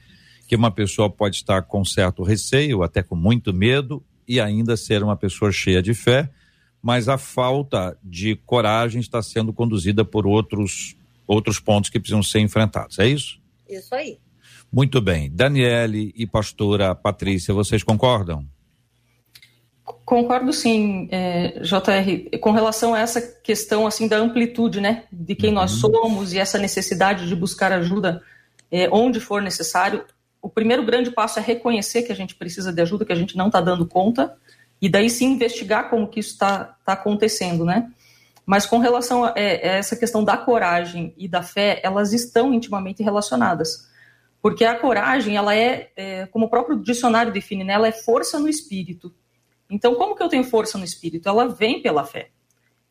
Que 0.47 0.55
uma 0.55 0.69
pessoa 0.69 1.09
pode 1.09 1.37
estar 1.37 1.63
com 1.63 1.83
certo 1.83 2.21
receio, 2.21 2.83
até 2.83 3.01
com 3.01 3.15
muito 3.15 3.51
medo, 3.51 4.03
e 4.27 4.39
ainda 4.39 4.77
ser 4.77 5.01
uma 5.01 5.15
pessoa 5.15 5.51
cheia 5.51 5.81
de 5.81 5.95
fé, 5.95 6.29
mas 6.79 7.09
a 7.09 7.17
falta 7.17 7.97
de 8.03 8.35
coragem 8.45 8.99
está 8.99 9.21
sendo 9.23 9.51
conduzida 9.51 10.05
por 10.05 10.27
outros 10.27 10.95
outros 11.25 11.59
pontos 11.59 11.89
que 11.89 11.99
precisam 11.99 12.23
ser 12.23 12.39
enfrentados. 12.39 12.99
É 12.99 13.07
isso? 13.07 13.39
Isso 13.67 13.93
aí. 13.93 14.17
Muito 14.71 15.01
bem. 15.01 15.29
Daniele 15.31 16.13
e 16.15 16.27
pastora 16.27 16.93
Patrícia, 16.93 17.53
vocês 17.53 17.83
concordam? 17.83 18.45
Concordo 20.03 20.51
sim, 20.53 21.07
é, 21.11 21.59
JR, 21.61 22.37
com 22.39 22.51
relação 22.51 22.93
a 22.93 22.99
essa 22.99 23.21
questão 23.21 23.87
assim 23.87 24.07
da 24.07 24.17
amplitude, 24.17 24.81
né, 24.81 25.03
de 25.11 25.35
quem 25.35 25.49
uhum. 25.49 25.55
nós 25.55 25.71
somos 25.71 26.33
e 26.33 26.39
essa 26.39 26.57
necessidade 26.57 27.27
de 27.27 27.35
buscar 27.35 27.71
ajuda 27.71 28.21
é, 28.71 28.89
onde 28.89 29.19
for 29.19 29.41
necessário. 29.41 30.05
O 30.41 30.49
primeiro 30.49 30.85
grande 30.85 31.11
passo 31.11 31.39
é 31.39 31.41
reconhecer 31.41 32.03
que 32.03 32.11
a 32.11 32.15
gente 32.15 32.35
precisa 32.35 32.71
de 32.71 32.81
ajuda, 32.81 33.05
que 33.05 33.13
a 33.13 33.17
gente 33.17 33.35
não 33.35 33.47
está 33.47 33.59
dando 33.59 33.85
conta, 33.85 34.35
e 34.81 34.87
daí 34.87 35.09
sim 35.09 35.33
investigar 35.33 35.89
como 35.89 36.07
que 36.07 36.19
isso 36.19 36.33
está 36.33 36.75
tá 36.85 36.93
acontecendo, 36.93 37.65
né? 37.65 37.89
Mas 38.45 38.65
com 38.65 38.77
relação 38.77 39.25
a, 39.25 39.33
é, 39.35 39.71
a 39.71 39.73
essa 39.75 39.95
questão 39.95 40.23
da 40.23 40.37
coragem 40.37 41.13
e 41.17 41.27
da 41.27 41.43
fé, 41.43 41.81
elas 41.83 42.13
estão 42.13 42.53
intimamente 42.53 43.03
relacionadas. 43.03 43.89
Porque 44.41 44.63
a 44.63 44.75
coragem, 44.75 45.35
ela 45.35 45.55
é, 45.55 45.91
é, 45.95 46.25
como 46.27 46.45
o 46.45 46.49
próprio 46.49 46.77
dicionário 46.77 47.31
define, 47.31 47.63
né, 47.63 47.73
ela 47.73 47.87
é 47.87 47.91
força 47.91 48.39
no 48.39 48.47
espírito. 48.47 49.13
Então, 49.69 49.95
como 49.95 50.15
que 50.15 50.23
eu 50.23 50.29
tenho 50.29 50.43
força 50.43 50.77
no 50.77 50.85
espírito? 50.85 51.27
Ela 51.27 51.47
vem 51.47 51.81
pela 51.81 52.05
fé. 52.05 52.29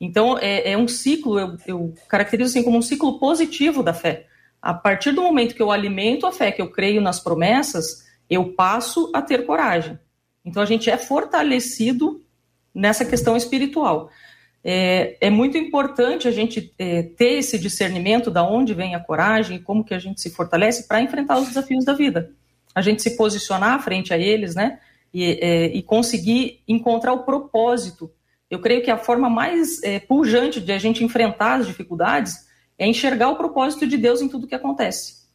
Então, 0.01 0.37
é, 0.39 0.73
é 0.73 0.77
um 0.77 0.87
ciclo, 0.87 1.39
eu, 1.39 1.57
eu 1.67 1.95
caracterizo 2.09 2.51
assim 2.51 2.63
como 2.63 2.77
um 2.77 2.83
ciclo 2.83 3.19
positivo 3.19 3.83
da 3.83 3.95
fé. 3.95 4.27
A 4.61 4.75
partir 4.75 5.13
do 5.13 5.23
momento 5.23 5.55
que 5.55 5.63
eu 5.63 5.71
alimento 5.71 6.27
a 6.27 6.33
fé, 6.33 6.53
que 6.53 6.61
eu 6.61 6.71
creio 6.71 7.01
nas 7.01 7.21
promessas, 7.21 8.05
eu 8.29 8.53
passo 8.53 9.11
a 9.15 9.23
ter 9.23 9.47
coragem. 9.47 9.99
Então, 10.45 10.63
a 10.63 10.67
gente 10.67 10.91
é 10.91 10.99
fortalecido 10.99 12.23
nessa 12.75 13.05
questão 13.05 13.37
espiritual 13.37 14.11
é, 14.69 15.17
é 15.21 15.31
muito 15.31 15.57
importante 15.57 16.27
a 16.27 16.33
gente 16.33 16.75
é, 16.77 17.05
ter 17.05 17.35
esse 17.35 17.57
discernimento 17.57 18.33
da 18.33 18.43
onde 18.43 18.75
vem 18.75 18.97
a 18.97 19.01
coragem 19.01 19.63
como 19.63 19.85
que 19.85 19.95
a 19.95 19.99
gente 20.01 20.21
se 20.21 20.29
fortalece 20.31 20.89
para 20.89 21.01
enfrentar 21.01 21.39
os 21.39 21.47
desafios 21.47 21.85
da 21.85 21.93
vida. 21.93 22.33
a 22.75 22.83
gente 22.83 23.01
se 23.01 23.17
posicionar 23.17 23.81
frente 23.81 24.13
a 24.13 24.19
eles, 24.19 24.57
né? 24.57 24.81
E, 25.15 25.39
é, 25.41 25.67
e 25.67 25.83
conseguir 25.85 26.63
encontrar 26.67 27.13
o 27.13 27.23
propósito. 27.23 28.11
Eu 28.51 28.59
creio 28.59 28.83
que 28.83 28.91
a 28.91 28.99
forma 28.99 29.31
mais 29.31 29.81
é, 29.85 30.01
pujante 30.01 30.61
de 30.61 30.73
a 30.73 30.79
gente 30.79 31.05
enfrentar 31.05 31.61
as 31.61 31.67
dificuldades 31.69 32.35
é 32.77 32.89
enxergar 32.89 33.31
o 33.31 33.37
propósito 33.37 33.87
de 33.87 33.97
Deus 33.97 34.21
em 34.21 34.29
tudo 34.29 34.49
que 34.49 34.55
acontece. 34.55 35.27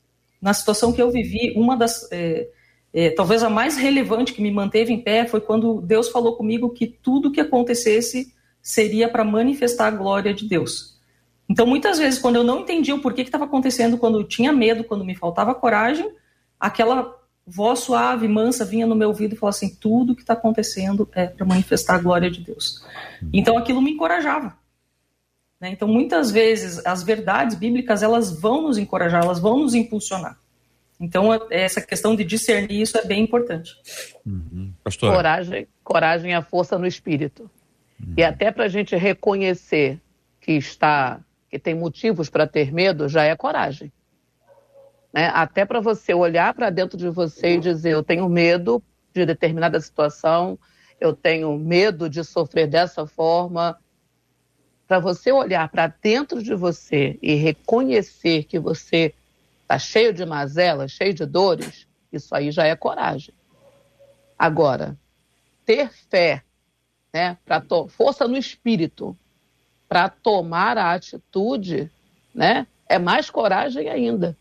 Na 0.41 0.53
situação 0.53 0.91
que 0.91 1.01
eu 1.01 1.09
vivi, 1.09 1.53
uma 1.55 1.77
das. 1.77 2.05
É, 2.11 2.49
é, 2.93 3.09
talvez 3.11 3.43
a 3.43 3.49
mais 3.49 3.77
relevante 3.77 4.33
que 4.33 4.41
me 4.41 4.51
manteve 4.51 4.91
em 4.91 5.01
pé 5.01 5.25
foi 5.25 5.39
quando 5.39 5.79
Deus 5.79 6.09
falou 6.09 6.35
comigo 6.35 6.71
que 6.71 6.85
tudo 6.85 7.31
que 7.31 7.39
acontecesse 7.39 8.33
seria 8.61 9.09
para 9.09 9.23
manifestar 9.23 9.87
a 9.87 9.91
glória 9.91 10.33
de 10.33 10.47
Deus. 10.47 10.99
Então, 11.49 11.65
muitas 11.65 11.97
vezes, 11.97 12.19
quando 12.19 12.37
eu 12.37 12.43
não 12.43 12.61
entendia 12.61 12.95
o 12.95 13.01
porquê 13.01 13.23
que 13.23 13.27
estava 13.27 13.45
acontecendo, 13.45 13.97
quando 13.97 14.19
eu 14.19 14.23
tinha 14.23 14.53
medo, 14.53 14.83
quando 14.83 15.03
me 15.03 15.15
faltava 15.15 15.53
coragem, 15.53 16.09
aquela 16.59 17.13
voz 17.45 17.79
suave, 17.79 18.27
mansa, 18.27 18.63
vinha 18.63 18.87
no 18.87 18.95
meu 18.95 19.09
ouvido 19.09 19.33
e 19.33 19.37
falava 19.37 19.57
assim: 19.57 19.75
tudo 19.75 20.15
que 20.15 20.21
está 20.21 20.33
acontecendo 20.33 21.09
é 21.13 21.27
para 21.27 21.45
manifestar 21.45 21.95
a 21.95 21.99
glória 21.99 22.31
de 22.31 22.41
Deus. 22.41 22.85
Então, 23.33 23.57
aquilo 23.57 23.81
me 23.81 23.91
encorajava. 23.91 24.55
Né? 25.59 25.69
Então, 25.71 25.87
muitas 25.87 26.31
vezes, 26.31 26.83
as 26.85 27.03
verdades 27.03 27.55
bíblicas 27.55 28.01
elas 28.01 28.31
vão 28.31 28.63
nos 28.63 28.77
encorajar, 28.77 29.23
elas 29.23 29.39
vão 29.39 29.59
nos 29.59 29.75
impulsionar. 29.75 30.37
Então, 30.99 31.29
essa 31.49 31.81
questão 31.81 32.15
de 32.15 32.23
discernir 32.23 32.79
isso 32.79 32.97
é 32.97 33.03
bem 33.03 33.23
importante. 33.23 33.75
Uhum. 34.25 34.71
Coragem, 34.99 35.67
coragem 35.83 36.33
é 36.33 36.35
a 36.35 36.43
força 36.43 36.77
no 36.77 36.85
espírito. 36.85 37.49
Uhum. 38.05 38.13
E 38.17 38.23
até 38.23 38.51
para 38.51 38.65
a 38.65 38.69
gente 38.69 38.95
reconhecer 38.95 39.99
que 40.39 40.53
está, 40.53 41.19
que 41.49 41.59
tem 41.59 41.75
motivos 41.75 42.29
para 42.29 42.47
ter 42.47 42.71
medo, 42.71 43.07
já 43.07 43.23
é 43.23 43.35
coragem. 43.35 43.91
Né? 45.13 45.29
Até 45.33 45.65
para 45.65 45.79
você 45.79 46.13
olhar 46.13 46.53
para 46.53 46.69
dentro 46.69 46.97
de 46.97 47.09
você 47.09 47.55
e 47.55 47.59
dizer: 47.59 47.91
eu 47.91 48.03
tenho 48.03 48.27
medo 48.29 48.81
de 49.13 49.25
determinada 49.25 49.79
situação, 49.79 50.57
eu 50.99 51.13
tenho 51.13 51.57
medo 51.57 52.09
de 52.09 52.23
sofrer 52.23 52.67
dessa 52.67 53.05
forma. 53.05 53.77
Para 54.87 54.99
você 54.99 55.31
olhar 55.31 55.69
para 55.69 55.87
dentro 55.87 56.43
de 56.43 56.53
você 56.53 57.17
e 57.21 57.35
reconhecer 57.35 58.43
que 58.43 58.59
você 58.59 59.13
está 59.61 59.79
cheio 59.79 60.13
de 60.13 60.25
mazelas, 60.25 60.91
cheio 60.91 61.13
de 61.13 61.25
dores, 61.25 61.87
isso 62.11 62.35
aí 62.35 62.51
já 62.51 62.65
é 62.65 62.75
coragem. 62.75 63.33
Agora, 64.37 64.97
ter 65.65 65.89
fé, 66.09 66.43
né, 67.13 67.37
para 67.45 67.61
força 67.89 68.27
no 68.27 68.37
espírito, 68.37 69.17
para 69.87 70.09
tomar 70.09 70.77
a 70.77 70.93
atitude, 70.93 71.91
né, 72.33 72.65
é 72.87 72.97
mais 72.97 73.29
coragem 73.29 73.89
ainda. 73.89 74.37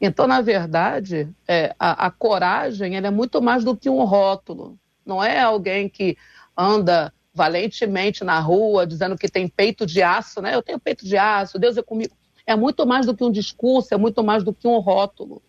Então, 0.00 0.26
na 0.26 0.40
verdade, 0.40 1.28
é, 1.46 1.74
a, 1.78 2.06
a, 2.06 2.10
coragem 2.10 2.96
é 2.96 3.10
muito 3.10 3.40
mais 3.40 3.62
do 3.62 3.76
que 3.76 3.88
um 3.88 4.02
rótulo. 4.02 4.76
Não 5.06 5.22
é 5.22 5.40
alguém 5.40 5.88
que 5.88 6.16
anda 6.56 7.12
valentemente 7.32 8.24
na 8.24 8.40
rua 8.40 8.86
dizendo 8.86 9.16
que 9.16 9.28
tem 9.28 9.48
peito 9.48 9.86
de 9.86 10.02
aço, 10.02 10.42
né? 10.42 10.54
Eu 10.54 10.62
tenho 10.62 10.78
peito 10.78 11.06
de 11.06 11.16
aço, 11.16 11.58
Deus 11.58 11.76
é 11.76 11.82
comigo. 11.82 12.14
É 12.44 12.56
muito 12.56 12.84
mais 12.84 13.06
do 13.06 13.16
que 13.16 13.22
um 13.22 13.30
discurso, 13.30 13.94
é 13.94 13.96
muito 13.96 14.24
mais 14.24 14.42
do 14.42 14.52
que 14.52 14.66
um 14.66 14.78
rótulo. 14.78 15.40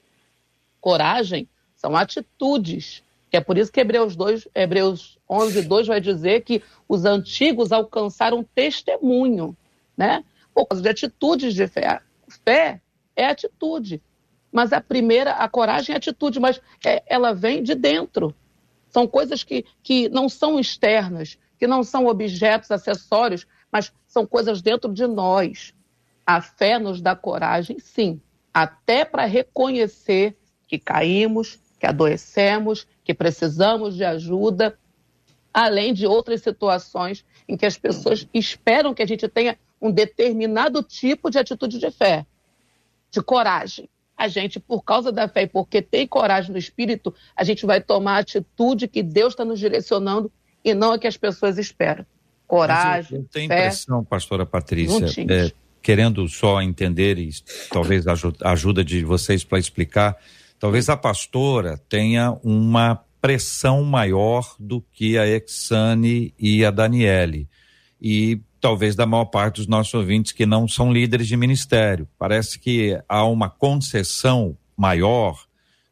Coragem 0.79 1.49
são 1.75 1.95
atitudes. 1.95 3.03
Que 3.33 3.37
é 3.37 3.41
por 3.41 3.57
isso 3.57 3.71
que 3.71 3.81
Hebreus, 3.81 4.15
2, 4.15 4.47
Hebreus 4.53 5.17
11, 5.27 5.63
2 5.63 5.87
vai 5.87 5.99
dizer 5.99 6.41
que 6.41 6.61
os 6.87 7.03
antigos 7.03 7.71
alcançaram 7.71 8.43
testemunho, 8.43 9.57
né? 9.97 10.23
Por 10.53 10.67
causa 10.67 10.83
de 10.83 10.89
atitudes 10.89 11.55
de 11.55 11.67
fé. 11.67 11.99
Fé 12.45 12.79
é 13.15 13.25
atitude. 13.25 13.99
Mas 14.51 14.71
a 14.71 14.79
primeira, 14.79 15.31
a 15.31 15.49
coragem 15.49 15.95
é 15.95 15.97
atitude, 15.97 16.39
mas 16.39 16.61
é, 16.85 17.01
ela 17.07 17.33
vem 17.33 17.63
de 17.63 17.73
dentro. 17.73 18.35
São 18.87 19.07
coisas 19.07 19.43
que, 19.43 19.65
que 19.81 20.07
não 20.09 20.29
são 20.29 20.59
externas, 20.59 21.35
que 21.57 21.65
não 21.65 21.83
são 21.83 22.05
objetos, 22.05 22.69
acessórios, 22.69 23.47
mas 23.71 23.91
são 24.05 24.27
coisas 24.27 24.61
dentro 24.61 24.93
de 24.93 25.07
nós. 25.07 25.73
A 26.23 26.39
fé 26.39 26.77
nos 26.77 27.01
dá 27.01 27.15
coragem, 27.15 27.79
sim, 27.79 28.21
até 28.53 29.03
para 29.03 29.25
reconhecer 29.25 30.37
que 30.67 30.77
caímos, 30.77 31.62
que 31.83 31.87
adoecemos, 31.87 32.87
que 33.03 33.13
precisamos 33.13 33.97
de 33.97 34.05
ajuda, 34.05 34.79
além 35.53 35.93
de 35.93 36.07
outras 36.07 36.41
situações 36.41 37.25
em 37.45 37.57
que 37.57 37.65
as 37.65 37.77
pessoas 37.77 38.25
esperam 38.33 38.93
que 38.93 39.03
a 39.03 39.05
gente 39.05 39.27
tenha 39.27 39.57
um 39.81 39.91
determinado 39.91 40.81
tipo 40.81 41.29
de 41.29 41.37
atitude 41.37 41.79
de 41.79 41.91
fé, 41.91 42.25
de 43.11 43.21
coragem 43.21 43.89
a 44.15 44.29
gente, 44.29 44.61
por 44.61 44.81
causa 44.81 45.11
da 45.11 45.27
fé 45.27 45.41
e 45.41 45.47
porque 45.47 45.81
tem 45.81 46.07
coragem 46.07 46.53
no 46.53 46.57
espírito, 46.57 47.13
a 47.35 47.43
gente 47.43 47.65
vai 47.65 47.81
tomar 47.81 48.13
a 48.13 48.19
atitude 48.19 48.87
que 48.87 49.03
Deus 49.03 49.33
está 49.33 49.43
nos 49.43 49.59
direcionando 49.59 50.31
e 50.63 50.73
não 50.73 50.93
a 50.93 50.97
que 50.97 51.07
as 51.07 51.17
pessoas 51.17 51.57
esperam. 51.57 52.05
Coragem. 52.47 53.17
eu, 53.17 53.23
eu 53.23 53.29
tenho 53.29 53.47
fé, 53.49 53.57
impressão, 53.57 54.05
pastora 54.05 54.45
Patrícia, 54.45 55.07
é, 55.29 55.51
querendo 55.81 56.29
só 56.29 56.61
entender 56.61 57.17
e 57.17 57.29
talvez 57.69 58.05
a 58.07 58.13
ajuda 58.51 58.85
de 58.85 59.03
vocês 59.03 59.43
para 59.43 59.59
explicar, 59.59 60.15
talvez 60.63 60.87
a 60.87 60.95
pastora 60.95 61.77
tenha 61.89 62.39
uma 62.41 62.95
pressão 63.19 63.83
maior 63.83 64.55
do 64.57 64.79
que 64.93 65.17
a 65.17 65.27
Exane 65.27 66.33
e 66.39 66.63
a 66.63 66.71
Daniele. 66.71 67.49
E 68.01 68.39
talvez 68.61 68.95
da 68.95 69.05
maior 69.05 69.25
parte 69.25 69.57
dos 69.57 69.67
nossos 69.67 69.93
ouvintes 69.93 70.31
que 70.31 70.45
não 70.45 70.65
são 70.65 70.89
líderes 70.89 71.27
de 71.27 71.35
ministério. 71.35 72.07
Parece 72.17 72.57
que 72.57 72.97
há 73.09 73.25
uma 73.25 73.49
concessão 73.49 74.57
maior, 74.77 75.37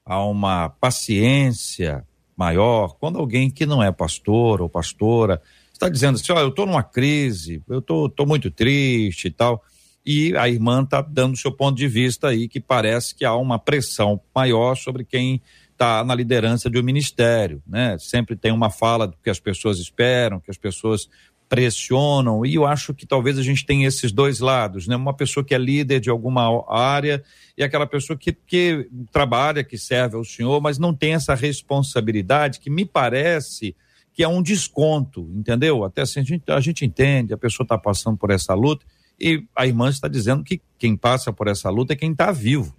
há 0.06 0.24
uma 0.24 0.70
paciência 0.70 2.08
maior 2.38 2.96
quando 2.98 3.20
alguém 3.20 3.52
que 3.52 3.66
não 3.66 3.84
é 3.84 3.92
pastor 3.92 4.62
ou 4.62 4.70
pastora 4.70 5.42
está 5.74 5.90
dizendo 5.90 6.16
assim: 6.16 6.32
ó, 6.32 6.38
oh, 6.38 6.40
eu 6.40 6.48
estou 6.48 6.66
numa 6.66 6.82
crise, 6.82 7.62
eu 7.68 7.80
estou 7.80 8.26
muito 8.26 8.50
triste 8.50 9.28
e 9.28 9.32
tal. 9.32 9.62
E 10.06 10.36
a 10.36 10.50
irmã 10.50 10.82
está 10.82 11.02
dando 11.02 11.38
seu 11.38 11.52
ponto 11.52 11.78
de 11.78 11.88
vista 11.88 12.30
aí, 12.30 12.48
que 12.48 12.60
parece 12.60 13.14
que 13.14 13.24
há 13.24 13.36
uma 13.36 13.60
pressão 13.60 14.20
maior 14.34 14.76
sobre 14.76 15.04
quem 15.04 15.42
está 15.72 16.04
na 16.04 16.16
liderança 16.16 16.70
de 16.70 16.80
um 16.80 16.84
ministério, 16.84 17.62
né? 17.68 17.98
Sempre 18.00 18.36
tem 18.36 18.52
uma 18.52 18.70
fala 18.70 19.08
do 19.08 19.18
que 19.24 19.30
as 19.30 19.40
pessoas 19.40 19.80
esperam, 19.80 20.40
que 20.40 20.50
as 20.50 20.58
pessoas 20.58 21.08
pressionam, 21.48 22.46
e 22.46 22.56
eu 22.56 22.66
acho 22.66 22.94
que 22.94 23.06
talvez 23.06 23.38
a 23.38 23.44
gente 23.44 23.66
tenha 23.66 23.86
esses 23.86 24.12
dois 24.12 24.40
lados, 24.40 24.88
né? 24.88 24.96
Uma 24.96 25.14
pessoa 25.14 25.44
que 25.44 25.54
é 25.54 25.58
líder 25.58 26.00
de 26.00 26.10
alguma 26.10 26.64
área 26.70 27.22
e 27.58 27.64
aquela 27.64 27.86
pessoa 27.86 28.18
que, 28.18 28.32
que 28.32 28.88
trabalha, 29.12 29.64
que 29.64 29.78
serve 29.78 30.16
ao 30.16 30.24
Senhor, 30.24 30.62
mas 30.62 30.80
não 30.80 30.94
tem 30.94 31.14
essa 31.14 31.36
responsabilidade 31.36 32.60
que 32.60 32.70
me 32.70 32.86
parece 32.86 33.76
que 34.14 34.24
é 34.24 34.28
um 34.28 34.42
desconto, 34.42 35.30
entendeu? 35.36 35.84
Até 35.84 36.02
assim 36.02 36.22
a 36.22 36.24
gente, 36.24 36.44
a 36.48 36.60
gente 36.60 36.86
entende, 36.86 37.34
a 37.34 37.38
pessoa 37.38 37.66
está 37.66 37.78
passando 37.78 38.18
por 38.18 38.30
essa 38.30 38.54
luta 38.54 38.86
e 39.22 39.46
a 39.56 39.68
irmã 39.68 39.90
está 39.90 40.08
dizendo 40.08 40.44
que 40.44 40.62
quem 40.78 40.98
passa 40.98 41.32
por 41.32 41.48
essa 41.48 41.70
luta 41.70 41.94
é 41.94 41.96
quem 41.96 42.12
está 42.12 42.32
vivo, 42.32 42.76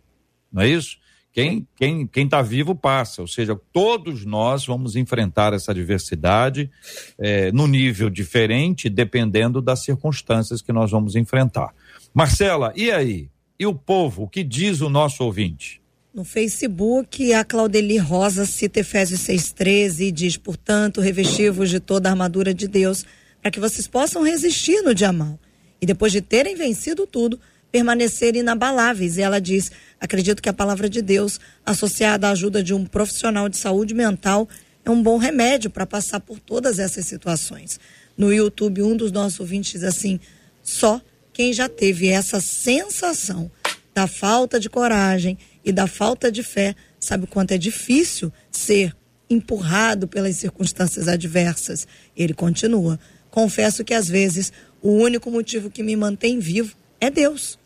não 0.53 0.63
é 0.63 0.69
isso? 0.69 0.97
Quem 1.33 1.67
quem 1.77 2.07
quem 2.07 2.25
está 2.27 2.43
vivo 2.43 2.75
passa, 2.75 3.23
ou 3.23 3.29
seja, 3.29 3.59
todos 3.73 4.25
nós 4.27 4.67
vamos 4.67 4.97
enfrentar 4.97 5.55
essa 5.55 5.71
adversidade 5.71 6.71
é, 7.19 7.51
no 7.53 7.67
nível 7.67 8.11
diferente, 8.11 8.91
dependendo 8.91 9.63
das 9.63 9.83
circunstâncias 9.83 10.61
que 10.61 10.73
nós 10.73 10.91
vamos 10.91 11.17
enfrentar. 11.17 11.73
Marcela, 12.13 12.73
e 12.77 12.91
aí? 12.91 13.31
E 13.59 13.65
o 13.65 13.75
povo? 13.75 14.25
O 14.25 14.29
que 14.29 14.43
diz 14.43 14.81
o 14.81 14.91
nosso 14.91 15.25
ouvinte? 15.25 15.81
No 16.13 16.25
Facebook, 16.25 17.33
a 17.33 17.43
Claudeli 17.43 17.97
Rosa 17.97 18.45
cita 18.45 18.81
Efésios 18.81 19.21
6,13 19.21 20.01
e 20.01 20.13
diz: 20.13 20.37
Portanto, 20.37 21.01
revestivos 21.01 21.71
de 21.71 21.81
toda 21.81 22.11
a 22.11 22.13
armadura 22.13 22.53
de 22.53 22.69
Deus, 22.69 23.07
para 23.41 23.51
que 23.51 23.59
vocês 23.59 23.87
possam 23.87 24.23
resistir 24.23 24.83
no 24.83 24.95
dia 24.95 25.11
mal. 25.11 25.39
E 25.83 25.87
depois 25.87 26.13
de 26.13 26.21
terem 26.21 26.55
vencido 26.55 27.09
tudo, 27.09 27.41
permanecer 27.73 28.37
inabaláveis. 28.37 29.17
E 29.17 29.23
ela 29.23 29.41
diz: 29.41 29.73
acredito 30.01 30.41
que 30.41 30.49
a 30.49 30.53
palavra 30.53 30.89
de 30.89 31.03
Deus, 31.03 31.41
associada 31.67 32.29
à 32.29 32.31
ajuda 32.31 32.63
de 32.63 32.73
um 32.73 32.87
profissional 32.87 33.49
de 33.49 33.57
saúde 33.57 33.93
mental, 33.93 34.49
é 34.85 34.91
um 34.91 35.03
bom 35.03 35.17
remédio 35.17 35.69
para 35.69 35.85
passar 35.85 36.21
por 36.21 36.39
todas 36.39 36.79
essas 36.79 37.05
situações. 37.07 37.81
No 38.17 38.33
YouTube, 38.33 38.83
um 38.83 38.97
dos 38.97 39.11
nossos 39.11 39.41
ouvintes 39.41 39.73
diz 39.73 39.83
assim: 39.83 40.21
só 40.63 41.01
quem 41.33 41.53
já 41.53 41.69
teve 41.69 42.09
essa 42.09 42.41
sensação 42.41 43.51
da 43.93 44.07
falta 44.07 44.61
de 44.61 44.71
coragem 44.71 45.37
e 45.65 45.73
da 45.73 45.89
falta 45.89 46.31
de 46.31 46.43
fé 46.43 46.77
sabe 47.01 47.25
o 47.25 47.27
quanto 47.27 47.53
é 47.53 47.59
difícil 47.59 48.33
ser 48.51 48.95
empurrado 49.29 50.07
pelas 50.07 50.37
circunstâncias 50.37 51.09
adversas. 51.09 51.89
Ele 52.17 52.35
continua: 52.35 53.01
confesso 53.33 53.83
que 53.83 53.95
às 53.95 54.09
vezes 54.09 54.53
o 54.81 54.93
único 54.93 55.29
motivo 55.29 55.69
que 55.69 55.83
me 55.83 55.97
mantém 55.97 56.39
vivo 56.39 56.77
é 57.01 57.11
Deus 57.11 57.59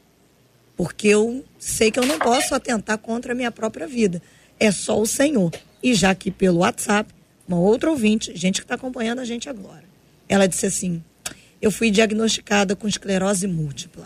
porque 0.76 1.08
eu 1.08 1.44
sei 1.58 1.90
que 1.90 1.98
eu 1.98 2.04
não 2.04 2.18
posso 2.18 2.54
atentar 2.54 2.98
contra 2.98 3.32
a 3.32 3.34
minha 3.34 3.50
própria 3.50 3.86
vida. 3.86 4.22
É 4.60 4.70
só 4.70 5.00
o 5.00 5.06
Senhor. 5.06 5.50
E 5.82 5.94
já 5.94 6.14
que 6.14 6.30
pelo 6.30 6.58
WhatsApp, 6.58 7.12
uma 7.48 7.58
outra 7.58 7.90
ouvinte, 7.90 8.36
gente 8.36 8.60
que 8.60 8.64
está 8.64 8.74
acompanhando 8.74 9.20
a 9.20 9.24
gente 9.24 9.48
agora, 9.48 9.84
ela 10.28 10.46
disse 10.46 10.66
assim: 10.66 11.02
Eu 11.62 11.70
fui 11.70 11.90
diagnosticada 11.90 12.76
com 12.76 12.86
esclerose 12.86 13.46
múltipla. 13.46 14.04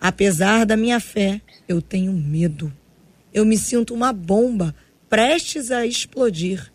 Apesar 0.00 0.64
da 0.64 0.76
minha 0.76 0.98
fé, 0.98 1.40
eu 1.68 1.82
tenho 1.82 2.12
medo. 2.12 2.72
Eu 3.32 3.44
me 3.44 3.58
sinto 3.58 3.94
uma 3.94 4.12
bomba 4.12 4.74
prestes 5.08 5.70
a 5.70 5.86
explodir. 5.86 6.72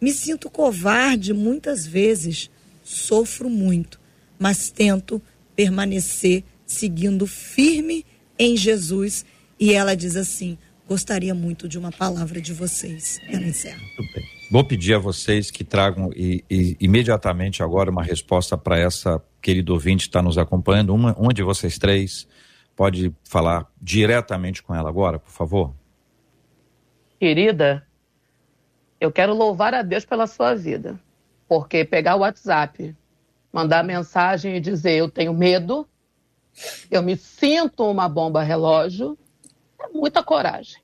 Me 0.00 0.12
sinto 0.12 0.50
covarde 0.50 1.32
muitas 1.32 1.86
vezes, 1.86 2.50
sofro 2.86 3.50
muito, 3.50 4.00
mas 4.38 4.70
tento 4.70 5.20
permanecer 5.54 6.44
seguindo 6.64 7.26
firme 7.26 8.04
em 8.38 8.56
Jesus. 8.56 9.24
E 9.58 9.72
ela 9.72 9.96
diz 9.96 10.16
assim: 10.16 10.56
gostaria 10.88 11.34
muito 11.34 11.68
de 11.68 11.78
uma 11.78 11.90
palavra 11.90 12.40
de 12.40 12.52
vocês. 12.52 13.20
Ela 13.28 13.46
encerra. 13.46 13.78
Muito 13.78 14.14
bem. 14.14 14.24
Vou 14.50 14.64
pedir 14.64 14.94
a 14.94 14.98
vocês 14.98 15.50
que 15.50 15.64
tragam 15.64 16.10
e, 16.14 16.44
e, 16.48 16.76
imediatamente 16.78 17.62
agora 17.62 17.90
uma 17.90 18.04
resposta 18.04 18.56
para 18.56 18.78
essa 18.78 19.20
querida 19.42 19.72
ouvinte 19.72 20.04
que 20.04 20.08
está 20.08 20.22
nos 20.22 20.38
acompanhando. 20.38 20.94
Uma, 20.94 21.14
uma 21.14 21.34
de 21.34 21.42
vocês 21.42 21.78
três 21.78 22.28
pode 22.76 23.12
falar 23.24 23.66
diretamente 23.82 24.62
com 24.62 24.72
ela 24.72 24.88
agora, 24.88 25.18
por 25.18 25.32
favor? 25.32 25.74
Querida, 27.18 27.84
eu 29.00 29.10
quero 29.10 29.34
louvar 29.34 29.74
a 29.74 29.82
Deus 29.82 30.04
pela 30.04 30.26
sua 30.28 30.54
vida. 30.54 31.00
Porque 31.48 31.84
pegar 31.84 32.16
o 32.16 32.20
WhatsApp, 32.20 32.94
mandar 33.52 33.84
mensagem 33.84 34.56
e 34.56 34.60
dizer 34.60 34.92
eu 34.92 35.08
tenho 35.08 35.32
medo, 35.32 35.88
eu 36.90 37.02
me 37.02 37.16
sinto 37.16 37.88
uma 37.88 38.08
bomba 38.08 38.42
relógio, 38.42 39.18
é 39.80 39.88
muita 39.88 40.22
coragem. 40.22 40.80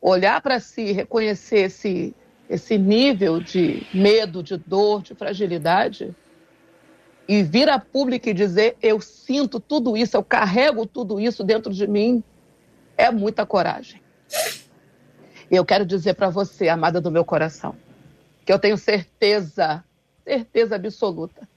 Olhar 0.00 0.40
para 0.40 0.60
si, 0.60 0.92
reconhecer 0.92 1.66
esse, 1.66 2.14
esse 2.48 2.78
nível 2.78 3.40
de 3.40 3.86
medo, 3.92 4.42
de 4.42 4.56
dor, 4.56 5.02
de 5.02 5.14
fragilidade, 5.14 6.14
e 7.28 7.42
vir 7.42 7.68
a 7.68 7.78
público 7.78 8.28
e 8.28 8.34
dizer 8.34 8.76
eu 8.80 9.00
sinto 9.00 9.58
tudo 9.58 9.96
isso, 9.96 10.16
eu 10.16 10.22
carrego 10.22 10.86
tudo 10.86 11.18
isso 11.18 11.42
dentro 11.42 11.72
de 11.72 11.86
mim, 11.86 12.22
é 12.96 13.10
muita 13.10 13.44
coragem. 13.44 14.00
E 15.50 15.54
eu 15.54 15.64
quero 15.64 15.84
dizer 15.84 16.14
para 16.14 16.28
você, 16.28 16.68
amada 16.68 17.00
do 17.00 17.10
meu 17.10 17.24
coração, 17.24 17.74
que 18.46 18.52
eu 18.52 18.60
tenho 18.60 18.78
certeza, 18.78 19.84
certeza 20.22 20.76
absoluta, 20.76 21.48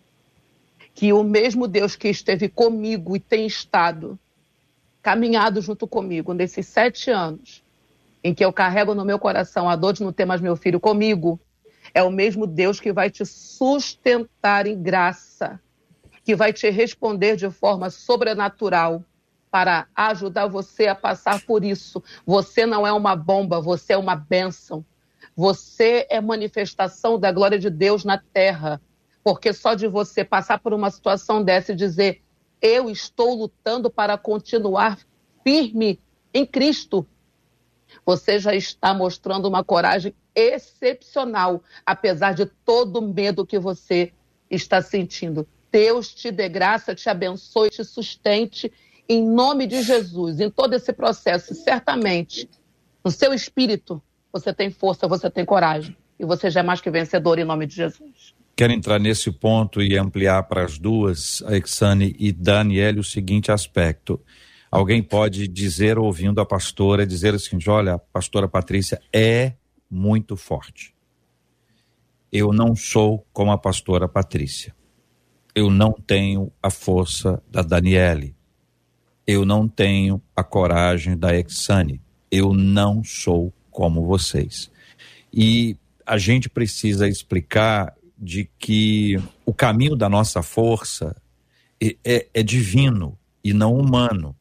que 0.96 1.14
o 1.14 1.24
mesmo 1.24 1.68
Deus 1.68 1.96
que 1.96 2.10
esteve 2.10 2.50
comigo 2.50 3.16
e 3.16 3.20
tem 3.20 3.46
estado 3.46 4.18
caminhado 5.00 5.62
junto 5.62 5.88
comigo 5.88 6.34
nesses 6.34 6.66
sete 6.66 7.12
anos, 7.12 7.64
em 8.24 8.34
que 8.34 8.44
eu 8.44 8.52
carrego 8.52 8.96
no 8.96 9.06
meu 9.06 9.20
coração 9.20 9.70
a 9.70 9.76
dor 9.76 9.94
de 9.94 10.04
não 10.04 10.12
ter 10.12 10.26
mais 10.26 10.42
meu 10.42 10.56
filho 10.56 10.80
comigo, 10.80 11.40
é 11.94 12.02
o 12.02 12.10
mesmo 12.10 12.48
Deus 12.48 12.80
que 12.80 12.92
vai 12.92 13.12
te 13.12 13.24
sustentar 13.24 14.66
em 14.66 14.82
graça, 14.82 15.62
que 16.26 16.36
vai 16.36 16.52
te 16.52 16.72
responder 16.72 17.36
de 17.36 17.52
forma 17.52 17.92
sobrenatural 17.92 19.06
para 19.52 19.88
ajudar 19.96 20.48
você 20.48 20.88
a 20.88 20.96
passar 20.96 21.40
por 21.46 21.64
isso. 21.64 22.04
Você 22.26 22.66
não 22.66 22.86
é 22.86 22.92
uma 22.92 23.16
bomba, 23.16 23.62
você 23.62 23.94
é 23.94 23.98
uma 23.98 24.16
bênção. 24.16 24.84
Você 25.40 26.06
é 26.10 26.20
manifestação 26.20 27.18
da 27.18 27.32
glória 27.32 27.58
de 27.58 27.70
Deus 27.70 28.04
na 28.04 28.18
terra. 28.18 28.82
Porque 29.24 29.54
só 29.54 29.74
de 29.74 29.88
você 29.88 30.22
passar 30.22 30.60
por 30.60 30.74
uma 30.74 30.92
situação 30.92 31.42
dessa 31.42 31.72
e 31.72 31.76
dizer: 31.78 32.22
Eu 32.62 32.90
estou 32.90 33.36
lutando 33.36 33.90
para 33.90 34.18
continuar 34.18 35.00
firme 35.42 35.98
em 36.34 36.46
Cristo, 36.46 37.08
você 38.06 38.38
já 38.38 38.54
está 38.54 38.94
mostrando 38.94 39.48
uma 39.48 39.64
coragem 39.64 40.14
excepcional, 40.36 41.64
apesar 41.86 42.34
de 42.34 42.46
todo 42.46 42.98
o 42.98 43.14
medo 43.14 43.46
que 43.46 43.58
você 43.58 44.12
está 44.52 44.82
sentindo. 44.82 45.48
Deus 45.72 46.14
te 46.14 46.32
dê 46.32 46.50
graça, 46.50 46.94
te 46.94 47.10
abençoe, 47.10 47.70
te 47.70 47.86
sustente 47.86 48.70
em 49.08 49.26
nome 49.26 49.68
de 49.68 49.84
Jesus, 49.84 50.42
em 50.42 50.50
todo 50.50 50.74
esse 50.74 50.92
processo. 50.92 51.56
Certamente, 51.56 52.50
no 53.06 53.10
seu 53.10 53.34
espírito, 53.34 54.04
você 54.32 54.54
tem 54.54 54.70
força, 54.70 55.08
você 55.08 55.30
tem 55.30 55.46
coragem. 55.46 55.96
E 56.20 56.26
você 56.26 56.50
já 56.50 56.60
é 56.60 56.64
mais 56.64 56.82
que 56.82 56.92
vencedor 56.92 57.40
em 57.40 57.46
nome 57.46 57.66
de 57.66 57.76
Jesus. 57.76 58.34
Quero 58.56 58.74
entrar 58.74 59.00
nesse 59.00 59.32
ponto 59.32 59.82
e 59.82 59.98
ampliar 59.98 60.44
para 60.44 60.66
as 60.66 60.78
duas, 60.78 61.42
a 61.46 61.56
Exane 61.56 62.14
e 62.20 62.32
Daniele, 62.32 63.00
o 63.00 63.04
seguinte 63.04 63.52
aspecto. 63.52 64.20
Alguém 64.70 65.02
pode 65.02 65.48
dizer, 65.48 65.98
ouvindo 65.98 66.42
a 66.42 66.46
pastora, 66.46 67.08
dizer 67.08 67.34
o 67.34 67.40
seguinte: 67.40 67.70
olha, 67.70 67.94
a 67.94 68.00
pastora 68.00 68.48
Patrícia 68.48 69.02
é 69.14 69.54
muito 69.90 70.36
forte. 70.36 70.94
Eu 72.32 72.52
não 72.52 72.76
sou 72.76 73.26
como 73.32 73.52
a 73.52 73.58
pastora 73.58 74.08
Patrícia. 74.08 74.76
Eu 75.56 75.72
não 75.72 75.94
tenho 75.94 76.52
a 76.62 76.70
força 76.70 77.42
da 77.50 77.62
Daniele. 77.62 78.36
Eu 79.26 79.46
não 79.46 79.68
tenho 79.68 80.22
a 80.36 80.44
coragem 80.44 81.18
da 81.18 81.36
Exane. 81.36 82.02
Eu 82.30 82.54
não 82.54 83.04
sou 83.04 83.52
como 83.80 84.06
vocês. 84.06 84.70
E 85.34 85.78
a 86.06 86.18
gente 86.18 86.50
precisa 86.50 87.08
explicar 87.08 87.96
de 88.18 88.50
que 88.60 89.16
o 89.46 89.54
caminho 89.54 89.96
da 89.96 90.10
nossa 90.10 90.44
força 90.44 91.16
é, 91.82 91.96
é, 92.04 92.28
é 92.34 92.44
divino 92.44 93.18
e 93.42 93.54
não 93.54 93.74
humano. 93.78 94.36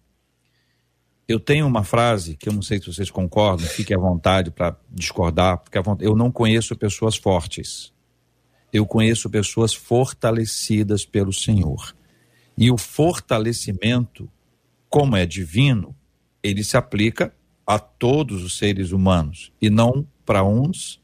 Eu 1.28 1.38
tenho 1.38 1.68
uma 1.68 1.84
frase 1.84 2.36
que 2.36 2.48
eu 2.48 2.52
não 2.52 2.62
sei 2.62 2.80
se 2.80 2.92
vocês 2.92 3.12
concordam, 3.12 3.64
fiquem 3.68 3.96
à 3.96 4.00
vontade 4.00 4.50
para 4.50 4.76
discordar, 4.90 5.58
porque 5.58 5.78
eu 6.00 6.16
não 6.16 6.32
conheço 6.32 6.74
pessoas 6.74 7.16
fortes. 7.16 7.92
Eu 8.72 8.84
conheço 8.84 9.30
pessoas 9.30 9.72
fortalecidas 9.72 11.06
pelo 11.06 11.32
Senhor. 11.32 11.94
E 12.56 12.72
o 12.72 12.76
fortalecimento, 12.76 14.28
como 14.88 15.14
é 15.14 15.24
divino, 15.24 15.94
ele 16.42 16.64
se 16.64 16.76
aplica 16.76 17.32
a 17.68 17.78
todos 17.78 18.42
os 18.42 18.56
seres 18.56 18.92
humanos 18.92 19.52
e 19.60 19.68
não 19.68 20.06
para 20.24 20.42
uns 20.42 21.02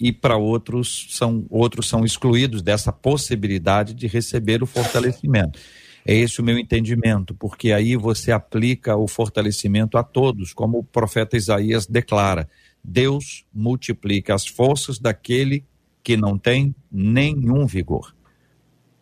e 0.00 0.10
para 0.10 0.34
outros 0.34 1.08
são 1.10 1.44
outros 1.50 1.86
são 1.90 2.06
excluídos 2.06 2.62
dessa 2.62 2.90
possibilidade 2.90 3.92
de 3.92 4.06
receber 4.06 4.62
o 4.62 4.66
fortalecimento. 4.66 5.60
É 6.06 6.14
esse 6.14 6.40
o 6.40 6.44
meu 6.44 6.58
entendimento, 6.58 7.34
porque 7.34 7.70
aí 7.70 7.96
você 7.96 8.32
aplica 8.32 8.96
o 8.96 9.06
fortalecimento 9.06 9.98
a 9.98 10.02
todos, 10.02 10.54
como 10.54 10.78
o 10.78 10.84
profeta 10.84 11.36
Isaías 11.36 11.86
declara: 11.86 12.48
Deus 12.82 13.44
multiplica 13.52 14.34
as 14.34 14.46
forças 14.46 14.98
daquele 14.98 15.66
que 16.02 16.16
não 16.16 16.38
tem 16.38 16.74
nenhum 16.90 17.66
vigor. 17.66 18.14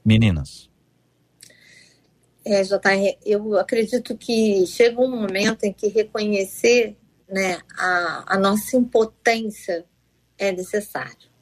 Meninas. 0.05 0.69
É, 2.45 2.63
JR, 2.63 3.19
eu 3.25 3.59
acredito 3.59 4.17
que 4.17 4.67
chega 4.67 5.01
um 5.01 5.11
momento 5.11 5.65
em 5.65 5.73
que 5.73 5.89
reconhecer 5.89 6.97
né, 7.29 7.61
a, 7.79 8.35
a 8.35 8.39
nossa 8.39 8.77
impotência 8.77 9.85
é 10.37 10.51
necessário 10.51 11.33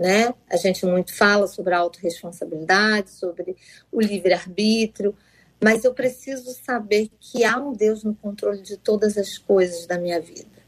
né? 0.00 0.34
A 0.50 0.56
gente 0.56 0.86
muito 0.86 1.14
fala 1.14 1.46
sobre 1.46 1.74
a 1.74 1.78
autorresponsabilidade, 1.78 3.10
sobre 3.10 3.54
o 3.92 4.00
livre-arbítrio, 4.00 5.14
mas 5.62 5.84
eu 5.84 5.92
preciso 5.92 6.54
saber 6.64 7.10
que 7.20 7.44
há 7.44 7.58
um 7.58 7.74
Deus 7.74 8.02
no 8.02 8.14
controle 8.14 8.62
de 8.62 8.78
todas 8.78 9.18
as 9.18 9.36
coisas 9.36 9.86
da 9.86 9.98
minha 9.98 10.18
vida. 10.18 10.58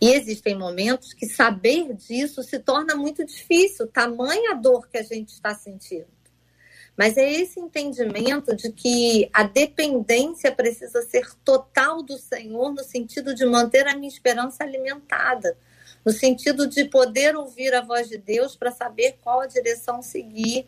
E 0.00 0.12
existem 0.12 0.56
momentos 0.56 1.12
que 1.12 1.26
saber 1.26 1.92
disso 1.92 2.40
se 2.44 2.60
torna 2.60 2.94
muito 2.94 3.26
difícil, 3.26 3.88
tamanha 3.88 4.54
dor 4.54 4.86
que 4.88 4.98
a 4.98 5.02
gente 5.02 5.30
está 5.30 5.52
sentindo. 5.56 6.06
Mas 6.98 7.16
é 7.16 7.32
esse 7.32 7.60
entendimento 7.60 8.54
de 8.54 8.72
que 8.72 9.30
a 9.32 9.44
dependência 9.44 10.52
precisa 10.52 11.00
ser 11.02 11.32
total 11.44 12.02
do 12.02 12.18
Senhor, 12.18 12.74
no 12.74 12.82
sentido 12.82 13.34
de 13.34 13.46
manter 13.46 13.86
a 13.86 13.96
minha 13.96 14.08
esperança 14.08 14.64
alimentada 14.64 15.56
no 16.04 16.12
sentido 16.12 16.66
de 16.66 16.86
poder 16.86 17.36
ouvir 17.36 17.74
a 17.74 17.82
voz 17.82 18.08
de 18.08 18.16
Deus 18.16 18.56
para 18.56 18.70
saber 18.70 19.18
qual 19.22 19.40
a 19.40 19.46
direção 19.46 20.00
seguir, 20.00 20.66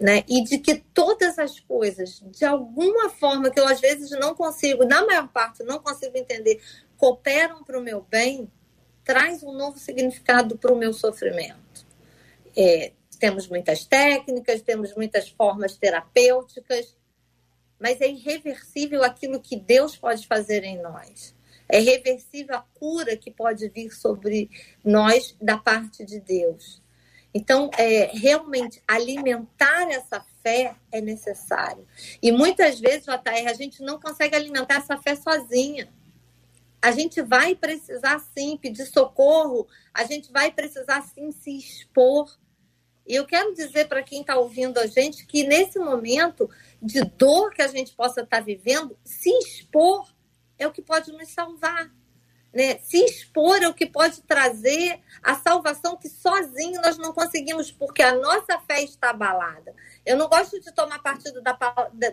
né? 0.00 0.22
E 0.28 0.44
de 0.44 0.58
que 0.58 0.76
todas 0.76 1.36
as 1.36 1.58
coisas, 1.58 2.22
de 2.26 2.44
alguma 2.44 3.10
forma 3.10 3.50
que 3.50 3.58
eu 3.58 3.66
às 3.66 3.80
vezes 3.80 4.10
não 4.10 4.34
consigo, 4.36 4.84
na 4.84 5.04
maior 5.04 5.28
parte 5.28 5.64
não 5.64 5.80
consigo 5.80 6.16
entender, 6.16 6.60
cooperam 6.96 7.64
para 7.64 7.78
o 7.78 7.82
meu 7.82 8.02
bem, 8.08 8.48
traz 9.04 9.42
um 9.42 9.52
novo 9.52 9.78
significado 9.78 10.56
para 10.56 10.72
o 10.72 10.78
meu 10.78 10.92
sofrimento. 10.92 11.84
É, 12.56 12.92
temos 13.18 13.48
muitas 13.48 13.84
técnicas, 13.84 14.62
temos 14.62 14.94
muitas 14.94 15.28
formas 15.28 15.76
terapêuticas, 15.76 16.96
mas 17.78 18.00
é 18.00 18.08
irreversível 18.08 19.04
aquilo 19.04 19.40
que 19.40 19.56
Deus 19.56 19.96
pode 19.96 20.26
fazer 20.26 20.64
em 20.64 20.80
nós. 20.80 21.34
É 21.68 21.78
reversível 21.80 22.56
a 22.56 22.64
cura 22.74 23.16
que 23.16 23.30
pode 23.30 23.68
vir 23.68 23.92
sobre 23.92 24.50
nós 24.82 25.36
da 25.40 25.58
parte 25.58 26.04
de 26.04 26.18
Deus. 26.18 26.82
Então, 27.32 27.70
é, 27.76 28.10
realmente, 28.14 28.82
alimentar 28.88 29.90
essa 29.90 30.24
fé 30.42 30.74
é 30.90 31.00
necessário. 31.00 31.86
E 32.22 32.32
muitas 32.32 32.80
vezes, 32.80 33.04
JR, 33.04 33.48
a 33.48 33.52
gente 33.52 33.82
não 33.82 34.00
consegue 34.00 34.34
alimentar 34.34 34.76
essa 34.76 34.96
fé 34.96 35.14
sozinha. 35.14 35.88
A 36.80 36.90
gente 36.90 37.20
vai 37.20 37.54
precisar 37.54 38.18
sim 38.34 38.56
pedir 38.56 38.86
socorro, 38.86 39.66
a 39.92 40.04
gente 40.04 40.32
vai 40.32 40.50
precisar 40.50 41.02
sim 41.02 41.30
se 41.32 41.58
expor. 41.58 42.34
E 43.08 43.14
eu 43.14 43.24
quero 43.24 43.54
dizer 43.54 43.88
para 43.88 44.02
quem 44.02 44.20
está 44.20 44.36
ouvindo 44.36 44.78
a 44.78 44.86
gente 44.86 45.24
que 45.24 45.42
nesse 45.42 45.78
momento 45.78 46.48
de 46.80 47.02
dor 47.02 47.50
que 47.54 47.62
a 47.62 47.66
gente 47.66 47.94
possa 47.94 48.20
estar 48.20 48.36
tá 48.36 48.42
vivendo, 48.42 48.98
se 49.02 49.30
expor 49.30 50.06
é 50.58 50.66
o 50.66 50.72
que 50.72 50.82
pode 50.82 51.10
nos 51.12 51.30
salvar. 51.30 51.90
Né? 52.52 52.78
Se 52.78 52.98
expor 52.98 53.62
é 53.62 53.68
o 53.68 53.72
que 53.72 53.86
pode 53.86 54.20
trazer 54.22 55.00
a 55.22 55.34
salvação 55.36 55.96
que 55.96 56.08
sozinho 56.08 56.82
nós 56.82 56.98
não 56.98 57.14
conseguimos, 57.14 57.72
porque 57.72 58.02
a 58.02 58.14
nossa 58.14 58.58
fé 58.60 58.82
está 58.82 59.10
abalada. 59.10 59.74
Eu 60.04 60.18
não 60.18 60.28
gosto 60.28 60.60
de 60.60 60.70
tomar 60.74 60.98
partido 60.98 61.40
da, 61.40 61.56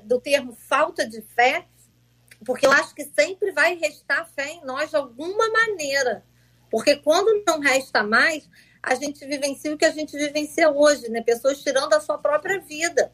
do 0.02 0.22
termo 0.22 0.56
falta 0.56 1.06
de 1.06 1.22
fé, 1.22 1.68
porque 2.46 2.66
eu 2.66 2.72
acho 2.72 2.96
que 2.96 3.04
sempre 3.04 3.52
vai 3.52 3.76
restar 3.76 4.30
fé 4.34 4.50
em 4.50 4.64
nós 4.64 4.92
de 4.92 4.96
alguma 4.96 5.50
maneira. 5.50 6.24
Porque 6.70 6.96
quando 6.96 7.44
não 7.46 7.60
resta 7.60 8.04
mais, 8.04 8.50
a 8.86 8.96
gente 8.96 9.26
vivencia 9.26 9.74
o 9.74 9.78
que 9.78 9.86
a 9.86 9.92
gente 9.92 10.16
vivencia 10.16 10.70
hoje, 10.70 11.10
né? 11.10 11.22
Pessoas 11.22 11.62
tirando 11.62 11.94
a 11.94 12.00
sua 12.00 12.18
própria 12.18 12.60
vida. 12.60 13.12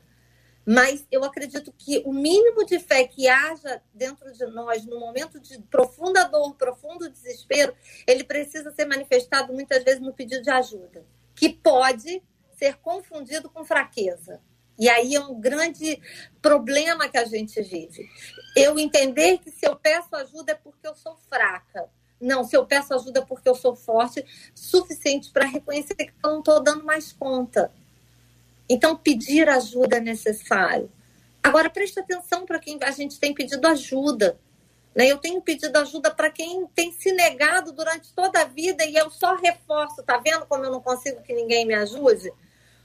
Mas 0.65 1.07
eu 1.11 1.23
acredito 1.23 1.73
que 1.75 2.03
o 2.05 2.13
mínimo 2.13 2.65
de 2.65 2.77
fé 2.77 3.07
que 3.07 3.27
haja 3.27 3.81
dentro 3.93 4.31
de 4.31 4.45
nós 4.47 4.85
no 4.85 4.99
momento 4.99 5.39
de 5.39 5.59
profunda 5.63 6.25
dor, 6.25 6.53
profundo 6.55 7.09
desespero, 7.09 7.73
ele 8.05 8.23
precisa 8.23 8.71
ser 8.71 8.85
manifestado 8.85 9.53
muitas 9.53 9.83
vezes 9.83 10.01
no 10.01 10.13
pedido 10.13 10.43
de 10.43 10.49
ajuda, 10.51 11.03
que 11.33 11.49
pode 11.49 12.21
ser 12.57 12.77
confundido 12.77 13.49
com 13.49 13.65
fraqueza. 13.65 14.39
E 14.77 14.89
aí 14.89 15.15
é 15.15 15.19
um 15.19 15.39
grande 15.39 16.01
problema 16.41 17.09
que 17.09 17.17
a 17.17 17.25
gente 17.25 17.61
vive. 17.61 18.07
Eu 18.55 18.77
entender 18.77 19.39
que 19.39 19.51
se 19.51 19.67
eu 19.67 19.75
peço 19.75 20.15
ajuda 20.15 20.51
é 20.51 20.55
porque 20.55 20.87
eu 20.87 20.95
sou 20.95 21.15
fraca. 21.29 21.89
Não, 22.21 22.43
se 22.43 22.55
eu 22.55 22.65
peço 22.65 22.93
ajuda 22.93 23.19
é 23.19 23.25
porque 23.25 23.49
eu 23.49 23.55
sou 23.55 23.75
forte, 23.75 24.23
suficiente 24.53 25.31
para 25.31 25.45
reconhecer 25.45 25.95
que 25.95 26.13
eu 26.23 26.29
não 26.29 26.39
estou 26.39 26.61
dando 26.61 26.85
mais 26.85 27.11
conta. 27.11 27.71
Então, 28.69 28.95
pedir 28.95 29.49
ajuda 29.49 29.97
é 29.97 29.99
necessário. 29.99 30.89
Agora, 31.41 31.69
preste 31.69 31.99
atenção 31.99 32.45
para 32.45 32.59
quem 32.59 32.77
a 32.81 32.91
gente 32.91 33.19
tem 33.19 33.33
pedido 33.33 33.65
ajuda. 33.67 34.39
Né? 34.95 35.07
Eu 35.07 35.17
tenho 35.17 35.41
pedido 35.41 35.75
ajuda 35.77 36.11
para 36.11 36.29
quem 36.29 36.67
tem 36.67 36.91
se 36.91 37.11
negado 37.11 37.71
durante 37.71 38.13
toda 38.13 38.41
a 38.41 38.45
vida 38.45 38.85
e 38.85 38.95
eu 38.95 39.09
só 39.09 39.35
reforço. 39.35 40.03
Tá 40.03 40.17
vendo 40.17 40.45
como 40.45 40.63
eu 40.63 40.71
não 40.71 40.81
consigo 40.81 41.23
que 41.23 41.33
ninguém 41.33 41.65
me 41.65 41.73
ajude? 41.73 42.31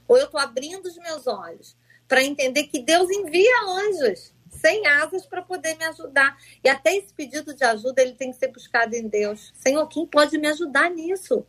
Ou 0.07 0.17
eu 0.17 0.25
estou 0.25 0.39
abrindo 0.39 0.85
os 0.85 0.97
meus 0.97 1.27
olhos 1.27 1.77
para 2.07 2.23
entender 2.23 2.63
que 2.63 2.79
Deus 2.79 3.09
envia 3.11 3.61
anjos 3.67 4.33
sem 4.57 4.85
asas 4.87 5.25
para 5.25 5.41
poder 5.41 5.75
me 5.77 5.85
ajudar. 5.85 6.37
E 6.63 6.69
até 6.69 6.95
esse 6.95 7.13
pedido 7.13 7.53
de 7.53 7.63
ajuda 7.63 8.01
ele 8.01 8.13
tem 8.13 8.31
que 8.31 8.37
ser 8.37 8.49
buscado 8.49 8.95
em 8.95 9.07
Deus. 9.07 9.51
Senhor, 9.55 9.87
quem 9.87 10.05
pode 10.05 10.37
me 10.37 10.47
ajudar 10.47 10.89
nisso? 10.89 11.45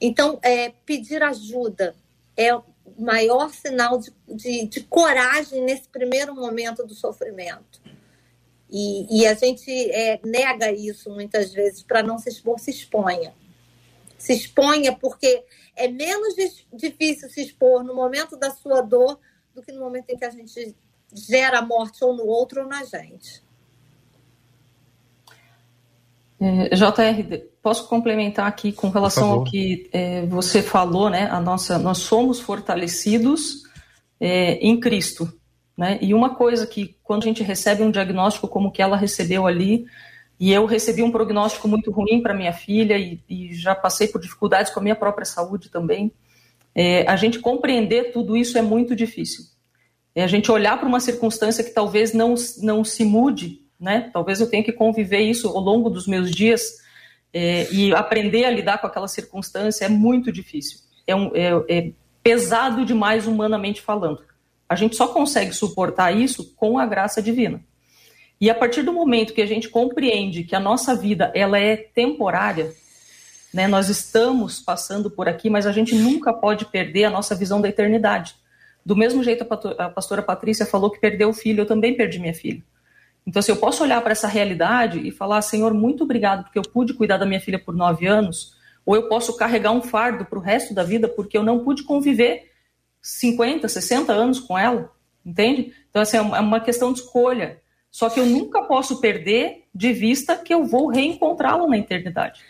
Então, 0.00 0.38
é, 0.42 0.70
pedir 0.84 1.22
ajuda 1.22 1.94
é 2.36 2.50
maior 2.98 3.50
sinal 3.50 3.98
de, 3.98 4.12
de, 4.26 4.66
de 4.66 4.80
coragem 4.82 5.62
nesse 5.62 5.88
primeiro 5.88 6.34
momento 6.34 6.86
do 6.86 6.94
sofrimento. 6.94 7.80
E, 8.70 9.20
e 9.20 9.26
a 9.26 9.34
gente 9.34 9.70
é, 9.90 10.20
nega 10.24 10.70
isso 10.72 11.10
muitas 11.10 11.52
vezes 11.52 11.82
para 11.82 12.02
não 12.02 12.18
se 12.18 12.28
expor, 12.28 12.58
se 12.58 12.70
exponha. 12.70 13.34
Se 14.16 14.32
exponha 14.32 14.94
porque 14.94 15.44
é 15.74 15.88
menos 15.88 16.34
difícil 16.72 17.28
se 17.28 17.42
expor 17.42 17.82
no 17.82 17.94
momento 17.94 18.36
da 18.36 18.50
sua 18.50 18.80
dor 18.80 19.18
do 19.54 19.62
que 19.62 19.72
no 19.72 19.80
momento 19.80 20.10
em 20.10 20.16
que 20.16 20.24
a 20.24 20.30
gente 20.30 20.76
gera 21.14 21.58
a 21.58 21.62
morte 21.62 22.04
ou 22.04 22.14
no 22.16 22.26
outro 22.26 22.62
ou 22.62 22.68
na 22.68 22.84
gente. 22.84 23.42
É, 26.40 26.74
JR, 26.74 27.38
posso 27.62 27.86
complementar 27.86 28.46
aqui 28.46 28.72
com 28.72 28.88
relação 28.88 29.30
ao 29.30 29.44
que 29.44 29.90
é, 29.92 30.24
você 30.26 30.62
falou, 30.62 31.10
né? 31.10 31.28
A 31.30 31.38
nossa, 31.38 31.78
nós 31.78 31.98
somos 31.98 32.40
fortalecidos 32.40 33.64
é, 34.18 34.54
em 34.54 34.80
Cristo, 34.80 35.30
né? 35.76 35.98
E 36.00 36.14
uma 36.14 36.34
coisa 36.34 36.66
que 36.66 36.96
quando 37.02 37.24
a 37.24 37.26
gente 37.26 37.42
recebe 37.42 37.82
um 37.82 37.90
diagnóstico 37.90 38.48
como 38.48 38.72
que 38.72 38.80
ela 38.80 38.96
recebeu 38.96 39.46
ali, 39.46 39.86
e 40.40 40.50
eu 40.50 40.64
recebi 40.64 41.02
um 41.02 41.12
prognóstico 41.12 41.68
muito 41.68 41.90
ruim 41.90 42.22
para 42.22 42.32
minha 42.32 42.54
filha 42.54 42.96
e, 42.96 43.22
e, 43.28 43.52
já 43.52 43.74
passei 43.74 44.08
por 44.08 44.18
dificuldades 44.18 44.72
com 44.72 44.80
a 44.80 44.82
minha 44.82 44.96
própria 44.96 45.26
saúde 45.26 45.68
também. 45.68 46.10
É, 46.74 47.06
a 47.06 47.14
gente 47.14 47.38
compreender 47.38 48.10
tudo 48.10 48.34
isso 48.34 48.56
é 48.56 48.62
muito 48.62 48.96
difícil. 48.96 49.44
É 50.14 50.22
a 50.22 50.26
gente 50.26 50.50
olhar 50.50 50.78
para 50.78 50.88
uma 50.88 51.00
circunstância 51.00 51.62
que 51.62 51.70
talvez 51.70 52.12
não, 52.12 52.34
não 52.62 52.84
se 52.84 53.04
mude 53.04 53.60
né? 53.80 54.10
Talvez 54.12 54.40
eu 54.40 54.48
tenha 54.48 54.62
que 54.62 54.72
conviver 54.72 55.20
isso 55.20 55.48
ao 55.48 55.60
longo 55.60 55.88
dos 55.88 56.06
meus 56.06 56.30
dias 56.30 56.78
é, 57.32 57.72
e 57.72 57.94
aprender 57.94 58.44
a 58.44 58.50
lidar 58.50 58.78
com 58.78 58.86
aquela 58.86 59.08
circunstância 59.08 59.86
é 59.86 59.88
muito 59.88 60.30
difícil. 60.30 60.80
É, 61.06 61.16
um, 61.16 61.34
é, 61.34 61.64
é 61.68 61.92
pesado 62.22 62.84
demais 62.84 63.26
humanamente 63.26 63.80
falando. 63.80 64.22
A 64.68 64.76
gente 64.76 64.94
só 64.94 65.08
consegue 65.08 65.52
suportar 65.52 66.14
isso 66.14 66.54
com 66.54 66.78
a 66.78 66.84
graça 66.84 67.22
divina. 67.22 67.64
E 68.38 68.50
a 68.50 68.54
partir 68.54 68.82
do 68.82 68.92
momento 68.92 69.32
que 69.32 69.42
a 69.42 69.46
gente 69.46 69.68
compreende 69.68 70.44
que 70.44 70.54
a 70.54 70.60
nossa 70.60 70.94
vida 70.94 71.32
ela 71.34 71.58
é 71.58 71.76
temporária, 71.76 72.72
né, 73.52 73.66
nós 73.66 73.88
estamos 73.88 74.60
passando 74.60 75.10
por 75.10 75.28
aqui, 75.28 75.50
mas 75.50 75.66
a 75.66 75.72
gente 75.72 75.94
nunca 75.94 76.32
pode 76.32 76.66
perder 76.66 77.04
a 77.04 77.10
nossa 77.10 77.34
visão 77.34 77.60
da 77.60 77.68
eternidade. 77.68 78.34
Do 78.84 78.96
mesmo 78.96 79.22
jeito 79.22 79.46
a 79.78 79.88
pastora 79.90 80.22
Patrícia 80.22 80.66
falou 80.66 80.90
que 80.90 81.00
perdeu 81.00 81.28
o 81.28 81.34
filho, 81.34 81.62
eu 81.62 81.66
também 81.66 81.96
perdi 81.96 82.18
minha 82.18 82.34
filha. 82.34 82.62
Então, 83.26 83.42
se 83.42 83.50
eu 83.50 83.56
posso 83.56 83.82
olhar 83.82 84.00
para 84.00 84.12
essa 84.12 84.26
realidade 84.26 85.06
e 85.06 85.10
falar, 85.10 85.42
Senhor, 85.42 85.74
muito 85.74 86.04
obrigado 86.04 86.44
porque 86.44 86.58
eu 86.58 86.62
pude 86.62 86.94
cuidar 86.94 87.18
da 87.18 87.26
minha 87.26 87.40
filha 87.40 87.58
por 87.58 87.74
nove 87.74 88.06
anos, 88.06 88.56
ou 88.84 88.96
eu 88.96 89.08
posso 89.08 89.36
carregar 89.36 89.72
um 89.72 89.82
fardo 89.82 90.24
para 90.24 90.38
o 90.38 90.42
resto 90.42 90.74
da 90.74 90.82
vida 90.82 91.08
porque 91.08 91.36
eu 91.36 91.42
não 91.42 91.62
pude 91.62 91.84
conviver 91.84 92.50
50, 93.02 93.68
60 93.68 94.12
anos 94.12 94.40
com 94.40 94.58
ela, 94.58 94.90
entende? 95.24 95.72
Então, 95.88 96.02
assim, 96.02 96.16
é 96.16 96.20
uma 96.20 96.56
é 96.56 96.60
questão 96.60 96.92
de 96.92 97.00
escolha. 97.00 97.60
Só 97.90 98.08
que 98.08 98.20
eu 98.20 98.26
nunca 98.26 98.62
posso 98.62 99.00
perder 99.00 99.64
de 99.74 99.92
vista 99.92 100.36
que 100.36 100.54
eu 100.54 100.64
vou 100.64 100.88
reencontrá-la 100.88 101.66
na 101.66 101.78
eternidade. 101.78 102.40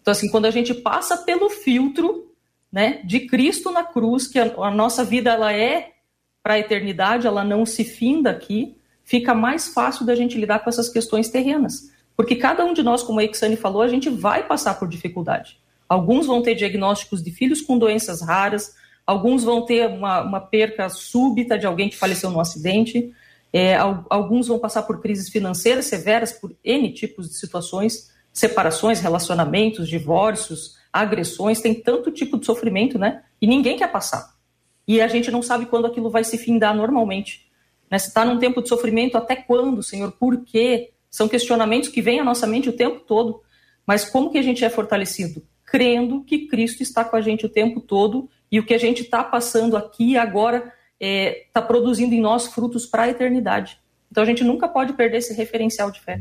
Então, 0.00 0.12
assim, 0.12 0.28
quando 0.28 0.46
a 0.46 0.50
gente 0.50 0.74
passa 0.74 1.18
pelo 1.18 1.48
filtro 1.48 2.33
né, 2.74 3.00
de 3.04 3.20
Cristo 3.20 3.70
na 3.70 3.84
cruz, 3.84 4.26
que 4.26 4.36
a, 4.36 4.52
a 4.56 4.68
nossa 4.68 5.04
vida 5.04 5.30
ela 5.30 5.52
é 5.52 5.92
para 6.42 6.54
a 6.54 6.58
eternidade, 6.58 7.24
ela 7.24 7.44
não 7.44 7.64
se 7.64 7.84
finda 7.84 8.32
aqui, 8.32 8.76
fica 9.04 9.32
mais 9.32 9.68
fácil 9.68 10.04
da 10.04 10.16
gente 10.16 10.36
lidar 10.36 10.58
com 10.58 10.68
essas 10.68 10.88
questões 10.88 11.28
terrenas. 11.28 11.92
Porque 12.16 12.34
cada 12.34 12.64
um 12.64 12.74
de 12.74 12.82
nós, 12.82 13.00
como 13.00 13.20
a 13.20 13.24
Exane 13.24 13.54
falou, 13.54 13.80
a 13.80 13.86
gente 13.86 14.10
vai 14.10 14.44
passar 14.44 14.76
por 14.76 14.88
dificuldade. 14.88 15.56
Alguns 15.88 16.26
vão 16.26 16.42
ter 16.42 16.56
diagnósticos 16.56 17.22
de 17.22 17.30
filhos 17.30 17.60
com 17.60 17.78
doenças 17.78 18.20
raras, 18.20 18.74
alguns 19.06 19.44
vão 19.44 19.64
ter 19.64 19.86
uma, 19.86 20.22
uma 20.22 20.40
perca 20.40 20.88
súbita 20.88 21.56
de 21.56 21.66
alguém 21.66 21.88
que 21.88 21.96
faleceu 21.96 22.28
num 22.28 22.40
acidente, 22.40 23.12
é, 23.52 23.76
alguns 23.76 24.48
vão 24.48 24.58
passar 24.58 24.82
por 24.82 25.00
crises 25.00 25.28
financeiras 25.28 25.84
severas, 25.84 26.32
por 26.32 26.52
N 26.64 26.92
tipos 26.92 27.28
de 27.28 27.36
situações, 27.36 28.10
separações, 28.32 28.98
relacionamentos, 28.98 29.88
divórcios, 29.88 30.82
agressões, 30.94 31.60
tem 31.60 31.74
tanto 31.74 32.12
tipo 32.12 32.38
de 32.38 32.46
sofrimento, 32.46 32.96
né? 32.96 33.24
E 33.42 33.48
ninguém 33.48 33.76
quer 33.76 33.90
passar. 33.90 34.32
E 34.86 35.00
a 35.00 35.08
gente 35.08 35.28
não 35.28 35.42
sabe 35.42 35.66
quando 35.66 35.86
aquilo 35.86 36.08
vai 36.08 36.22
se 36.22 36.38
findar 36.38 36.72
normalmente. 36.72 37.50
Né? 37.90 37.98
Se 37.98 38.08
está 38.08 38.24
num 38.24 38.38
tempo 38.38 38.62
de 38.62 38.68
sofrimento, 38.68 39.18
até 39.18 39.34
quando, 39.34 39.82
Senhor? 39.82 40.12
Por 40.12 40.44
quê? 40.44 40.92
São 41.10 41.26
questionamentos 41.26 41.88
que 41.88 42.00
vêm 42.00 42.20
à 42.20 42.24
nossa 42.24 42.46
mente 42.46 42.68
o 42.68 42.72
tempo 42.72 43.00
todo. 43.00 43.42
Mas 43.84 44.04
como 44.04 44.30
que 44.30 44.38
a 44.38 44.42
gente 44.42 44.64
é 44.64 44.70
fortalecido? 44.70 45.44
Crendo 45.64 46.22
que 46.22 46.46
Cristo 46.46 46.82
está 46.82 47.04
com 47.04 47.16
a 47.16 47.20
gente 47.20 47.44
o 47.44 47.48
tempo 47.48 47.80
todo 47.80 48.28
e 48.50 48.60
o 48.60 48.64
que 48.64 48.72
a 48.72 48.78
gente 48.78 49.02
está 49.02 49.24
passando 49.24 49.76
aqui 49.76 50.16
agora 50.16 50.58
está 50.58 50.72
é, 51.00 51.46
tá 51.52 51.60
produzindo 51.60 52.14
em 52.14 52.20
nós 52.20 52.46
frutos 52.46 52.86
para 52.86 53.04
a 53.04 53.08
eternidade. 53.08 53.78
Então 54.10 54.22
a 54.22 54.26
gente 54.26 54.44
nunca 54.44 54.68
pode 54.68 54.92
perder 54.92 55.18
esse 55.18 55.34
referencial 55.34 55.90
de 55.90 56.00
fé. 56.00 56.20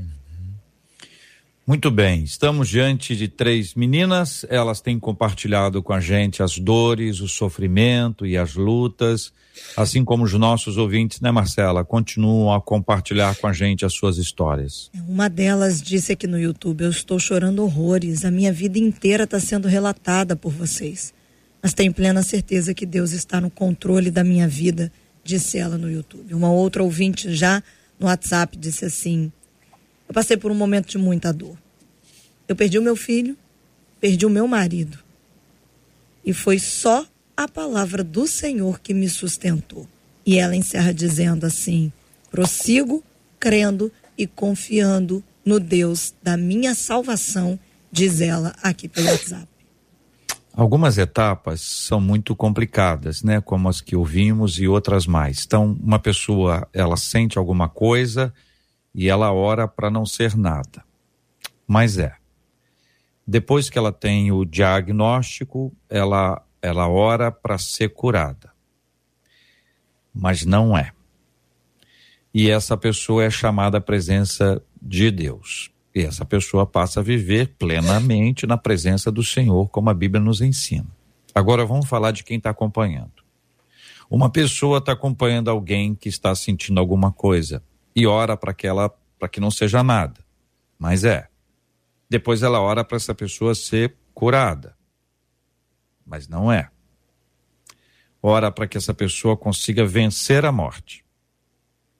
Muito 1.66 1.90
bem, 1.90 2.26
estamos 2.26 2.68
diante 2.68 3.16
de 3.16 3.30
três 3.30 3.74
meninas, 3.74 4.46
elas 4.50 4.82
têm 4.82 5.00
compartilhado 5.00 5.82
com 5.82 5.94
a 5.94 6.02
gente 6.02 6.44
as 6.44 6.60
dores, 6.60 7.22
o 7.22 7.28
sofrimento 7.30 8.26
e 8.26 8.36
as 8.36 8.56
lutas, 8.56 9.32
assim 9.78 10.04
como 10.04 10.26
os 10.26 10.34
nossos 10.34 10.76
ouvintes, 10.76 11.22
né, 11.22 11.32
Marcela, 11.32 11.86
continuam 11.86 12.54
a 12.54 12.60
compartilhar 12.60 13.38
com 13.38 13.48
a 13.48 13.54
gente 13.54 13.86
as 13.86 13.94
suas 13.94 14.18
histórias. 14.18 14.92
Uma 15.08 15.30
delas 15.30 15.82
disse 15.82 16.12
aqui 16.12 16.28
no 16.28 16.38
YouTube: 16.38 16.84
Eu 16.84 16.90
estou 16.90 17.18
chorando 17.18 17.64
horrores, 17.64 18.26
a 18.26 18.32
minha 18.32 18.52
vida 18.52 18.78
inteira 18.78 19.24
está 19.24 19.40
sendo 19.40 19.70
relatada 19.70 20.36
por 20.36 20.52
vocês, 20.52 21.14
mas 21.62 21.74
tenho 21.74 21.94
plena 21.94 22.24
certeza 22.24 22.74
que 22.74 22.86
Deus 22.86 23.14
está 23.14 23.40
no 23.40 23.50
controle 23.50 24.12
da 24.12 24.22
minha 24.22 24.50
vida, 24.50 24.92
disse 25.24 25.58
ela 25.60 25.78
no 25.78 25.90
YouTube. 25.90 26.34
Uma 26.34 26.52
outra 26.52 26.84
ouvinte 26.84 27.34
já 27.34 27.64
no 27.98 28.08
WhatsApp 28.08 28.58
disse 28.58 28.84
assim 28.84 29.32
eu 30.14 30.22
passei 30.22 30.38
por 30.38 30.52
um 30.52 30.56
momento 30.56 30.90
de 30.90 31.00
muita 31.00 31.34
dor. 31.34 31.58
Eu 32.48 32.56
perdi 32.56 32.78
o 32.78 32.84
meu 32.84 32.96
filho, 32.96 33.36
perdi 34.00 34.28
o 34.28 34.30
meu 34.30 34.48
marido. 34.48 35.00
E 36.24 36.32
foi 36.32 36.60
só 36.60 37.04
a 37.36 37.48
palavra 37.48 38.04
do 38.04 38.28
Senhor 38.28 38.80
que 38.80 38.94
me 38.94 39.10
sustentou. 39.10 39.88
E 40.24 40.38
ela 40.38 40.56
encerra 40.56 40.94
dizendo 40.94 41.48
assim: 41.48 41.92
prossigo 42.30 43.04
crendo 43.40 43.92
e 44.16 44.28
confiando 44.28 45.24
no 45.44 45.60
Deus 45.60 46.14
da 46.22 46.38
minha 46.38 46.76
salvação, 46.76 47.60
diz 47.92 48.22
ela 48.22 48.56
aqui 48.62 48.88
pelo 48.88 49.08
WhatsApp. 49.08 49.48
Algumas 50.54 51.00
etapas 51.00 51.62
são 51.62 52.00
muito 52.00 52.36
complicadas, 52.36 53.24
né? 53.24 53.42
Como 53.42 53.68
as 53.68 53.82
que 53.82 53.96
ouvimos 53.96 54.60
e 54.60 54.68
outras 54.68 55.08
mais. 55.08 55.44
Então, 55.44 55.76
uma 55.82 55.98
pessoa, 55.98 56.68
ela 56.72 56.98
sente 56.98 57.40
alguma 57.40 57.68
coisa, 57.68 58.32
e 58.94 59.10
ela 59.10 59.32
ora 59.34 59.68
para 59.68 59.90
não 59.90 60.06
ser 60.06 60.38
nada. 60.38 60.84
Mas 61.68 61.98
é. 61.98 62.16
Depois 63.26 63.70
que 63.70 63.78
ela 63.78 63.92
tem 63.92 64.32
o 64.32 64.46
diagnóstico, 64.46 65.74
ela, 65.90 66.46
ela 66.62 66.88
ora 66.88 67.32
para 67.32 67.58
ser 67.58 67.90
curada. 67.90 68.52
Mas 70.14 70.46
não 70.46 70.78
é. 70.78 70.92
E 72.34 72.50
essa 72.50 72.76
pessoa 72.76 73.24
é 73.24 73.30
chamada 73.30 73.78
à 73.78 73.82
presença 73.82 74.62
de 74.82 75.10
Deus. 75.10 75.72
E 75.96 76.02
essa 76.02 76.26
pessoa 76.26 76.66
passa 76.66 77.00
a 77.00 77.04
viver 77.04 77.56
plenamente 77.58 78.46
na 78.46 78.58
presença 78.58 79.12
do 79.12 79.24
Senhor, 79.24 79.70
como 79.70 79.90
a 79.90 79.94
Bíblia 79.94 80.24
nos 80.24 80.42
ensina. 80.42 80.88
Agora 81.34 81.66
vamos 81.66 81.88
falar 81.88 82.12
de 82.12 82.24
quem 82.24 82.38
está 82.38 82.50
acompanhando. 82.50 83.24
Uma 84.10 84.30
pessoa 84.30 84.80
está 84.80 84.92
acompanhando 84.92 85.50
alguém 85.50 85.96
que 85.96 86.10
está 86.10 86.36
sentindo 86.36 86.80
alguma 86.80 87.12
coisa 87.12 87.64
e 87.96 88.06
ora 88.08 88.36
para 88.36 88.54
que 88.54 88.68
ela, 88.68 88.90
para 89.20 89.28
que 89.30 89.40
não 89.40 89.52
seja 89.52 89.84
nada, 89.84 90.20
mas 90.78 91.04
é. 91.04 91.28
Depois 92.10 92.44
ela 92.44 92.62
ora 92.62 92.84
para 92.84 92.98
essa 92.98 93.16
pessoa 93.16 93.56
ser 93.56 93.96
curada, 94.14 94.76
mas 96.06 96.28
não 96.28 96.52
é. 96.52 96.70
Ora 98.22 98.52
para 98.52 98.68
que 98.68 98.78
essa 98.78 98.94
pessoa 98.94 99.36
consiga 99.36 99.86
vencer 99.86 100.46
a 100.46 100.52
morte, 100.52 101.04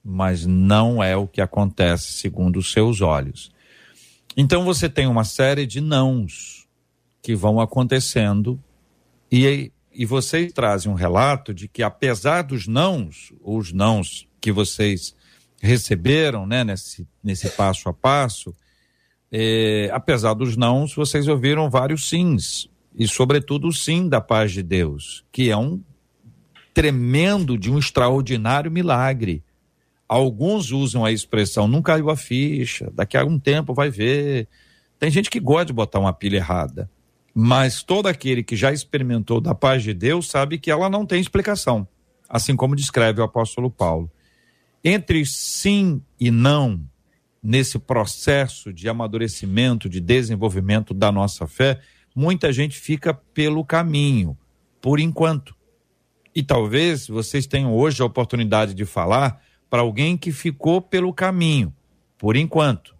mas 0.02 0.46
não 0.46 1.02
é 1.02 1.16
o 1.16 1.26
que 1.26 1.40
acontece 1.40 2.12
segundo 2.12 2.58
os 2.58 2.72
seus 2.72 3.00
olhos. 3.00 3.52
Então 4.36 4.64
você 4.64 4.88
tem 4.88 5.06
uma 5.06 5.24
série 5.24 5.66
de 5.66 5.80
nãos 5.80 6.66
que 7.22 7.34
vão 7.34 7.60
acontecendo 7.60 8.62
e 9.30 9.72
e 9.94 10.04
vocês 10.04 10.52
trazem 10.52 10.90
um 10.90 10.96
relato 10.96 11.54
de 11.54 11.68
que 11.68 11.82
apesar 11.82 12.42
dos 12.42 12.66
nãos, 12.66 13.32
os 13.40 13.72
nãos 13.72 14.28
que 14.40 14.50
vocês 14.50 15.14
receberam, 15.64 16.46
né, 16.46 16.62
nesse, 16.62 17.06
nesse 17.22 17.48
passo 17.50 17.88
a 17.88 17.92
passo, 17.92 18.54
é, 19.32 19.90
apesar 19.92 20.34
dos 20.34 20.56
nãos, 20.56 20.94
vocês 20.94 21.26
ouviram 21.26 21.70
vários 21.70 22.08
sims, 22.08 22.68
e 22.94 23.08
sobretudo 23.08 23.68
o 23.68 23.72
sim 23.72 24.08
da 24.08 24.20
paz 24.20 24.52
de 24.52 24.62
Deus, 24.62 25.24
que 25.32 25.50
é 25.50 25.56
um 25.56 25.80
tremendo 26.72 27.58
de 27.58 27.70
um 27.70 27.78
extraordinário 27.78 28.70
milagre. 28.70 29.42
Alguns 30.08 30.70
usam 30.70 31.04
a 31.04 31.10
expressão 31.10 31.66
não 31.66 31.82
caiu 31.82 32.10
a 32.10 32.16
ficha, 32.16 32.92
daqui 32.94 33.16
a 33.16 33.24
um 33.24 33.38
tempo 33.38 33.74
vai 33.74 33.90
ver. 33.90 34.46
Tem 34.98 35.10
gente 35.10 35.30
que 35.30 35.40
gosta 35.40 35.66
de 35.66 35.72
botar 35.72 35.98
uma 35.98 36.12
pilha 36.12 36.36
errada. 36.36 36.88
Mas 37.34 37.82
todo 37.82 38.06
aquele 38.06 38.44
que 38.44 38.54
já 38.54 38.72
experimentou 38.72 39.40
da 39.40 39.54
paz 39.54 39.82
de 39.82 39.92
Deus 39.92 40.28
sabe 40.28 40.58
que 40.58 40.70
ela 40.70 40.88
não 40.88 41.04
tem 41.04 41.20
explicação, 41.20 41.86
assim 42.28 42.54
como 42.54 42.76
descreve 42.76 43.20
o 43.20 43.24
apóstolo 43.24 43.68
Paulo. 43.68 44.08
Entre 44.84 45.24
sim 45.24 46.02
e 46.20 46.30
não, 46.30 46.80
nesse 47.42 47.78
processo 47.78 48.72
de 48.72 48.88
amadurecimento, 48.88 49.88
de 49.88 49.98
desenvolvimento 49.98 50.92
da 50.92 51.10
nossa 51.10 51.46
fé, 51.46 51.80
muita 52.14 52.52
gente 52.52 52.78
fica 52.78 53.14
pelo 53.14 53.64
caminho, 53.64 54.36
por 54.82 55.00
enquanto. 55.00 55.56
E 56.34 56.42
talvez 56.42 57.08
vocês 57.08 57.46
tenham 57.46 57.74
hoje 57.74 58.02
a 58.02 58.04
oportunidade 58.04 58.74
de 58.74 58.84
falar 58.84 59.42
para 59.70 59.80
alguém 59.80 60.16
que 60.16 60.30
ficou 60.30 60.82
pelo 60.82 61.14
caminho, 61.14 61.74
por 62.18 62.36
enquanto, 62.36 62.94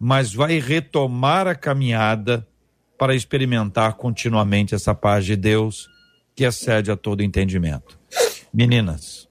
mas 0.00 0.32
vai 0.32 0.58
retomar 0.58 1.46
a 1.46 1.54
caminhada 1.54 2.48
para 2.96 3.14
experimentar 3.14 3.94
continuamente 3.94 4.74
essa 4.74 4.94
paz 4.94 5.24
de 5.24 5.36
Deus 5.36 5.88
que 6.34 6.44
excede 6.44 6.90
a 6.90 6.96
todo 6.96 7.22
entendimento. 7.22 7.98
Meninas. 8.52 9.27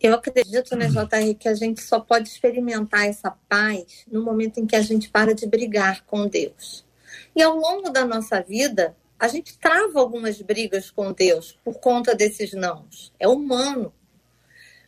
Eu 0.00 0.14
acredito, 0.14 0.76
né, 0.76 0.86
JR, 0.86 1.34
que 1.38 1.48
a 1.48 1.54
gente 1.54 1.82
só 1.82 1.98
pode 1.98 2.28
experimentar 2.28 3.06
essa 3.06 3.32
paz 3.48 4.04
no 4.10 4.22
momento 4.22 4.60
em 4.60 4.66
que 4.66 4.76
a 4.76 4.82
gente 4.82 5.10
para 5.10 5.34
de 5.34 5.46
brigar 5.46 6.04
com 6.04 6.28
Deus. 6.28 6.86
E 7.34 7.42
ao 7.42 7.56
longo 7.56 7.90
da 7.90 8.04
nossa 8.04 8.40
vida, 8.40 8.96
a 9.18 9.26
gente 9.26 9.58
trava 9.58 9.98
algumas 9.98 10.40
brigas 10.40 10.90
com 10.90 11.12
Deus 11.12 11.58
por 11.64 11.80
conta 11.80 12.14
desses 12.14 12.52
nãos. 12.52 13.12
É 13.18 13.26
humano. 13.26 13.92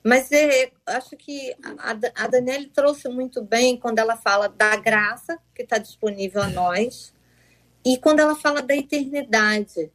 Mas 0.03 0.31
é, 0.33 0.71
acho 0.87 1.17
que 1.17 1.55
a, 1.79 2.25
a 2.25 2.27
Daniele 2.29 2.67
trouxe 2.67 3.09
muito 3.09 3.43
bem 3.43 3.77
quando 3.77 3.99
ela 3.99 4.17
fala 4.17 4.49
da 4.49 4.77
graça 4.77 5.39
que 5.55 5.63
está 5.63 5.77
disponível 5.77 6.41
a 6.41 6.49
nós 6.49 7.13
e 7.85 7.99
quando 7.99 8.21
ela 8.21 8.35
fala 8.35 8.63
da 8.63 8.75
eternidade. 8.75 9.91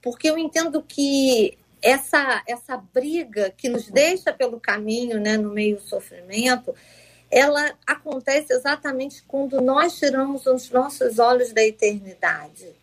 Porque 0.00 0.30
eu 0.30 0.38
entendo 0.38 0.82
que 0.82 1.58
essa, 1.82 2.42
essa 2.46 2.76
briga 2.76 3.52
que 3.56 3.68
nos 3.68 3.88
deixa 3.88 4.32
pelo 4.32 4.58
caminho, 4.58 5.20
né, 5.20 5.36
no 5.36 5.50
meio 5.50 5.76
do 5.76 5.82
sofrimento, 5.82 6.74
ela 7.30 7.74
acontece 7.86 8.52
exatamente 8.52 9.22
quando 9.26 9.60
nós 9.60 9.98
tiramos 9.98 10.46
os 10.46 10.70
nossos 10.70 11.18
olhos 11.18 11.52
da 11.52 11.62
eternidade. 11.62 12.74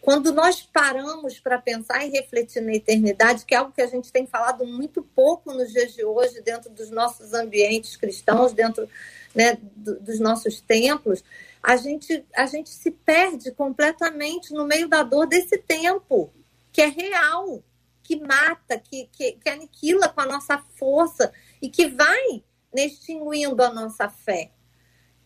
Quando 0.00 0.32
nós 0.32 0.60
paramos 0.60 1.38
para 1.38 1.58
pensar 1.58 2.04
e 2.04 2.10
refletir 2.10 2.60
na 2.60 2.74
eternidade, 2.74 3.44
que 3.44 3.54
é 3.54 3.58
algo 3.58 3.72
que 3.72 3.80
a 3.80 3.86
gente 3.86 4.10
tem 4.10 4.26
falado 4.26 4.66
muito 4.66 5.00
pouco 5.00 5.52
nos 5.52 5.72
dias 5.72 5.94
de 5.94 6.04
hoje, 6.04 6.42
dentro 6.42 6.70
dos 6.70 6.90
nossos 6.90 7.32
ambientes 7.32 7.96
cristãos, 7.96 8.52
dentro 8.52 8.88
né, 9.32 9.56
do, 9.76 10.00
dos 10.00 10.18
nossos 10.18 10.60
templos, 10.60 11.22
a 11.62 11.76
gente, 11.76 12.24
a 12.34 12.46
gente 12.46 12.70
se 12.70 12.90
perde 12.90 13.52
completamente 13.52 14.52
no 14.52 14.66
meio 14.66 14.88
da 14.88 15.04
dor 15.04 15.26
desse 15.28 15.56
tempo, 15.56 16.32
que 16.72 16.82
é 16.82 16.88
real, 16.88 17.62
que 18.02 18.20
mata, 18.20 18.78
que, 18.78 19.08
que, 19.12 19.32
que 19.32 19.48
aniquila 19.48 20.08
com 20.08 20.20
a 20.20 20.26
nossa 20.26 20.58
força 20.76 21.32
e 21.60 21.68
que 21.68 21.88
vai 21.88 22.42
extinguindo 22.74 23.62
a 23.62 23.72
nossa 23.72 24.08
fé. 24.08 24.50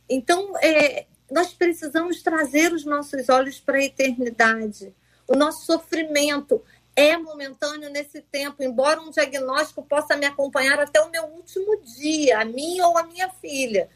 Então, 0.09 0.57
é, 0.59 1.07
nós 1.31 1.53
precisamos 1.53 2.23
trazer 2.23 2.73
os 2.73 2.85
nossos 2.85 3.29
olhos 3.29 3.59
para 3.61 3.79
a 3.79 3.85
eternidade. 3.85 4.95
O 5.27 5.35
nosso 5.35 5.65
sofrimento 5.65 6.63
é 6.95 7.17
momentâneo 7.17 7.91
nesse 7.91 8.23
tempo, 8.23 8.63
embora 8.63 9.01
um 9.01 9.11
diagnóstico 9.11 9.83
possa 9.83 10.17
me 10.17 10.25
acompanhar 10.25 10.79
até 10.81 11.01
o 11.01 11.11
meu 11.11 11.25
último 11.25 11.83
dia, 11.83 12.41
a 12.41 12.45
mim 12.45 12.81
ou 12.81 12.97
a 12.97 13.03
minha 13.05 13.29
filha. 13.29 13.91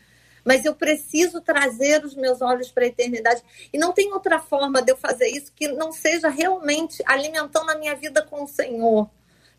Mas 0.44 0.64
eu 0.64 0.74
preciso 0.74 1.40
trazer 1.40 2.04
os 2.04 2.14
meus 2.14 2.40
olhos 2.40 2.70
para 2.70 2.84
a 2.84 2.88
eternidade. 2.88 3.42
E 3.72 3.78
não 3.78 3.92
tem 3.92 4.12
outra 4.12 4.38
forma 4.38 4.82
de 4.82 4.92
eu 4.92 4.96
fazer 4.96 5.28
isso 5.28 5.52
que 5.54 5.68
não 5.68 5.92
seja 5.92 6.28
realmente 6.28 7.02
alimentando 7.06 7.70
a 7.70 7.78
minha 7.78 7.94
vida 7.94 8.22
com 8.22 8.44
o 8.44 8.48
Senhor. 8.48 9.08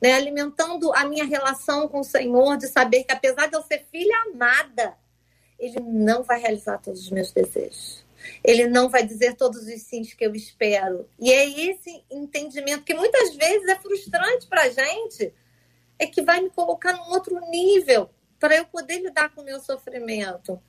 Né? 0.02 0.14
Alimentando 0.14 0.94
a 0.94 1.06
minha 1.06 1.26
relação 1.26 1.88
com 1.88 2.00
o 2.00 2.04
Senhor, 2.04 2.58
de 2.58 2.68
saber 2.68 3.04
que 3.04 3.12
apesar 3.12 3.48
de 3.48 3.56
eu 3.56 3.62
ser 3.62 3.86
filha 3.92 4.16
amada, 4.32 4.96
ele 5.60 5.80
não 5.80 6.24
vai 6.24 6.40
realizar 6.40 6.80
todos 6.80 7.02
os 7.02 7.12
meus 7.12 7.32
desejos. 7.32 8.04
Ele 8.44 8.68
não 8.68 8.90
vai 8.90 9.06
dizer 9.06 9.36
todos 9.36 9.62
os 9.68 9.82
sims 9.84 10.14
que 10.14 10.26
eu 10.26 10.34
espero. 10.36 11.08
E 11.20 11.32
é 11.32 11.48
esse 11.70 12.04
entendimento 12.10 12.84
que 12.84 12.94
muitas 12.94 13.36
vezes 13.36 13.68
é 13.68 13.76
frustrante 13.76 14.48
para 14.48 14.64
a 14.64 14.70
gente, 14.70 15.34
é 16.00 16.08
que 16.08 16.22
vai 16.22 16.42
me 16.42 16.50
colocar 16.50 16.94
num 16.94 17.12
outro 17.12 17.40
nível 17.50 18.10
para 18.40 18.56
eu 18.56 18.66
poder 18.66 19.00
lidar 19.00 19.30
com 19.30 19.42
o 19.42 19.46
meu 19.46 19.60
sofrimento. 19.60 20.62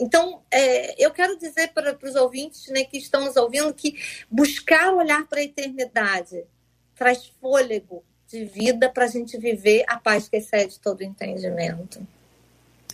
Então, 0.00 0.42
é, 0.50 1.02
eu 1.04 1.10
quero 1.10 1.36
dizer 1.38 1.68
para, 1.68 1.94
para 1.94 2.08
os 2.08 2.14
ouvintes 2.14 2.68
né, 2.68 2.84
que 2.84 2.98
estão 2.98 3.24
nos 3.24 3.36
ouvindo 3.36 3.72
que 3.74 3.96
buscar 4.30 4.94
olhar 4.94 5.26
para 5.26 5.40
a 5.40 5.44
eternidade 5.44 6.44
traz 6.94 7.26
fôlego 7.40 8.04
de 8.28 8.44
vida 8.44 8.90
para 8.90 9.04
a 9.04 9.08
gente 9.08 9.38
viver 9.38 9.84
a 9.88 9.98
paz 9.98 10.28
que 10.28 10.36
excede 10.36 10.78
todo 10.78 11.02
entendimento. 11.02 12.06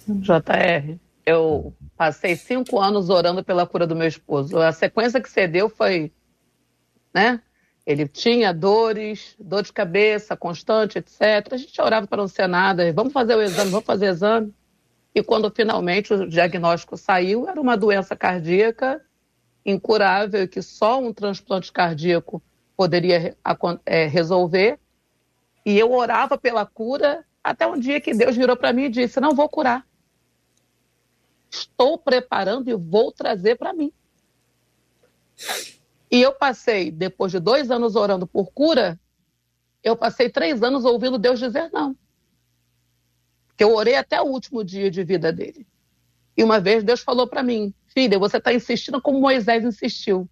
JR, 0.07 0.99
eu 1.27 1.75
passei 1.97 2.37
cinco 2.37 2.79
anos 2.79 3.09
orando 3.09 3.43
pela 3.43 3.67
cura 3.67 3.87
do 3.87 3.97
meu 3.97 4.07
esposo. 4.07 4.59
A 4.59 4.73
sequência 4.73 5.21
que 5.21 5.31
você 5.31 5.49
deu 5.49 5.69
foi, 5.69 6.13
né? 7.13 7.41
Ele 7.87 8.07
tinha 8.09 8.53
dores, 8.53 9.35
dor 9.39 9.63
de 9.63 9.73
cabeça 9.73 10.37
constante, 10.37 10.99
etc. 10.99 11.53
A 11.53 11.57
gente 11.57 11.79
orava 11.81 12.07
para 12.07 12.19
não 12.19 12.29
ser 12.29 12.47
nada. 12.47 12.91
Vamos 12.93 13.13
fazer 13.13 13.35
o 13.35 13.43
exame, 13.43 13.71
vamos 13.71 13.85
fazer 13.85 14.07
o 14.07 14.11
exame. 14.11 14.55
E 15.15 15.23
quando 15.23 15.51
finalmente 15.51 16.13
o 16.13 16.29
diagnóstico 16.29 16.97
saiu, 16.97 17.49
era 17.49 17.61
uma 17.61 17.77
doença 17.77 18.17
cardíaca 18.17 19.01
incurável 19.65 20.47
que 20.49 20.61
só 20.61 21.01
um 21.01 21.13
transplante 21.13 21.73
cardíaco 21.73 22.43
poderia 22.77 23.37
é, 23.87 24.07
resolver. 24.07 24.79
E 25.65 25.79
eu 25.79 25.93
orava 25.93 26.37
pela 26.37 26.67
cura 26.67 27.25
até 27.43 27.67
um 27.67 27.79
dia 27.79 28.01
que 28.01 28.13
Deus 28.13 28.37
virou 28.37 28.57
para 28.57 28.73
mim 28.73 28.85
e 28.85 28.91
disse: 28.91 29.21
Não 29.21 29.35
vou 29.35 29.49
curar 29.49 29.87
estou 31.55 31.97
preparando 31.97 32.69
e 32.69 32.75
vou 32.75 33.13
trazer 33.13 33.57
para 33.57 33.73
mim. 33.73 33.93
E 36.11 36.21
eu 36.21 36.33
passei, 36.33 36.91
depois 36.91 37.33
de 37.33 37.41
dois 37.41 37.71
anos 37.71 37.97
orando 37.97 38.27
por 38.27 38.53
cura, 38.53 38.99
eu 39.83 39.97
passei 39.97 40.29
três 40.29 40.63
anos 40.63 40.85
ouvindo 40.85 41.19
Deus 41.19 41.39
dizer 41.39 41.71
não. 41.73 41.97
Porque 43.55 43.63
eu 43.63 43.75
orei 43.75 43.95
até 43.95 44.21
o 44.21 44.27
último 44.27 44.65
dia 44.65 44.91
de 44.91 45.05
vida 45.05 45.33
dele. 45.33 45.65
E 46.37 46.43
uma 46.43 46.59
vez 46.61 46.83
Deus 46.83 47.01
falou 47.01 47.29
para 47.29 47.43
mim: 47.43 47.73
Filha, 47.87 48.19
você 48.19 48.39
está 48.39 48.53
insistindo 48.53 49.01
como 49.01 49.21
Moisés 49.21 49.65
insistiu. 49.65 50.29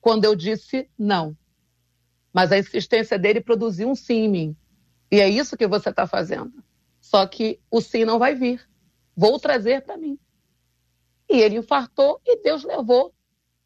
Quando 0.00 0.24
eu 0.24 0.36
disse 0.36 0.88
não. 0.96 1.36
Mas 2.32 2.52
a 2.52 2.58
insistência 2.58 3.18
dele 3.18 3.40
produziu 3.40 3.88
um 3.88 3.96
sim 3.96 4.24
em 4.24 4.28
mim. 4.28 4.56
E 5.10 5.20
é 5.20 5.28
isso 5.28 5.56
que 5.56 5.66
você 5.66 5.90
está 5.90 6.06
fazendo. 6.06 6.62
Só 7.00 7.26
que 7.26 7.60
o 7.68 7.80
sim 7.80 8.04
não 8.04 8.18
vai 8.18 8.36
vir. 8.36 8.64
Vou 9.16 9.40
trazer 9.40 9.82
para 9.82 9.96
mim. 9.96 10.16
E 11.28 11.40
ele 11.40 11.56
infartou 11.56 12.20
e 12.24 12.40
Deus 12.40 12.62
levou 12.62 13.12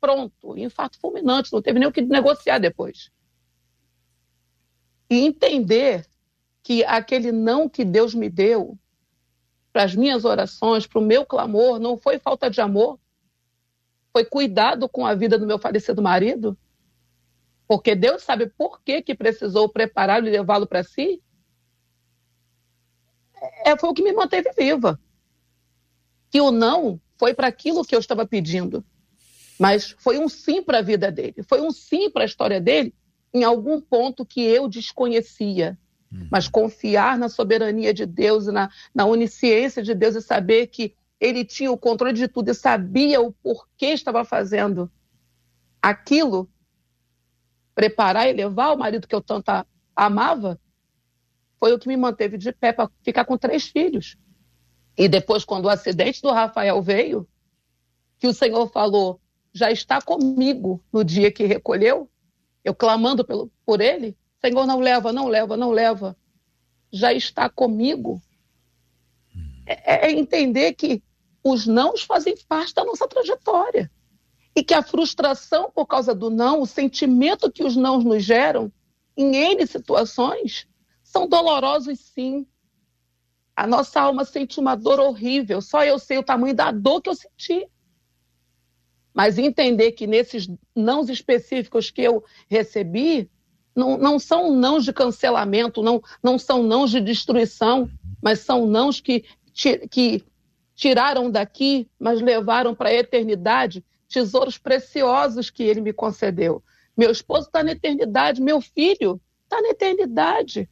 pronto, 0.01 0.57
infarto 0.57 0.99
fulminante, 0.99 1.53
não 1.53 1.61
teve 1.61 1.79
nem 1.79 1.87
o 1.87 1.93
que 1.93 2.01
negociar 2.01 2.59
depois. 2.59 3.11
E 5.11 5.27
entender 5.27 6.07
que 6.63 6.85
aquele 6.85 7.33
não 7.33 7.69
que 7.69 7.85
Deus 7.85 8.15
me 8.15 8.29
deu 8.29 8.79
para 9.73 9.85
as 9.85 9.95
minhas 9.95 10.25
orações, 10.25 10.87
para 10.87 10.99
o 10.99 11.05
meu 11.05 11.25
clamor, 11.25 11.79
não 11.79 11.97
foi 11.97 12.19
falta 12.19 12.51
de 12.51 12.61
amor, 12.61 12.99
foi 14.13 14.25
cuidado 14.25 14.89
com 14.89 15.07
a 15.07 15.15
vida 15.15 15.39
do 15.39 15.47
meu 15.47 15.59
falecido 15.59 16.03
marido, 16.03 16.59
porque 17.69 17.95
Deus 17.95 18.23
sabe 18.23 18.47
por 18.49 18.83
que, 18.83 19.01
que 19.01 19.15
precisou 19.15 19.69
prepará-lo 19.69 20.27
e 20.27 20.31
levá-lo 20.31 20.67
para 20.67 20.83
si. 20.83 21.23
É, 23.65 23.77
foi 23.77 23.89
o 23.89 23.95
que 23.95 24.03
me 24.03 24.13
manteve 24.13 24.51
viva. 24.53 25.01
Que 26.31 26.41
o 26.41 26.51
não 26.51 27.01
foi 27.17 27.33
para 27.33 27.47
aquilo 27.47 27.85
que 27.85 27.95
eu 27.95 28.01
estava 28.01 28.27
pedindo, 28.27 28.85
mas 29.59 29.95
foi 29.99 30.19
um 30.19 30.29
sim 30.29 30.63
para 30.63 30.79
a 30.79 30.83
vida 30.83 31.13
dele, 31.13 31.43
foi 31.43 31.61
um 31.61 31.71
sim 31.71 32.11
para 32.11 32.23
a 32.23 32.27
história 32.27 32.61
dele 32.61 32.95
em 33.33 33.45
algum 33.45 33.81
ponto 33.81 34.27
que 34.27 34.41
eu 34.41 34.69
desconhecia. 34.69 35.79
Mas 36.31 36.49
confiar 36.49 37.17
na 37.17 37.29
soberania 37.29 37.95
de 37.95 38.05
Deus, 38.05 38.47
na, 38.47 38.71
na 38.95 39.07
onisciência 39.07 39.83
de 39.83 39.95
Deus 39.95 40.17
e 40.17 40.23
saber 40.23 40.67
que 40.67 40.95
ele 41.21 41.45
tinha 41.45 41.71
o 41.71 41.79
controle 41.79 42.15
de 42.15 42.27
tudo 42.27 42.51
e 42.51 42.55
sabia 42.55 43.21
o 43.21 43.33
porquê 43.33 43.87
estava 43.87 44.25
fazendo 44.25 44.91
aquilo, 45.81 46.51
preparar 47.75 48.29
e 48.29 48.33
levar 48.33 48.73
o 48.73 48.79
marido 48.79 49.07
que 49.07 49.15
eu 49.15 49.21
tanto 49.21 49.51
amava, 49.95 50.59
foi 51.59 51.73
o 51.73 51.79
que 51.79 51.89
me 51.89 51.97
manteve 51.97 52.39
de 52.39 52.53
pé 52.53 52.73
para 52.73 52.91
ficar 53.03 53.25
com 53.25 53.37
três 53.37 53.69
filhos. 53.69 54.17
E 54.97 55.09
depois, 55.09 55.45
quando 55.45 55.67
o 55.67 55.69
acidente 55.69 56.23
do 56.23 56.33
Rafael 56.33 56.81
veio, 56.83 57.29
que 58.19 58.27
o 58.27 58.35
Senhor 58.35 58.67
falou, 58.71 59.21
já 59.53 59.71
está 59.71 60.01
comigo 60.01 60.83
no 60.93 61.05
dia 61.05 61.31
que 61.31 61.45
recolheu, 61.45 62.11
eu 62.65 62.75
clamando 62.75 63.25
pelo, 63.25 63.51
por 63.65 63.81
ele, 63.81 64.17
Senhor, 64.41 64.67
não 64.67 64.81
leva, 64.81 65.13
não 65.13 65.29
leva, 65.29 65.57
não 65.57 65.71
leva, 65.71 66.17
já 66.93 67.13
está 67.13 67.49
comigo. 67.49 68.21
É, 69.67 70.09
é 70.09 70.13
entender 70.13 70.73
que 70.75 71.03
os 71.45 71.67
nãos 71.67 72.03
fazem 72.03 72.35
parte 72.49 72.75
da 72.75 72.85
nossa 72.85 73.07
trajetória. 73.07 73.91
E 74.57 74.65
que 74.65 74.75
a 74.75 74.83
frustração 74.83 75.71
por 75.71 75.87
causa 75.87 76.15
do 76.15 76.29
não, 76.29 76.61
o 76.61 76.67
sentimento 76.67 77.53
que 77.53 77.63
os 77.63 77.77
nãos 77.77 78.05
nos 78.05 78.25
geram, 78.25 78.73
em 79.17 79.37
N 79.37 79.67
situações, 79.67 80.67
são 81.03 81.29
dolorosos 81.29 81.99
sim. 82.01 82.47
A 83.55 83.67
nossa 83.67 84.01
alma 84.01 84.25
sente 84.25 84.59
uma 84.59 84.75
dor 84.75 84.99
horrível, 84.99 85.61
só 85.61 85.85
eu 85.85 85.99
sei 85.99 86.19
o 86.19 86.23
tamanho 86.23 86.55
da 86.55 86.73
dor 86.73 87.03
que 87.03 87.11
eu 87.11 87.15
senti. 87.15 87.69
Mas 89.13 89.39
entender 89.39 89.93
que 89.93 90.07
nesses 90.07 90.49
nãos 90.75 91.09
específicos 91.09 91.91
que 91.91 92.03
eu 92.03 92.25
recebi, 92.49 93.31
não, 93.75 93.97
não 93.97 94.19
são 94.19 94.53
nãos 94.53 94.85
de 94.85 94.93
cancelamento, 94.93 95.83
não, 95.83 96.03
não 96.23 96.39
são 96.39 96.63
nãos 96.63 96.91
de 96.91 97.01
destruição, 97.01 97.89
mas 98.23 98.41
são 98.41 98.67
nãos 98.67 99.01
que, 99.01 99.25
que 99.91 100.25
tiraram 100.75 101.31
daqui, 101.31 101.89
mas 101.99 102.21
levaram 102.21 102.75
para 102.75 102.89
a 102.89 102.95
eternidade 102.95 103.85
tesouros 104.09 104.59
preciosos 104.59 105.51
que 105.51 105.63
ele 105.63 105.81
me 105.81 105.93
concedeu. 105.93 106.63
Meu 106.97 107.11
esposo 107.11 107.47
está 107.47 107.63
na 107.63 107.73
eternidade, 107.73 108.43
meu 108.43 108.61
filho 108.61 109.21
está 109.45 109.61
na 109.63 109.69
eternidade. 109.69 110.69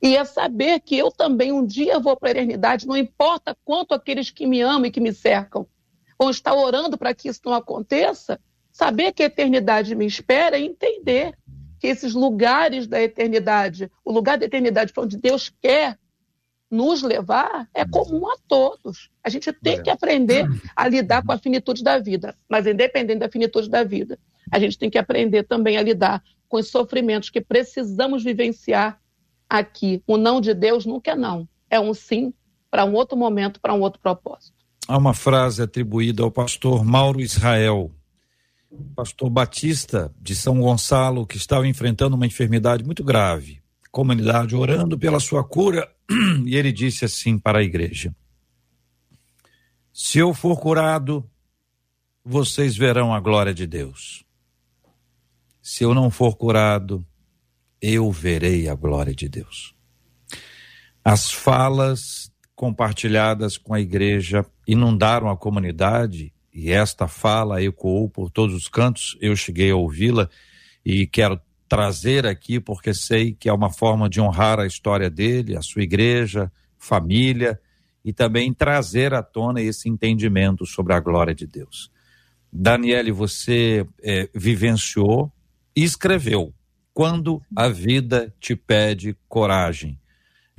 E 0.00 0.16
é 0.16 0.24
saber 0.24 0.80
que 0.80 0.96
eu 0.96 1.10
também 1.10 1.52
um 1.52 1.66
dia 1.66 1.98
vou 1.98 2.16
para 2.16 2.28
a 2.28 2.32
eternidade, 2.32 2.86
não 2.86 2.96
importa 2.96 3.56
quanto 3.64 3.92
aqueles 3.92 4.30
que 4.30 4.46
me 4.46 4.60
amam 4.60 4.86
e 4.86 4.90
que 4.90 5.00
me 5.00 5.12
cercam 5.12 5.66
vão 6.18 6.30
estar 6.30 6.54
orando 6.54 6.98
para 6.98 7.14
que 7.14 7.28
isso 7.28 7.40
não 7.44 7.54
aconteça, 7.54 8.40
saber 8.72 9.12
que 9.12 9.22
a 9.22 9.26
eternidade 9.26 9.94
me 9.94 10.04
espera 10.04 10.58
e 10.58 10.66
entender 10.66 11.38
que 11.78 11.86
esses 11.86 12.14
lugares 12.14 12.86
da 12.86 13.00
eternidade, 13.00 13.90
o 14.04 14.12
lugar 14.12 14.38
da 14.38 14.46
eternidade 14.46 14.92
para 14.92 15.04
onde 15.04 15.16
Deus 15.16 15.52
quer 15.60 15.98
nos 16.70 17.02
levar 17.02 17.68
é 17.72 17.84
comum 17.86 18.26
a 18.28 18.36
todos. 18.46 19.10
A 19.24 19.30
gente 19.30 19.52
tem 19.52 19.82
que 19.82 19.90
aprender 19.90 20.46
a 20.76 20.88
lidar 20.88 21.24
com 21.24 21.32
a 21.32 21.38
finitude 21.38 21.82
da 21.82 21.98
vida, 21.98 22.36
mas 22.48 22.66
independente 22.66 23.20
da 23.20 23.30
finitude 23.30 23.70
da 23.70 23.82
vida, 23.84 24.18
a 24.50 24.58
gente 24.58 24.78
tem 24.78 24.90
que 24.90 24.98
aprender 24.98 25.44
também 25.44 25.76
a 25.76 25.82
lidar 25.82 26.22
com 26.48 26.58
os 26.58 26.70
sofrimentos 26.70 27.30
que 27.30 27.40
precisamos 27.40 28.24
vivenciar 28.24 29.00
aqui. 29.48 30.02
O 30.06 30.16
não 30.16 30.40
de 30.40 30.54
Deus 30.54 30.84
nunca 30.84 31.12
é 31.12 31.16
não, 31.16 31.48
é 31.70 31.80
um 31.80 31.94
sim 31.94 32.32
para 32.70 32.84
um 32.84 32.94
outro 32.94 33.16
momento, 33.16 33.60
para 33.60 33.74
um 33.74 33.80
outro 33.80 34.00
propósito. 34.00 34.56
Há 34.86 34.96
uma 34.96 35.14
frase 35.14 35.62
atribuída 35.62 36.22
ao 36.22 36.30
pastor 36.30 36.84
Mauro 36.84 37.20
Israel, 37.20 37.90
pastor 38.94 39.30
Batista 39.30 40.12
de 40.20 40.34
São 40.34 40.60
Gonçalo, 40.60 41.26
que 41.26 41.36
estava 41.36 41.66
enfrentando 41.66 42.16
uma 42.16 42.26
enfermidade 42.26 42.84
muito 42.84 43.02
grave 43.02 43.62
comunidade 43.90 44.54
orando 44.54 44.98
pela 44.98 45.20
sua 45.20 45.42
cura, 45.42 45.90
e 46.46 46.56
ele 46.56 46.72
disse 46.72 47.04
assim 47.04 47.38
para 47.38 47.58
a 47.58 47.62
igreja: 47.62 48.14
Se 49.92 50.18
eu 50.18 50.32
for 50.34 50.58
curado, 50.60 51.28
vocês 52.24 52.76
verão 52.76 53.14
a 53.14 53.20
glória 53.20 53.54
de 53.54 53.66
Deus. 53.66 54.24
Se 55.60 55.84
eu 55.84 55.94
não 55.94 56.10
for 56.10 56.36
curado, 56.36 57.04
eu 57.80 58.10
verei 58.10 58.68
a 58.68 58.74
glória 58.74 59.14
de 59.14 59.28
Deus. 59.28 59.74
As 61.04 61.32
falas 61.32 62.30
compartilhadas 62.54 63.56
com 63.56 63.72
a 63.72 63.80
igreja 63.80 64.44
inundaram 64.66 65.28
a 65.28 65.36
comunidade 65.36 66.32
e 66.58 66.72
esta 66.72 67.06
fala 67.06 67.62
ecoou 67.62 68.10
por 68.10 68.30
todos 68.30 68.52
os 68.52 68.66
cantos. 68.66 69.16
Eu 69.20 69.36
cheguei 69.36 69.70
a 69.70 69.76
ouvi-la 69.76 70.28
e 70.84 71.06
quero 71.06 71.40
trazer 71.68 72.26
aqui, 72.26 72.58
porque 72.58 72.92
sei 72.92 73.32
que 73.32 73.48
é 73.48 73.52
uma 73.52 73.70
forma 73.70 74.08
de 74.08 74.20
honrar 74.20 74.58
a 74.58 74.66
história 74.66 75.08
dele, 75.08 75.56
a 75.56 75.62
sua 75.62 75.82
igreja, 75.82 76.50
família, 76.76 77.60
e 78.04 78.12
também 78.12 78.52
trazer 78.52 79.14
à 79.14 79.22
tona 79.22 79.60
esse 79.60 79.88
entendimento 79.88 80.66
sobre 80.66 80.94
a 80.94 80.98
glória 80.98 81.32
de 81.32 81.46
Deus. 81.46 81.92
Daniele, 82.52 83.12
você 83.12 83.86
é, 84.02 84.28
vivenciou 84.34 85.30
e 85.76 85.84
escreveu 85.84 86.52
Quando 86.92 87.40
a 87.54 87.68
Vida 87.68 88.34
Te 88.40 88.56
Pede 88.56 89.16
Coragem. 89.28 89.96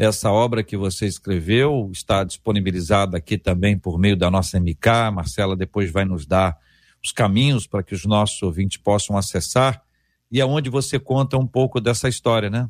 Essa 0.02 0.32
obra 0.32 0.64
que 0.64 0.78
você 0.78 1.06
escreveu 1.08 1.89
está 1.91 2.24
disponibilizada 2.24 3.18
aqui 3.18 3.38
também 3.38 3.78
por 3.78 4.00
meio 4.00 4.16
da 4.16 4.32
nossa 4.32 4.58
MK. 4.58 4.88
A 4.88 5.12
Marcela 5.12 5.58
depois 5.58 5.91
vai 5.91 6.06
nos 6.06 6.26
dar 6.26 6.58
os 7.04 7.12
caminhos 7.12 7.68
para 7.68 7.84
que 7.84 7.93
os 7.93 8.06
nossos 8.06 8.41
ouvintes 8.41 8.78
possam 8.78 9.18
acessar 9.18 9.84
e 10.32 10.39
aonde 10.39 10.70
você 10.70 10.97
conta 10.97 11.38
um 11.38 11.45
pouco 11.45 11.82
dessa 11.82 12.08
história, 12.08 12.50
né? 12.50 12.70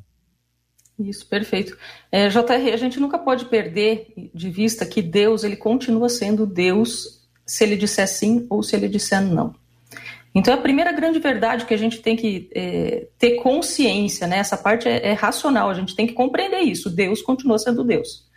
Isso, 0.98 1.24
perfeito. 1.28 1.78
É, 2.12 2.30
JR, 2.30 2.74
a 2.74 2.78
gente 2.78 3.00
nunca 3.00 3.20
pode 3.20 3.46
perder 3.46 4.12
de 4.34 4.50
vista 4.50 4.84
que 4.84 5.00
Deus 5.00 5.44
ele 5.44 5.56
continua 5.56 6.10
sendo 6.10 6.48
Deus 6.48 7.28
se 7.46 7.64
ele 7.64 7.78
disser 7.78 8.08
sim 8.08 8.48
ou 8.50 8.64
se 8.64 8.76
ele 8.76 8.90
disser 8.90 9.22
não. 9.22 9.54
Então, 10.34 10.54
a 10.54 10.58
primeira 10.58 10.92
grande 10.92 11.20
verdade 11.20 11.66
que 11.66 11.74
a 11.74 11.78
gente 11.78 12.02
tem 12.02 12.16
que 12.16 12.50
é, 12.54 13.08
ter 13.18 13.38
consciência, 13.38 14.28
né? 14.28 14.38
Essa 14.38 14.56
parte 14.56 14.88
é, 14.88 15.10
é, 15.10 15.14
racional, 15.14 15.70
a 15.70 15.74
gente 15.74 15.96
tem 15.96 16.06
que 16.06 16.14
compreender 16.14 16.60
isso. 16.60 16.90
Deus 16.90 17.22
continua 17.22 17.58
sendo 17.58 17.84
Deus. 17.84 18.28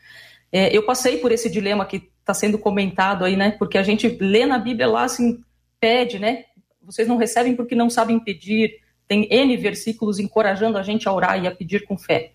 É, 0.50 0.74
eu 0.74 0.84
passei 0.84 1.18
por 1.18 1.32
esse 1.32 1.50
dilema 1.50 1.84
que 1.84 2.10
está 2.20 2.32
sendo 2.32 2.58
comentado 2.58 3.24
aí, 3.24 3.36
né? 3.36 3.52
Porque 3.52 3.76
a 3.76 3.82
gente 3.82 4.08
lê 4.08 4.46
na 4.46 4.58
Bíblia 4.58 4.86
lá 4.86 5.04
assim, 5.04 5.42
pede, 5.78 6.18
né? 6.18 6.44
Vocês 6.82 7.06
não 7.06 7.16
recebem 7.16 7.54
porque 7.54 7.74
não 7.74 7.90
sabem 7.90 8.18
pedir, 8.18 8.80
tem 9.06 9.28
N 9.30 9.56
versículos 9.56 10.18
encorajando 10.18 10.78
a 10.78 10.82
gente 10.82 11.08
a 11.08 11.12
orar 11.12 11.42
e 11.42 11.46
a 11.46 11.54
pedir 11.54 11.84
com 11.84 11.98
fé. 11.98 12.32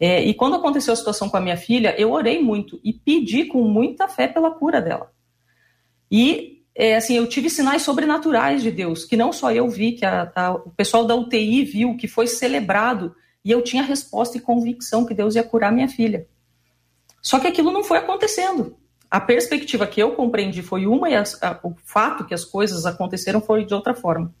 É, 0.00 0.22
e 0.22 0.34
quando 0.34 0.56
aconteceu 0.56 0.92
a 0.92 0.96
situação 0.96 1.28
com 1.28 1.36
a 1.36 1.40
minha 1.40 1.56
filha, 1.56 1.94
eu 1.98 2.12
orei 2.12 2.42
muito 2.42 2.80
e 2.82 2.92
pedi 2.92 3.44
com 3.44 3.62
muita 3.62 4.08
fé 4.08 4.26
pela 4.26 4.50
cura 4.50 4.80
dela. 4.80 5.12
E 6.10 6.53
é, 6.76 6.96
assim, 6.96 7.16
eu 7.16 7.28
tive 7.28 7.48
sinais 7.48 7.82
sobrenaturais 7.82 8.62
de 8.62 8.70
Deus, 8.70 9.04
que 9.04 9.16
não 9.16 9.32
só 9.32 9.52
eu 9.52 9.68
vi, 9.68 9.92
que 9.92 10.04
a, 10.04 10.30
a, 10.34 10.52
o 10.52 10.70
pessoal 10.70 11.06
da 11.06 11.14
UTI 11.14 11.64
viu, 11.64 11.96
que 11.96 12.08
foi 12.08 12.26
celebrado, 12.26 13.14
e 13.44 13.50
eu 13.50 13.62
tinha 13.62 13.82
resposta 13.82 14.36
e 14.36 14.40
convicção 14.40 15.06
que 15.06 15.14
Deus 15.14 15.36
ia 15.36 15.44
curar 15.44 15.70
minha 15.70 15.88
filha. 15.88 16.26
Só 17.22 17.38
que 17.38 17.46
aquilo 17.46 17.70
não 17.70 17.84
foi 17.84 17.98
acontecendo. 17.98 18.76
A 19.10 19.20
perspectiva 19.20 19.86
que 19.86 20.02
eu 20.02 20.12
compreendi 20.12 20.62
foi 20.62 20.86
uma 20.86 21.08
e 21.08 21.14
a, 21.14 21.22
o 21.62 21.74
fato 21.84 22.24
que 22.24 22.34
as 22.34 22.44
coisas 22.44 22.84
aconteceram 22.84 23.40
foi 23.40 23.64
de 23.64 23.72
outra 23.72 23.94
forma. 23.94 24.34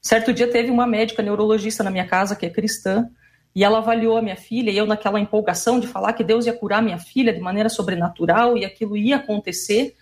Certo 0.00 0.32
dia 0.32 0.46
teve 0.46 0.70
uma 0.70 0.86
médica 0.86 1.22
neurologista 1.22 1.82
na 1.82 1.90
minha 1.90 2.06
casa, 2.06 2.36
que 2.36 2.46
é 2.46 2.50
cristã, 2.50 3.08
e 3.54 3.64
ela 3.64 3.78
avaliou 3.78 4.16
a 4.16 4.22
minha 4.22 4.36
filha, 4.36 4.70
e 4.70 4.76
eu, 4.76 4.86
naquela 4.86 5.18
empolgação 5.18 5.80
de 5.80 5.86
falar 5.86 6.12
que 6.12 6.22
Deus 6.22 6.46
ia 6.46 6.52
curar 6.52 6.82
minha 6.82 6.98
filha 6.98 7.32
de 7.32 7.40
maneira 7.40 7.68
sobrenatural 7.68 8.56
e 8.56 8.64
aquilo 8.64 8.96
ia 8.96 9.16
acontecer, 9.16 9.96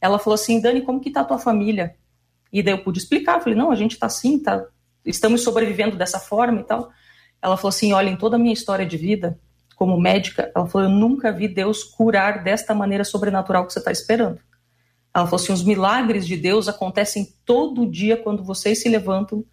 ela 0.00 0.18
falou 0.18 0.34
assim: 0.34 0.60
Dani, 0.60 0.82
como 0.82 1.00
que 1.00 1.10
tá 1.10 1.20
a 1.20 1.24
tua 1.24 1.38
família? 1.38 1.96
E 2.52 2.62
daí 2.62 2.74
eu 2.74 2.82
pude 2.82 2.98
explicar, 2.98 3.40
falei: 3.40 3.58
não, 3.58 3.70
a 3.70 3.74
gente 3.74 3.98
tá 3.98 4.06
assim, 4.06 4.38
tá, 4.38 4.64
estamos 5.04 5.42
sobrevivendo 5.42 5.96
dessa 5.96 6.18
forma 6.18 6.60
e 6.60 6.64
tal. 6.64 6.90
Ela 7.40 7.56
falou 7.56 7.68
assim: 7.68 7.92
olha, 7.92 8.10
em 8.10 8.16
toda 8.16 8.36
a 8.36 8.38
minha 8.38 8.52
história 8.52 8.86
de 8.86 8.96
vida, 8.96 9.38
como 9.76 10.00
médica, 10.00 10.50
ela 10.54 10.66
falou: 10.66 10.88
eu 10.88 10.94
nunca 10.94 11.32
vi 11.32 11.48
Deus 11.48 11.82
curar 11.82 12.42
desta 12.42 12.74
maneira 12.74 13.04
sobrenatural 13.04 13.66
que 13.66 13.72
você 13.72 13.78
está 13.78 13.92
esperando. 13.92 14.40
Ela 15.14 15.26
falou 15.26 15.42
assim: 15.42 15.52
os 15.52 15.64
milagres 15.64 16.26
de 16.26 16.36
Deus 16.36 16.68
acontecem 16.68 17.34
todo 17.44 17.90
dia 17.90 18.16
quando 18.16 18.44
vocês 18.44 18.80
se 18.80 18.88
levantam, 18.88 19.44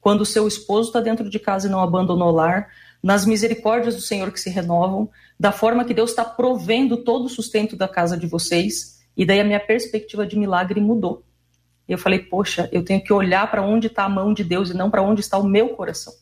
quando 0.00 0.20
o 0.20 0.26
seu 0.26 0.46
esposo 0.46 0.88
está 0.88 1.00
dentro 1.00 1.28
de 1.28 1.38
casa 1.38 1.66
e 1.66 1.70
não 1.70 1.80
abandonou 1.80 2.28
o 2.28 2.34
lar, 2.34 2.68
nas 3.02 3.26
misericórdias 3.26 3.94
do 3.94 4.00
Senhor 4.00 4.30
que 4.32 4.40
se 4.40 4.50
renovam, 4.50 5.10
da 5.38 5.52
forma 5.52 5.84
que 5.84 5.94
Deus 5.94 6.10
está 6.10 6.24
provendo 6.24 6.98
todo 6.98 7.26
o 7.26 7.28
sustento 7.28 7.76
da 7.76 7.88
casa 7.88 8.16
de 8.16 8.26
vocês. 8.26 8.93
E 9.16 9.24
daí 9.24 9.40
a 9.40 9.44
minha 9.44 9.60
perspectiva 9.60 10.26
de 10.26 10.38
milagre 10.38 10.80
mudou. 10.80 11.24
Eu 11.88 11.98
falei, 11.98 12.18
poxa, 12.18 12.68
eu 12.72 12.84
tenho 12.84 13.02
que 13.02 13.12
olhar 13.12 13.50
para 13.50 13.62
onde 13.62 13.88
está 13.88 14.04
a 14.04 14.08
mão 14.08 14.32
de 14.32 14.42
Deus 14.42 14.70
e 14.70 14.76
não 14.76 14.90
para 14.90 15.02
onde 15.02 15.20
está 15.20 15.38
o 15.38 15.46
meu 15.46 15.70
coração. 15.70 16.12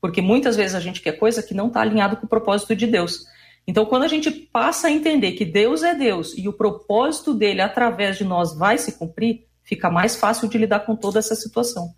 Porque 0.00 0.20
muitas 0.20 0.56
vezes 0.56 0.74
a 0.74 0.80
gente 0.80 1.00
quer 1.00 1.12
coisa 1.12 1.42
que 1.42 1.54
não 1.54 1.68
está 1.68 1.80
alinhado 1.80 2.16
com 2.16 2.26
o 2.26 2.28
propósito 2.28 2.74
de 2.74 2.86
Deus. 2.86 3.24
Então, 3.66 3.86
quando 3.86 4.02
a 4.02 4.08
gente 4.08 4.30
passa 4.30 4.88
a 4.88 4.90
entender 4.90 5.32
que 5.32 5.44
Deus 5.44 5.82
é 5.82 5.94
Deus 5.94 6.36
e 6.36 6.48
o 6.48 6.52
propósito 6.52 7.32
dele 7.32 7.60
através 7.60 8.18
de 8.18 8.24
nós 8.24 8.54
vai 8.54 8.76
se 8.76 8.92
cumprir, 8.92 9.46
fica 9.62 9.90
mais 9.90 10.16
fácil 10.16 10.48
de 10.48 10.58
lidar 10.58 10.80
com 10.80 10.94
toda 10.94 11.18
essa 11.18 11.34
situação. 11.34 11.94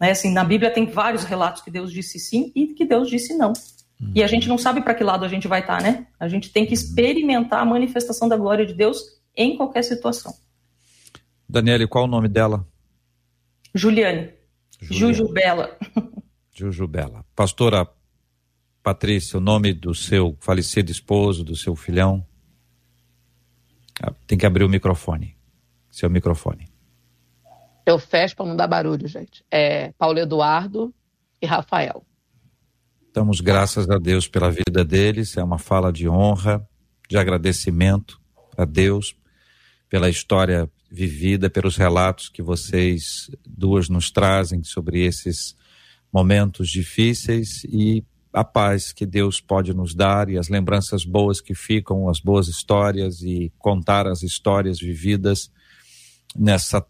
Né? 0.00 0.10
Assim, 0.10 0.32
na 0.32 0.44
Bíblia 0.44 0.70
tem 0.70 0.86
vários 0.86 1.24
relatos 1.24 1.62
que 1.62 1.70
Deus 1.70 1.92
disse 1.92 2.18
sim 2.18 2.52
e 2.54 2.68
que 2.68 2.84
Deus 2.84 3.08
disse 3.08 3.36
não. 3.36 3.52
Uhum. 4.00 4.12
E 4.14 4.22
a 4.22 4.26
gente 4.26 4.48
não 4.48 4.58
sabe 4.58 4.80
para 4.80 4.94
que 4.94 5.02
lado 5.02 5.24
a 5.24 5.28
gente 5.28 5.48
vai 5.48 5.60
estar, 5.60 5.78
tá, 5.78 5.82
né? 5.82 6.06
A 6.20 6.28
gente 6.28 6.52
tem 6.52 6.66
que 6.66 6.74
experimentar 6.74 7.60
a 7.60 7.64
manifestação 7.64 8.28
da 8.28 8.36
glória 8.36 8.64
de 8.64 8.74
Deus 8.74 9.15
em 9.36 9.56
qualquer 9.56 9.82
situação. 9.82 10.34
Daniele, 11.48 11.86
qual 11.86 12.04
o 12.04 12.08
nome 12.08 12.28
dela? 12.28 12.66
Juliane. 13.74 14.32
Juliane. 14.80 15.14
Jujubela. 15.14 15.78
Jujubela. 16.52 17.24
Pastora 17.34 17.88
Patrícia, 18.82 19.38
o 19.38 19.40
nome 19.40 19.72
do 19.72 19.94
seu 19.94 20.36
falecido 20.40 20.90
esposo, 20.90 21.44
do 21.44 21.56
seu 21.56 21.76
filhão? 21.76 22.26
Ah, 24.02 24.12
tem 24.26 24.38
que 24.38 24.46
abrir 24.46 24.64
o 24.64 24.68
microfone. 24.68 25.36
Seu 25.90 26.08
microfone. 26.08 26.68
Eu 27.84 27.98
fecho 27.98 28.34
para 28.36 28.46
não 28.46 28.56
dar 28.56 28.66
barulho, 28.66 29.06
gente. 29.06 29.44
É 29.50 29.92
Paulo 29.92 30.18
Eduardo 30.18 30.94
e 31.40 31.46
Rafael. 31.46 32.04
Damos 33.14 33.40
graças 33.40 33.88
a 33.88 33.98
Deus 33.98 34.28
pela 34.28 34.50
vida 34.50 34.84
deles. 34.84 35.36
É 35.36 35.42
uma 35.42 35.58
fala 35.58 35.92
de 35.92 36.08
honra, 36.08 36.66
de 37.08 37.16
agradecimento 37.16 38.20
a 38.56 38.64
Deus 38.64 39.14
pela 39.88 40.08
história 40.08 40.70
vivida, 40.90 41.50
pelos 41.50 41.76
relatos 41.76 42.28
que 42.28 42.42
vocês 42.42 43.30
duas 43.46 43.88
nos 43.88 44.10
trazem 44.10 44.62
sobre 44.62 45.04
esses 45.04 45.56
momentos 46.12 46.68
difíceis 46.68 47.64
e 47.64 48.04
a 48.32 48.44
paz 48.44 48.92
que 48.92 49.06
Deus 49.06 49.40
pode 49.40 49.72
nos 49.72 49.94
dar 49.94 50.28
e 50.28 50.36
as 50.36 50.48
lembranças 50.48 51.04
boas 51.04 51.40
que 51.40 51.54
ficam, 51.54 52.08
as 52.08 52.20
boas 52.20 52.48
histórias 52.48 53.22
e 53.22 53.50
contar 53.58 54.06
as 54.06 54.22
histórias 54.22 54.78
vividas 54.78 55.50
nessa 56.36 56.84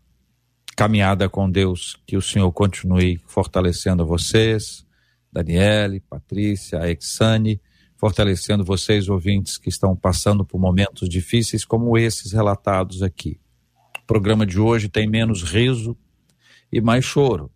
caminhada 0.77 1.29
com 1.29 1.49
Deus. 1.49 1.97
Que 2.05 2.17
o 2.17 2.23
Senhor 2.23 2.51
continue 2.53 3.21
fortalecendo 3.27 4.05
vocês, 4.05 4.85
Daniele, 5.33 6.01
Patrícia, 6.01 6.81
Exane, 6.91 7.61
fortalecendo 7.97 8.65
vocês, 8.65 9.09
ouvintes, 9.09 9.57
que 9.57 9.69
estão 9.69 9.97
passando 9.97 10.45
por 10.45 10.61
momentos 10.61 11.09
difíceis 11.09 11.65
como 11.65 11.97
esses 11.97 12.33
relatados 12.33 13.03
aqui. 13.03 13.41
O 14.03 14.07
programa 14.07 14.47
de 14.47 14.61
hoje 14.61 14.89
tem 14.89 15.09
menos 15.09 15.43
riso 15.43 15.97
e 16.71 16.81
mais 16.81 17.05
choro. 17.05 17.51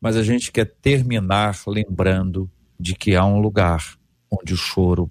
Mas 0.00 0.16
a 0.16 0.22
gente 0.22 0.50
quer 0.50 0.66
terminar 0.66 1.56
lembrando 1.66 2.50
de 2.78 2.94
que 2.94 3.14
há 3.14 3.24
um 3.24 3.40
lugar 3.40 3.96
onde 4.30 4.54
o 4.54 4.56
choro 4.56 5.10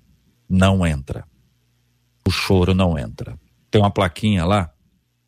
não 0.50 0.86
entra. 0.86 1.26
O 2.28 2.32
choro 2.32 2.74
não 2.74 2.98
entra. 2.98 3.40
Tem 3.72 3.82
uma 3.82 3.92
plaquinha 3.92 4.46
lá, 4.46 4.72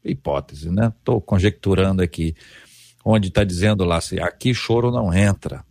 hipótese, 0.04 0.70
né? 0.70 0.94
Estou 1.00 1.20
conjecturando 1.20 2.02
aqui, 2.02 2.36
onde 3.04 3.30
está 3.30 3.44
dizendo 3.44 3.84
lá 3.84 3.98
assim: 3.98 4.20
aqui 4.20 4.54
choro 4.54 4.92
não 4.92 5.14
entra. 5.14 5.66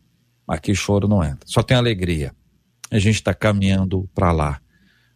Aqui 0.46 0.74
choro 0.74 1.08
não 1.08 1.22
entra. 1.22 1.46
Só 1.46 1.62
tem 1.62 1.76
alegria. 1.76 2.34
A 2.94 2.98
gente 3.00 3.16
está 3.16 3.34
caminhando 3.34 4.08
para 4.14 4.30
lá. 4.30 4.60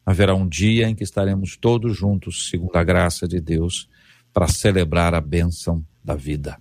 Haverá 0.04 0.34
um 0.34 0.48
dia 0.48 0.88
em 0.88 0.96
que 0.96 1.04
estaremos 1.04 1.56
todos 1.56 1.96
juntos, 1.96 2.48
segundo 2.50 2.74
a 2.74 2.82
graça 2.82 3.28
de 3.28 3.40
Deus, 3.40 3.88
para 4.32 4.48
celebrar 4.48 5.14
a 5.14 5.20
bênção 5.20 5.86
da 6.02 6.16
vida 6.16 6.60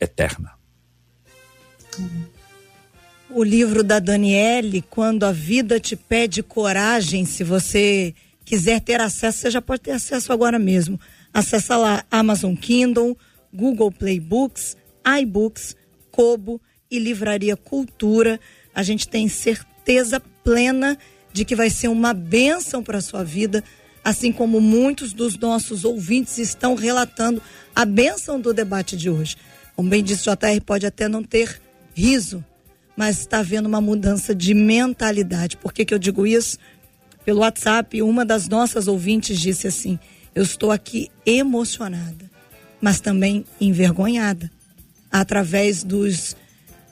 eterna. 0.00 0.52
O 3.28 3.42
livro 3.42 3.82
da 3.82 3.98
Daniele, 3.98 4.80
Quando 4.80 5.24
a 5.24 5.32
Vida 5.32 5.80
Te 5.80 5.96
Pede 5.96 6.40
Coragem, 6.40 7.24
se 7.24 7.42
você 7.42 8.14
quiser 8.44 8.80
ter 8.80 9.00
acesso, 9.00 9.38
você 9.38 9.50
já 9.50 9.60
pode 9.60 9.82
ter 9.82 9.90
acesso 9.90 10.32
agora 10.32 10.56
mesmo. 10.56 11.00
Acesse 11.32 11.74
lá 11.74 12.04
Amazon 12.12 12.54
Kindle, 12.54 13.18
Google 13.52 13.90
Play 13.90 14.20
Books, 14.20 14.76
iBooks, 15.20 15.74
Kobo 16.12 16.60
e 16.88 17.00
Livraria 17.00 17.56
Cultura. 17.56 18.38
A 18.72 18.84
gente 18.84 19.08
tem 19.08 19.26
certeza 19.26 20.22
plena 20.44 20.96
de 21.32 21.44
que 21.44 21.56
vai 21.56 21.70
ser 21.70 21.88
uma 21.88 22.12
bênção 22.12 22.82
para 22.82 22.98
a 22.98 23.02
sua 23.02 23.24
vida, 23.24 23.64
assim 24.04 24.30
como 24.30 24.60
muitos 24.60 25.12
dos 25.12 25.36
nossos 25.36 25.84
ouvintes 25.84 26.38
estão 26.38 26.76
relatando 26.76 27.42
a 27.74 27.84
bênção 27.84 28.38
do 28.38 28.54
debate 28.54 28.96
de 28.96 29.10
hoje. 29.10 29.36
Como 29.74 29.88
bem 29.88 30.04
disse 30.04 30.22
JR, 30.22 30.60
pode 30.64 30.86
até 30.86 31.08
não 31.08 31.24
ter 31.24 31.60
riso, 31.94 32.44
mas 32.96 33.18
está 33.18 33.38
havendo 33.38 33.66
uma 33.66 33.80
mudança 33.80 34.32
de 34.32 34.54
mentalidade. 34.54 35.56
Por 35.56 35.72
que, 35.72 35.84
que 35.84 35.92
eu 35.92 35.98
digo 35.98 36.26
isso? 36.26 36.58
Pelo 37.24 37.40
WhatsApp, 37.40 38.00
uma 38.02 38.24
das 38.24 38.46
nossas 38.46 38.86
ouvintes 38.86 39.40
disse 39.40 39.66
assim: 39.66 39.98
Eu 40.34 40.42
estou 40.42 40.70
aqui 40.70 41.10
emocionada, 41.24 42.30
mas 42.80 43.00
também 43.00 43.44
envergonhada, 43.60 44.50
através 45.10 45.82
dos 45.82 46.36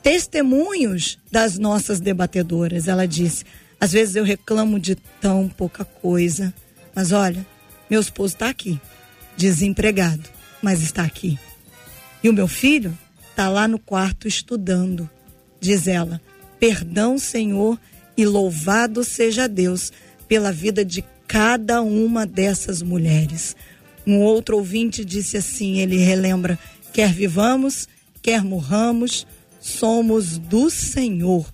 testemunhos 0.03 1.18
das 1.30 1.59
nossas 1.59 2.00
debatedoras. 2.00 2.88
Ela 2.88 3.07
disse: 3.07 3.44
Às 3.80 3.92
vezes 3.92 4.16
eu 4.16 4.24
reclamo 4.24 4.78
de 4.78 4.96
tão 5.20 5.48
pouca 5.48 5.84
coisa, 5.84 6.53
mas 6.94 7.12
olha, 7.12 7.46
meu 7.88 8.00
esposo 8.00 8.34
está 8.34 8.48
aqui, 8.48 8.80
desempregado, 9.36 10.28
mas 10.61 10.82
está 10.82 11.03
aqui. 11.03 11.38
E 12.22 12.28
o 12.28 12.32
meu 12.32 12.48
filho 12.48 12.96
está 13.30 13.48
lá 13.48 13.66
no 13.66 13.78
quarto 13.78 14.28
estudando 14.28 15.09
diz 15.62 15.86
ela: 15.86 16.20
Perdão, 16.59 17.16
Senhor, 17.16 17.80
e 18.16 18.26
louvado 18.26 19.03
seja 19.05 19.48
Deus 19.48 19.92
pela 20.28 20.53
vida 20.53 20.84
de 20.84 21.03
cada 21.26 21.80
uma 21.80 22.26
dessas 22.26 22.82
mulheres. 22.82 23.57
Um 24.07 24.18
outro 24.18 24.59
ouvinte 24.59 25.05
disse 25.05 25.36
assim: 25.36 25.78
ele 25.78 25.96
relembra, 25.96 26.59
quer 26.92 27.11
vivamos, 27.12 27.88
quer 28.20 28.42
morramos, 28.42 29.26
somos 29.62 30.36
do 30.36 30.68
Senhor. 30.68 31.50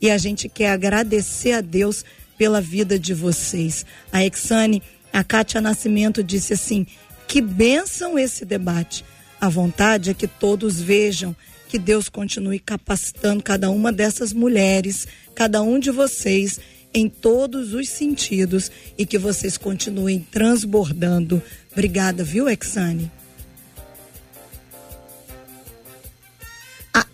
E 0.00 0.10
a 0.10 0.16
gente 0.16 0.48
quer 0.48 0.70
agradecer 0.70 1.52
a 1.52 1.60
Deus 1.60 2.04
pela 2.38 2.60
vida 2.60 2.98
de 2.98 3.12
vocês. 3.12 3.84
A 4.12 4.24
Exane, 4.24 4.82
a 5.12 5.24
Kátia 5.24 5.60
Nascimento 5.60 6.22
disse 6.22 6.52
assim: 6.54 6.86
que 7.26 7.42
bênção 7.42 8.18
esse 8.18 8.44
debate. 8.44 9.04
A 9.40 9.48
vontade 9.48 10.10
é 10.10 10.14
que 10.14 10.26
todos 10.26 10.80
vejam 10.80 11.36
que 11.68 11.78
Deus 11.78 12.08
continue 12.08 12.58
capacitando 12.58 13.42
cada 13.42 13.70
uma 13.70 13.92
dessas 13.92 14.32
mulheres, 14.32 15.06
cada 15.34 15.60
um 15.62 15.78
de 15.78 15.90
vocês, 15.90 16.58
em 16.94 17.08
todos 17.08 17.74
os 17.74 17.88
sentidos 17.88 18.70
e 18.96 19.04
que 19.04 19.18
vocês 19.18 19.58
continuem 19.58 20.26
transbordando. 20.30 21.42
Obrigada, 21.70 22.24
viu, 22.24 22.48
Exane? 22.48 23.10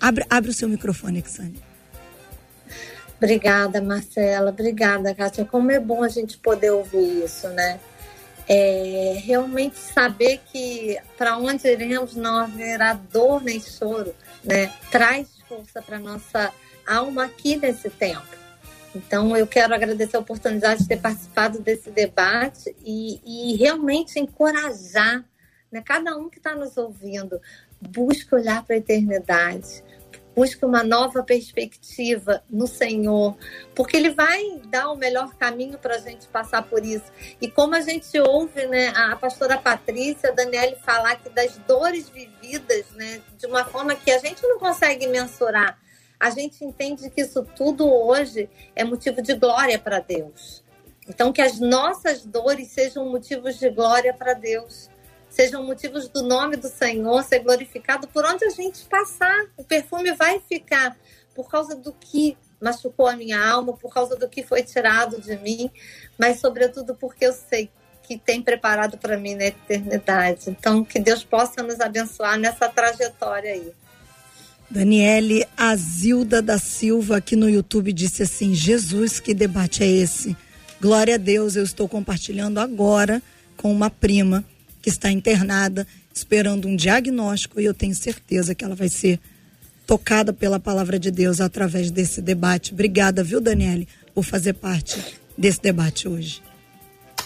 Abre, 0.01 0.25
abre 0.29 0.51
o 0.51 0.55
seu 0.55 0.68
microfone, 0.68 1.22
Exane. 1.25 1.62
Obrigada, 3.16 3.81
Marcela. 3.81 4.51
Obrigada, 4.51 5.14
Kátia. 5.14 5.45
Como 5.45 5.70
é 5.70 5.81
bom 5.81 6.03
a 6.03 6.09
gente 6.09 6.37
poder 6.37 6.70
ouvir 6.70 7.25
isso, 7.25 7.49
né? 7.49 7.81
É, 8.47 9.18
realmente 9.25 9.79
saber 9.79 10.41
que 10.53 10.99
para 11.16 11.39
onde 11.39 11.66
iremos 11.66 12.14
não 12.14 12.37
haverá 12.37 12.93
dor 12.93 13.43
nem 13.43 13.59
choro, 13.59 14.14
né, 14.45 14.70
traz 14.91 15.29
força 15.49 15.81
para 15.81 15.99
nossa 15.99 16.53
alma 16.87 17.25
aqui 17.25 17.57
nesse 17.57 17.89
tempo. 17.89 18.27
Então, 18.95 19.35
eu 19.37 19.47
quero 19.47 19.75
agradecer 19.75 20.16
a 20.16 20.20
oportunidade 20.20 20.83
de 20.83 20.89
ter 20.89 21.01
participado 21.01 21.59
desse 21.59 21.91
debate 21.91 22.77
e, 22.85 23.20
e 23.25 23.57
realmente 23.57 24.20
encorajar 24.20 25.25
né, 25.75 25.83
cada 25.85 26.16
um 26.16 26.31
que 26.31 26.39
está 26.39 26.55
nos 26.55 26.77
ouvindo, 26.77 27.41
busque 27.81 28.33
olhar 28.33 28.64
para 28.64 28.77
a 28.77 28.79
eternidade, 28.79 29.83
busque 30.37 30.64
uma 30.64 30.85
nova 30.85 31.25
perspectiva 31.25 32.45
no 32.49 32.68
Senhor, 32.68 33.37
porque 33.75 33.97
Ele 33.97 34.11
vai 34.11 34.61
dar 34.68 34.93
o 34.93 34.97
melhor 34.97 35.35
caminho 35.35 35.77
para 35.77 35.97
a 35.97 35.99
gente 35.99 36.29
passar 36.29 36.62
por 36.62 36.85
isso. 36.85 37.05
E 37.41 37.51
como 37.51 37.75
a 37.75 37.81
gente 37.81 38.18
ouve 38.20 38.64
né, 38.66 38.93
a 38.95 39.16
pastora 39.16 39.59
Patrícia, 39.59 40.31
a 40.31 40.33
Daniele 40.33 40.77
falar 40.77 41.12
aqui 41.12 41.29
das 41.31 41.59
dores 41.66 42.09
vividas, 42.09 42.87
né, 42.93 43.20
de 43.37 43.47
uma 43.47 43.64
forma 43.64 43.97
que 43.97 44.12
a 44.12 44.18
gente 44.18 44.43
não 44.47 44.61
consegue 44.61 45.09
mensurar, 45.09 45.77
a 46.20 46.31
gente 46.31 46.64
entende 46.64 47.11
que 47.11 47.22
isso 47.22 47.45
tudo 47.57 47.85
hoje 47.85 48.49
é 48.77 48.85
motivo 48.85 49.20
de 49.20 49.35
glória 49.35 49.77
para 49.77 49.99
Deus. 49.99 50.62
Então, 51.09 51.33
que 51.33 51.43
as 51.43 51.59
nossas 51.59 52.25
dores 52.25 52.68
sejam 52.68 53.11
motivos 53.11 53.59
de 53.59 53.68
glória 53.68 54.14
para 54.14 54.35
Deus 54.35 54.89
sejam 55.35 55.64
motivos 55.64 56.09
do 56.09 56.22
nome 56.22 56.57
do 56.57 56.68
Senhor 56.68 57.22
ser 57.24 57.41
glorificado 57.41 58.07
por 58.07 58.24
onde 58.24 58.45
a 58.45 58.51
gente 58.51 58.85
passar. 58.85 59.47
O 59.57 59.64
perfume 59.64 60.12
vai 60.12 60.41
ficar 60.41 60.97
por 61.35 61.51
causa 61.51 61.74
do 61.74 61.93
que 61.93 62.37
machucou 62.61 63.09
a 63.09 63.16
minha 63.16 63.45
alma, 63.45 63.72
por 63.72 63.93
causa 63.93 64.14
do 64.14 64.28
que 64.28 64.45
foi 64.45 64.62
tirado 64.62 65.20
de 65.20 65.37
mim, 65.39 65.68
mas 66.16 66.39
sobretudo 66.39 66.95
porque 66.95 67.26
eu 67.26 67.32
sei 67.32 67.68
que 68.05 68.16
tem 68.16 68.41
preparado 68.41 68.97
para 68.97 69.16
mim 69.16 69.35
na 69.35 69.47
eternidade. 69.47 70.51
Então, 70.51 70.85
que 70.85 71.01
Deus 71.01 71.24
possa 71.24 71.62
nos 71.62 71.80
abençoar 71.80 72.39
nessa 72.39 72.68
trajetória 72.68 73.53
aí. 73.53 73.72
Daniele 74.70 75.47
Azilda 75.57 76.41
da 76.41 76.59
Silva 76.59 77.16
aqui 77.16 77.35
no 77.35 77.49
YouTube 77.49 77.93
disse 77.93 78.22
assim: 78.22 78.55
Jesus, 78.55 79.20
que 79.20 79.35
debate 79.35 79.82
é 79.82 79.87
esse? 79.87 80.37
Glória 80.80 81.14
a 81.16 81.18
Deus, 81.18 81.57
eu 81.57 81.64
estou 81.64 81.89
compartilhando 81.89 82.61
agora 82.61 83.22
com 83.57 83.72
uma 83.72 83.91
prima 83.91 84.45
que 84.85 84.91
está 84.91 85.11
internada, 85.11 85.87
esperando 86.12 86.68
um 86.68 86.76
diagnóstico 86.76 87.59
e 87.59 87.64
eu 87.64 87.72
tenho 87.72 87.95
certeza 87.95 88.55
que 88.55 88.62
ela 88.62 88.74
vai 88.74 88.91
ser 88.91 89.18
tocada 89.87 90.30
pela 90.30 90.61
palavra 90.61 90.99
de 90.99 91.11
Deus 91.11 91.41
através 91.41 91.91
desse 91.91 92.20
debate. 92.20 92.74
Obrigada, 92.74 93.24
viu, 93.24 93.41
Daniele, 93.41 93.89
por 94.14 94.22
fazer 94.24 94.53
parte 94.53 95.18
desse 95.39 95.62
debate 95.62 96.07
hoje. 96.07 96.43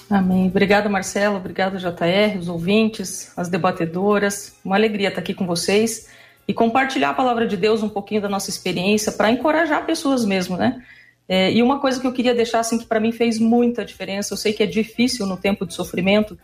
Amém. 0.09 0.47
Obrigada, 0.47 0.89
Marcelo. 0.89 1.39
Obrigada, 1.39 1.79
JR, 1.79 2.39
os 2.39 2.49
ouvintes, 2.49 3.33
as 3.37 3.49
debatedoras. 3.49 4.55
Uma 4.65 4.77
alegria 4.77 5.09
estar 5.09 5.21
aqui 5.21 5.35
com 5.35 5.45
vocês 5.45 6.07
e 6.47 6.55
compartilhar 6.55 7.11
a 7.11 7.15
palavra 7.15 7.45
de 7.45 7.57
Deus, 7.57 7.83
um 7.83 7.89
pouquinho 7.89 8.23
da 8.23 8.29
nossa 8.29 8.51
experiência, 8.51 9.11
para 9.11 9.33
encorajar 9.33 9.85
pessoas 9.85 10.25
mesmo, 10.25 10.57
né? 10.57 10.81
É, 11.29 11.53
e 11.53 11.61
uma 11.61 11.81
coisa 11.81 12.01
que 12.01 12.07
eu 12.07 12.13
queria 12.13 12.37
deixar, 12.37 12.61
assim, 12.61 12.79
que 12.79 12.87
para 12.87 13.01
mim 13.01 13.11
fez 13.11 13.41
muita 13.41 13.85
diferença, 13.85 14.33
eu 14.33 14.39
sei 14.39 14.53
que 14.53 14.63
é 14.63 14.67
difícil 14.67 15.27
no 15.27 15.37
tempo 15.37 15.67
de 15.67 15.75
sofrimento, 15.75 16.39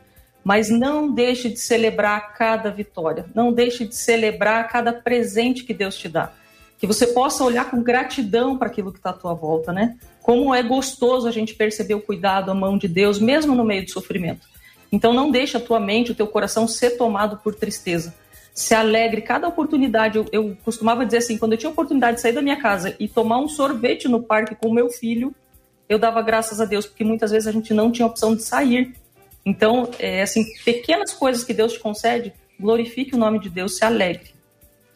mas 0.45 0.69
não 0.69 1.11
deixe 1.11 1.49
de 1.49 1.59
celebrar 1.59 2.35
cada 2.35 2.71
vitória, 2.71 3.27
não 3.35 3.53
deixe 3.53 3.87
de 3.87 3.97
celebrar 3.97 4.69
cada 4.69 4.93
presente 4.93 5.65
que 5.65 5.75
Deus 5.75 5.97
te 5.97 6.09
dá. 6.09 6.31
Que 6.79 6.87
você 6.87 7.07
possa 7.07 7.43
olhar 7.43 7.71
com 7.71 7.83
gratidão 7.83 8.59
para 8.59 8.69
aquilo 8.69 8.93
que 8.93 8.99
está 8.99 9.11
à 9.11 9.15
tua 9.15 9.33
volta, 9.33 9.73
né? 9.73 9.97
Como 10.21 10.55
é 10.55 10.63
gostoso 10.63 11.27
a 11.27 11.31
gente 11.31 11.55
perceber 11.55 11.95
o 11.95 12.01
cuidado, 12.01 12.51
a 12.51 12.55
mão 12.55 12.77
de 12.77 12.87
Deus, 12.87 13.19
mesmo 13.19 13.55
no 13.55 13.65
meio 13.65 13.85
do 13.85 13.91
sofrimento. 13.91 14.47
Então 14.93 15.13
não 15.13 15.31
deixe 15.31 15.57
a 15.57 15.61
tua 15.61 15.81
mente, 15.81 16.13
o 16.13 16.15
teu 16.15 16.27
coração 16.27 16.69
ser 16.69 16.91
tomado 16.91 17.39
por 17.39 17.55
tristeza 17.55 18.15
se 18.55 18.73
alegre 18.73 19.21
cada 19.21 19.49
oportunidade. 19.49 20.17
Eu, 20.17 20.27
eu, 20.31 20.57
costumava 20.65 21.05
dizer 21.05 21.19
assim, 21.19 21.37
quando 21.37 21.53
eu 21.53 21.59
tinha 21.59 21.71
oportunidade 21.71 22.17
de 22.17 22.23
sair 22.23 22.33
da 22.33 22.41
minha 22.41 22.61
casa 22.61 22.95
e 23.01 23.09
tomar 23.09 23.39
um 23.39 23.49
sorvete 23.49 24.09
no 24.09 24.23
parque 24.23 24.55
com 24.55 24.69
o 24.69 24.73
meu 24.73 24.89
filho, 24.89 25.35
eu 25.89 25.99
dava 25.99 26.23
graças 26.23 26.61
a 26.61 26.65
Deus, 26.65 26.87
porque 26.87 27.05
muitas 27.05 27.33
vezes 27.33 27.49
a 27.49 27.53
gente 27.53 27.75
não 27.75 27.91
tinha 27.91 28.07
opção 28.07 28.35
de 28.35 28.43
sair. 28.43 28.95
Então, 29.45 29.91
é, 29.99 30.23
assim, 30.23 30.45
pequenas 30.65 31.13
coisas 31.13 31.45
que 31.45 31.53
Deus 31.53 31.75
te 31.75 31.81
concede, 31.81 32.33
glorifique 32.59 33.15
o 33.15 33.19
nome 33.19 33.39
de 33.39 33.51
Deus, 33.51 33.77
se 33.77 33.85
alegre. 33.85 34.35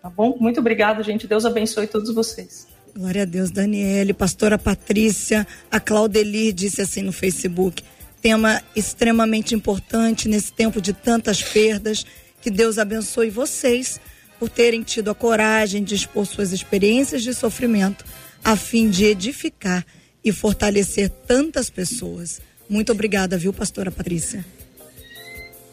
Tá 0.03 0.09
bom? 0.09 0.37
Muito 0.41 0.61
obrigado, 0.61 1.03
gente. 1.03 1.27
Deus 1.27 1.45
abençoe 1.45 1.87
todos 1.87 2.15
vocês. 2.15 2.67
Glória 2.97 3.23
a 3.23 3.27
Deus, 3.27 3.51
Daniele, 3.51 4.13
pastora 4.13 4.59
Patrícia, 4.59 5.47
a 5.71 5.79
Claudeli 5.79 6.53
disse 6.53 6.81
assim 6.81 7.03
no 7.03 7.13
Facebook, 7.13 7.85
tema 8.21 8.63
extremamente 8.75 9.55
importante 9.55 10.29
nesse 10.29 10.53
tempo 10.53 10.81
de 10.81 10.93
tantas 10.93 11.43
perdas 11.43 12.05
que 12.41 12.51
Deus 12.51 12.79
abençoe 12.79 13.31
vocês 13.31 14.01
por 14.39 14.49
terem 14.49 14.83
tido 14.83 15.11
a 15.11 15.15
coragem 15.15 15.83
de 15.85 15.95
expor 15.95 16.27
suas 16.27 16.53
experiências 16.53 17.23
de 17.23 17.35
sofrimento 17.35 18.05
a 18.45 18.57
fim 18.57 18.89
de 18.89 19.05
edificar 19.05 19.85
e 20.25 20.33
fortalecer 20.33 21.09
tantas 21.09 21.71
pessoas. 21.71 22.41
Muito 22.69 22.93
obrigada, 22.93 23.37
viu, 23.37 23.53
pastora 23.53 23.91
Patrícia? 23.91 24.45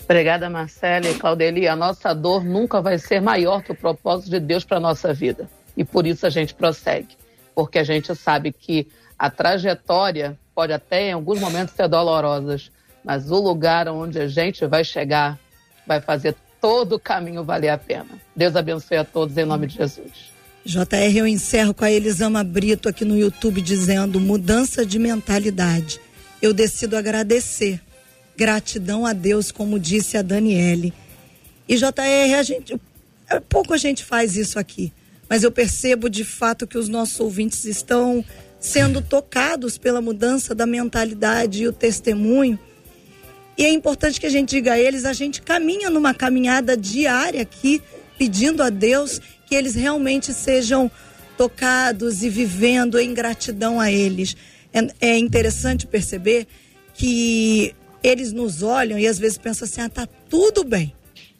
Obrigada, 0.06 0.50
Marcela 0.50 1.10
e 1.10 1.16
Claudeli. 1.16 1.68
A 1.68 1.76
nossa 1.76 2.14
dor 2.14 2.44
nunca 2.44 2.82
vai 2.82 2.98
ser 3.00 3.20
maior 3.22 3.64
que 3.64 3.72
o 3.72 3.76
propósito 3.76 4.30
de 4.30 4.40
Deus 4.40 4.64
para 4.64 4.78
a 4.78 4.80
nossa 4.80 5.14
vida. 5.14 5.50
E 5.76 5.84
por 5.84 6.06
isso 6.06 6.26
a 6.26 6.30
gente 6.30 6.54
prossegue. 6.54 7.18
Porque 7.56 7.80
a 7.80 7.84
gente 7.84 8.16
sabe 8.16 8.52
que 8.52 8.88
a 9.18 9.30
trajetória 9.30 10.38
pode 10.54 10.72
até 10.72 11.10
em 11.10 11.14
alguns 11.14 11.40
momentos 11.40 11.74
ser 11.74 11.88
dolorosa, 11.88 12.58
mas 13.04 13.32
o 13.32 13.40
lugar 13.40 13.88
onde 13.90 14.20
a 14.20 14.28
gente 14.28 14.66
vai 14.66 14.84
chegar 14.84 15.40
vai 15.88 16.00
fazer 16.00 16.36
todo 16.62 16.94
o 16.94 17.00
caminho 17.00 17.44
valer 17.44 17.70
a 17.70 17.78
pena. 17.78 18.10
Deus 18.36 18.56
abençoe 18.56 18.98
a 18.98 19.04
todos 19.04 19.38
em 19.38 19.46
nome 19.46 19.68
de 19.68 19.76
Jesus. 19.76 20.34
JR, 20.66 21.16
eu 21.16 21.28
encerro 21.28 21.74
com 21.74 21.86
a 21.86 21.92
Elisama 21.92 22.44
Brito 22.44 22.90
aqui 22.90 23.06
no 23.06 23.16
YouTube 23.16 23.62
dizendo 23.62 24.20
mudança 24.20 24.86
de 24.86 24.98
mentalidade. 24.98 26.00
Eu 26.42 26.54
decido 26.54 26.96
agradecer. 26.96 27.82
Gratidão 28.38 29.06
a 29.06 29.14
Deus, 29.14 29.52
como 29.52 29.80
disse 29.80 30.18
a 30.18 30.22
Daniele. 30.22 30.94
E 31.68 31.78
JR, 31.78 32.36
a 32.38 32.44
gente, 32.44 32.76
é 33.30 33.40
pouco 33.40 33.74
a 33.74 33.78
gente 33.78 34.04
faz 34.04 34.36
isso 34.36 34.60
aqui, 34.60 34.94
mas 35.28 35.44
eu 35.44 35.52
percebo 35.52 36.10
de 36.10 36.24
fato 36.24 36.68
que 36.68 36.78
os 36.78 36.88
nossos 36.88 37.20
ouvintes 37.20 37.66
estão 37.66 38.24
sendo 38.60 39.02
tocados 39.02 39.78
pela 39.78 40.02
mudança 40.02 40.54
da 40.54 40.66
mentalidade 40.66 41.64
e 41.64 41.68
o 41.68 41.74
testemunho 41.74 42.60
e 43.58 43.64
é 43.64 43.70
importante 43.70 44.20
que 44.20 44.26
a 44.26 44.30
gente 44.30 44.50
diga 44.50 44.74
a 44.74 44.80
eles, 44.80 45.06
a 45.06 45.14
gente 45.14 45.42
caminha 45.42 45.90
numa 45.90 46.14
caminhada 46.14 46.76
diária 46.76 47.42
aqui, 47.42 47.82
pedindo 48.18 48.62
a 48.62 48.70
Deus 48.70 49.22
que 49.46 49.56
eles 49.56 49.76
realmente 49.76 50.34
sejam 50.34 50.92
tocados 51.38 52.22
e 52.22 52.30
vivendo 52.30 53.00
em 53.00 53.14
gratidão 53.14 53.80
a 53.80 53.90
eles. 53.90 54.36
É, 54.76 55.14
é 55.14 55.18
interessante 55.18 55.88
perceber 55.88 56.46
que 56.94 57.74
eles 58.04 58.34
nos 58.34 58.62
olham 58.62 59.00
e 59.00 59.08
às 59.08 59.18
vezes 59.18 59.38
pensam 59.38 59.66
assim: 59.66 59.80
ah, 59.80 59.90
tá 59.90 60.06
tudo 60.30 60.66
bem, 60.66 60.94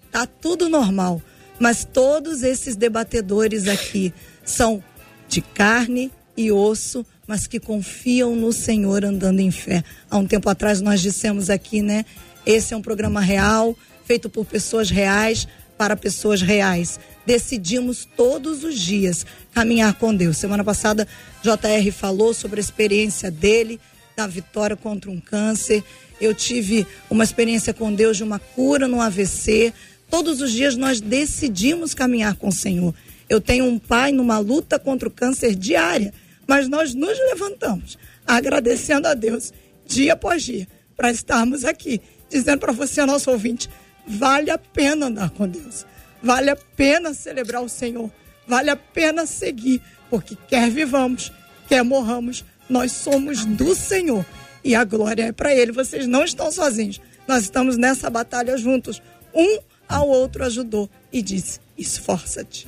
tá 0.10 0.26
tudo 0.26 0.70
normal. 0.70 1.22
Mas 1.60 1.86
todos 1.86 2.44
esses 2.44 2.76
debatedores 2.76 3.68
aqui 3.68 4.14
são 4.44 4.84
de 5.28 5.42
carne 5.42 6.12
e 6.36 6.52
osso, 6.52 7.06
mas 7.28 7.48
que 7.48 7.60
confiam 7.60 8.36
no 8.36 8.52
Senhor 8.52 9.06
andando 9.06 9.40
em 9.40 9.52
fé. 9.52 9.84
Há 10.10 10.18
um 10.18 10.28
tempo 10.28 10.50
atrás 10.50 10.82
nós 10.82 11.02
dissemos 11.02 11.50
aqui, 11.50 11.82
né? 11.82 12.06
Esse 12.46 12.74
é 12.74 12.78
um 12.78 12.82
programa 12.82 13.22
real, 13.22 13.76
feito 14.06 14.30
por 14.30 14.46
pessoas 14.46 14.90
reais, 14.90 15.48
para 15.78 15.96
pessoas 15.96 16.42
reais. 16.42 17.00
Decidimos 17.26 18.08
todos 18.16 18.64
os 18.64 18.80
dias 18.80 19.26
caminhar 19.54 19.94
com 19.96 20.14
Deus. 20.14 20.38
Semana 20.38 20.64
passada, 20.64 21.08
JR 21.42 21.92
falou 21.92 22.34
sobre 22.34 22.60
a 22.60 22.64
experiência 22.64 23.32
dele, 23.32 23.80
da 24.16 24.28
vitória 24.28 24.76
contra 24.76 25.10
um 25.10 25.20
câncer. 25.20 25.84
Eu 26.20 26.34
tive 26.34 26.86
uma 27.10 27.24
experiência 27.24 27.74
com 27.74 27.94
Deus 27.94 28.18
de 28.18 28.24
uma 28.24 28.40
cura 28.40 28.88
no 28.88 29.02
AVC. 29.02 29.74
Todos 30.10 30.42
os 30.42 30.52
dias 30.52 30.76
nós 30.76 31.02
decidimos 31.02 31.94
caminhar 31.94 32.36
com 32.36 32.50
o 32.50 32.54
Senhor. 32.54 32.94
Eu 33.28 33.42
tenho 33.42 33.66
um 33.66 33.80
pai 33.80 34.12
numa 34.12 34.38
luta 34.38 34.78
contra 34.78 35.08
o 35.08 35.12
câncer 35.12 35.56
diária 35.56 36.14
mas 36.48 36.68
nós 36.68 36.94
nos 36.94 37.18
levantamos 37.18 37.98
agradecendo 38.26 39.08
a 39.08 39.14
Deus 39.14 39.54
dia 39.86 40.14
após 40.14 40.44
dia 40.44 40.68
para 40.96 41.12
estarmos 41.12 41.66
aqui, 41.66 42.02
dizendo 42.30 42.60
para 42.60 42.72
você, 42.72 43.06
nosso 43.06 43.30
ouvinte, 43.30 43.70
vale 44.08 44.50
a 44.50 44.58
pena 44.58 45.08
andar 45.08 45.30
com 45.30 45.48
Deus, 45.48 45.86
vale 46.26 46.50
a 46.50 46.56
pena 46.56 47.14
celebrar 47.14 47.62
o 47.62 47.70
Senhor, 47.70 48.12
vale 48.48 48.72
a 48.72 48.76
pena 48.76 49.28
seguir, 49.28 49.80
porque 50.10 50.36
quer 50.48 50.72
vivamos, 50.72 51.32
quer 51.68 51.84
morramos, 51.84 52.44
nós 52.68 52.92
somos 52.94 53.46
do 53.46 53.76
Senhor 53.76 54.26
e 54.64 54.74
a 54.74 54.84
glória 54.84 55.28
é 55.28 55.32
para 55.32 55.56
Ele. 55.56 55.72
Vocês 55.72 56.08
não 56.08 56.24
estão 56.24 56.52
sozinhos, 56.52 57.00
nós 57.28 57.44
estamos 57.44 57.78
nessa 57.78 58.10
batalha 58.10 58.58
juntos. 58.58 59.04
Um 59.36 59.60
ao 59.88 60.10
outro 60.10 60.44
ajudou 60.44 60.90
e 61.14 61.22
disse: 61.22 61.60
esforça-te. 61.78 62.68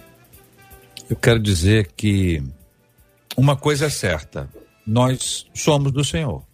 Eu 1.09 1.15
quero 1.15 1.39
dizer 1.39 1.91
que 1.97 2.43
uma 3.35 3.55
coisa 3.55 3.87
é 3.87 3.89
certa: 3.89 4.47
nós 4.85 5.47
somos 5.51 5.91
do 5.91 6.03
Senhor. 6.03 6.45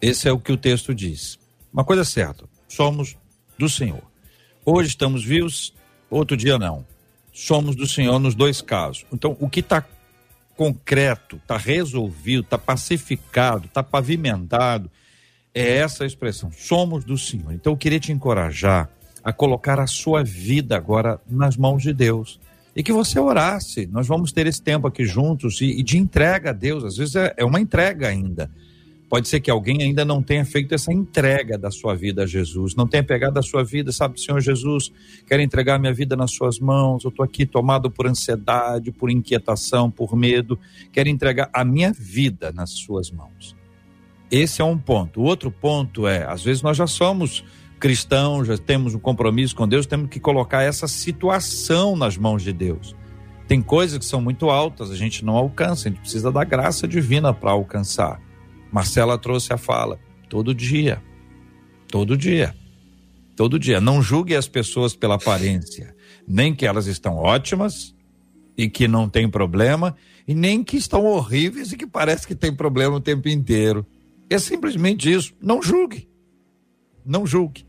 Esse 0.00 0.28
é 0.28 0.32
o 0.32 0.38
que 0.38 0.52
o 0.52 0.56
texto 0.56 0.94
diz. 0.94 1.36
Uma 1.72 1.84
coisa 1.84 2.02
é 2.02 2.04
certa: 2.04 2.44
somos 2.68 3.16
do 3.58 3.68
Senhor. 3.68 4.13
Hoje 4.66 4.88
estamos 4.88 5.24
vivos, 5.24 5.74
outro 6.08 6.36
dia 6.36 6.58
não. 6.58 6.86
Somos 7.32 7.76
do 7.76 7.86
Senhor 7.86 8.18
nos 8.18 8.34
dois 8.34 8.60
casos. 8.60 9.04
Então, 9.12 9.36
o 9.38 9.48
que 9.48 9.60
está 9.60 9.84
concreto, 10.56 11.36
está 11.36 11.56
resolvido, 11.56 12.44
está 12.44 12.56
pacificado, 12.56 13.66
está 13.66 13.82
pavimentado, 13.82 14.90
é 15.52 15.76
essa 15.76 16.06
expressão: 16.06 16.50
somos 16.50 17.04
do 17.04 17.18
Senhor. 17.18 17.52
Então, 17.52 17.72
eu 17.72 17.76
queria 17.76 18.00
te 18.00 18.12
encorajar 18.12 18.88
a 19.22 19.32
colocar 19.32 19.78
a 19.80 19.86
sua 19.86 20.22
vida 20.22 20.76
agora 20.76 21.20
nas 21.26 21.56
mãos 21.56 21.82
de 21.82 21.92
Deus 21.92 22.40
e 22.74 22.82
que 22.82 22.92
você 22.92 23.18
orasse. 23.18 23.86
Nós 23.86 24.06
vamos 24.06 24.32
ter 24.32 24.46
esse 24.46 24.62
tempo 24.62 24.86
aqui 24.86 25.04
juntos 25.04 25.60
e, 25.60 25.66
e 25.78 25.82
de 25.82 25.98
entrega 25.98 26.50
a 26.50 26.52
Deus. 26.52 26.84
Às 26.84 26.96
vezes 26.96 27.16
é, 27.16 27.34
é, 27.36 27.44
uma 27.44 27.60
entrega 27.60 28.08
ainda. 28.08 28.50
Pode 29.14 29.28
ser 29.28 29.38
que 29.38 29.48
alguém 29.48 29.80
ainda 29.80 30.04
não 30.04 30.20
tenha 30.20 30.44
feito 30.44 30.74
essa 30.74 30.92
entrega 30.92 31.56
da 31.56 31.70
sua 31.70 31.94
vida 31.94 32.24
a 32.24 32.26
Jesus, 32.26 32.74
não 32.74 32.84
tenha 32.84 33.04
pegado 33.04 33.38
a 33.38 33.42
sua 33.42 33.62
vida, 33.62 33.92
sabe, 33.92 34.20
Senhor 34.20 34.40
Jesus, 34.40 34.90
quero 35.24 35.40
entregar 35.40 35.78
minha 35.78 35.94
vida 35.94 36.16
nas 36.16 36.32
suas 36.32 36.58
mãos. 36.58 37.04
Eu 37.04 37.10
estou 37.10 37.24
aqui 37.24 37.46
tomado 37.46 37.88
por 37.88 38.08
ansiedade, 38.08 38.90
por 38.90 39.12
inquietação, 39.12 39.88
por 39.88 40.16
medo. 40.16 40.58
Quero 40.92 41.08
entregar 41.08 41.48
a 41.52 41.64
minha 41.64 41.92
vida 41.92 42.50
nas 42.50 42.70
suas 42.70 43.08
mãos. 43.12 43.54
Esse 44.32 44.60
é 44.60 44.64
um 44.64 44.76
ponto. 44.76 45.20
O 45.20 45.22
outro 45.22 45.48
ponto 45.48 46.08
é, 46.08 46.24
às 46.28 46.42
vezes 46.42 46.60
nós 46.60 46.76
já 46.76 46.88
somos 46.88 47.44
cristãos, 47.78 48.48
já 48.48 48.58
temos 48.58 48.96
um 48.96 48.98
compromisso 48.98 49.54
com 49.54 49.68
Deus, 49.68 49.86
temos 49.86 50.08
que 50.08 50.18
colocar 50.18 50.62
essa 50.62 50.88
situação 50.88 51.94
nas 51.94 52.16
mãos 52.16 52.42
de 52.42 52.52
Deus. 52.52 52.96
Tem 53.46 53.62
coisas 53.62 53.96
que 53.96 54.06
são 54.06 54.20
muito 54.20 54.50
altas, 54.50 54.90
a 54.90 54.96
gente 54.96 55.24
não 55.24 55.36
alcança, 55.36 55.86
a 55.86 55.92
gente 55.92 56.00
precisa 56.00 56.32
da 56.32 56.42
graça 56.42 56.88
divina 56.88 57.32
para 57.32 57.52
alcançar. 57.52 58.23
Marcela 58.74 59.16
trouxe 59.16 59.52
a 59.52 59.56
fala, 59.56 60.00
todo 60.28 60.52
dia. 60.52 61.00
Todo 61.86 62.16
dia. 62.16 62.52
Todo 63.36 63.56
dia. 63.56 63.80
Não 63.80 64.02
julgue 64.02 64.34
as 64.34 64.48
pessoas 64.48 64.96
pela 64.96 65.14
aparência, 65.14 65.94
nem 66.26 66.52
que 66.52 66.66
elas 66.66 66.88
estão 66.88 67.14
ótimas 67.14 67.94
e 68.58 68.68
que 68.68 68.88
não 68.88 69.08
tem 69.08 69.30
problema, 69.30 69.94
e 70.26 70.34
nem 70.34 70.64
que 70.64 70.76
estão 70.76 71.04
horríveis 71.04 71.70
e 71.70 71.76
que 71.76 71.86
parece 71.86 72.26
que 72.26 72.34
tem 72.34 72.52
problema 72.52 72.96
o 72.96 73.00
tempo 73.00 73.28
inteiro. 73.28 73.86
É 74.28 74.40
simplesmente 74.40 75.08
isso. 75.12 75.32
Não 75.40 75.62
julgue. 75.62 76.08
Não 77.06 77.24
julgue 77.24 77.64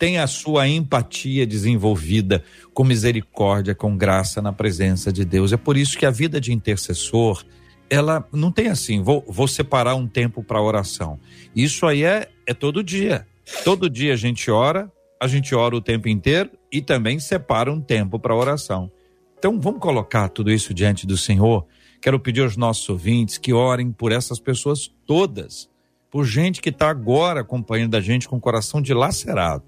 tenha 0.00 0.24
a 0.24 0.26
sua 0.26 0.66
empatia 0.66 1.46
desenvolvida 1.46 2.42
com 2.72 2.82
misericórdia, 2.82 3.74
com 3.74 3.94
graça 3.94 4.40
na 4.40 4.50
presença 4.50 5.12
de 5.12 5.26
Deus. 5.26 5.52
É 5.52 5.58
por 5.58 5.76
isso 5.76 5.98
que 5.98 6.06
a 6.06 6.10
vida 6.10 6.40
de 6.40 6.54
intercessor, 6.54 7.44
ela 7.90 8.24
não 8.32 8.52
tem 8.52 8.68
assim, 8.68 9.02
vou, 9.02 9.24
vou 9.26 9.48
separar 9.48 9.96
um 9.96 10.06
tempo 10.06 10.44
para 10.44 10.62
oração. 10.62 11.18
Isso 11.54 11.84
aí 11.84 12.04
é, 12.04 12.30
é 12.46 12.54
todo 12.54 12.84
dia. 12.84 13.26
Todo 13.64 13.90
dia 13.90 14.12
a 14.12 14.16
gente 14.16 14.48
ora, 14.48 14.90
a 15.20 15.26
gente 15.26 15.52
ora 15.56 15.74
o 15.74 15.80
tempo 15.80 16.08
inteiro 16.08 16.50
e 16.70 16.80
também 16.80 17.18
separa 17.18 17.70
um 17.70 17.80
tempo 17.80 18.18
para 18.18 18.34
oração. 18.34 18.90
Então 19.36 19.60
vamos 19.60 19.80
colocar 19.80 20.28
tudo 20.28 20.52
isso 20.52 20.72
diante 20.72 21.04
do 21.04 21.16
Senhor. 21.16 21.66
Quero 22.00 22.20
pedir 22.20 22.42
aos 22.42 22.56
nossos 22.56 22.88
ouvintes 22.88 23.38
que 23.38 23.52
orem 23.52 23.90
por 23.90 24.12
essas 24.12 24.38
pessoas 24.38 24.90
todas, 25.04 25.68
por 26.10 26.24
gente 26.24 26.62
que 26.62 26.68
está 26.68 26.88
agora 26.88 27.40
acompanhando 27.40 27.96
a 27.96 28.00
gente 28.00 28.28
com 28.28 28.36
o 28.36 28.40
coração 28.40 28.80
dilacerado 28.80 29.64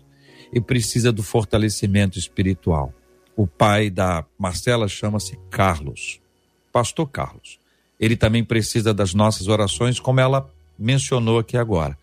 e 0.53 0.61
precisa 0.61 1.11
do 1.11 1.23
fortalecimento 1.23 2.19
espiritual. 2.19 2.95
O 3.35 3.47
pai 3.47 3.91
da 3.91 4.25
Marcela 4.39 4.87
chama-se 4.87 5.39
Carlos, 5.51 6.21
Pastor 6.71 7.09
Carlos. 7.09 7.62
Ele 8.03 8.17
também 8.17 8.43
precisa 8.43 8.93
das 8.93 9.15
nossas 9.15 9.47
orações, 9.47 10.01
como 10.01 10.19
ela 10.19 10.51
mencionou 10.77 11.39
aqui 11.39 11.57
agora. 11.57 11.97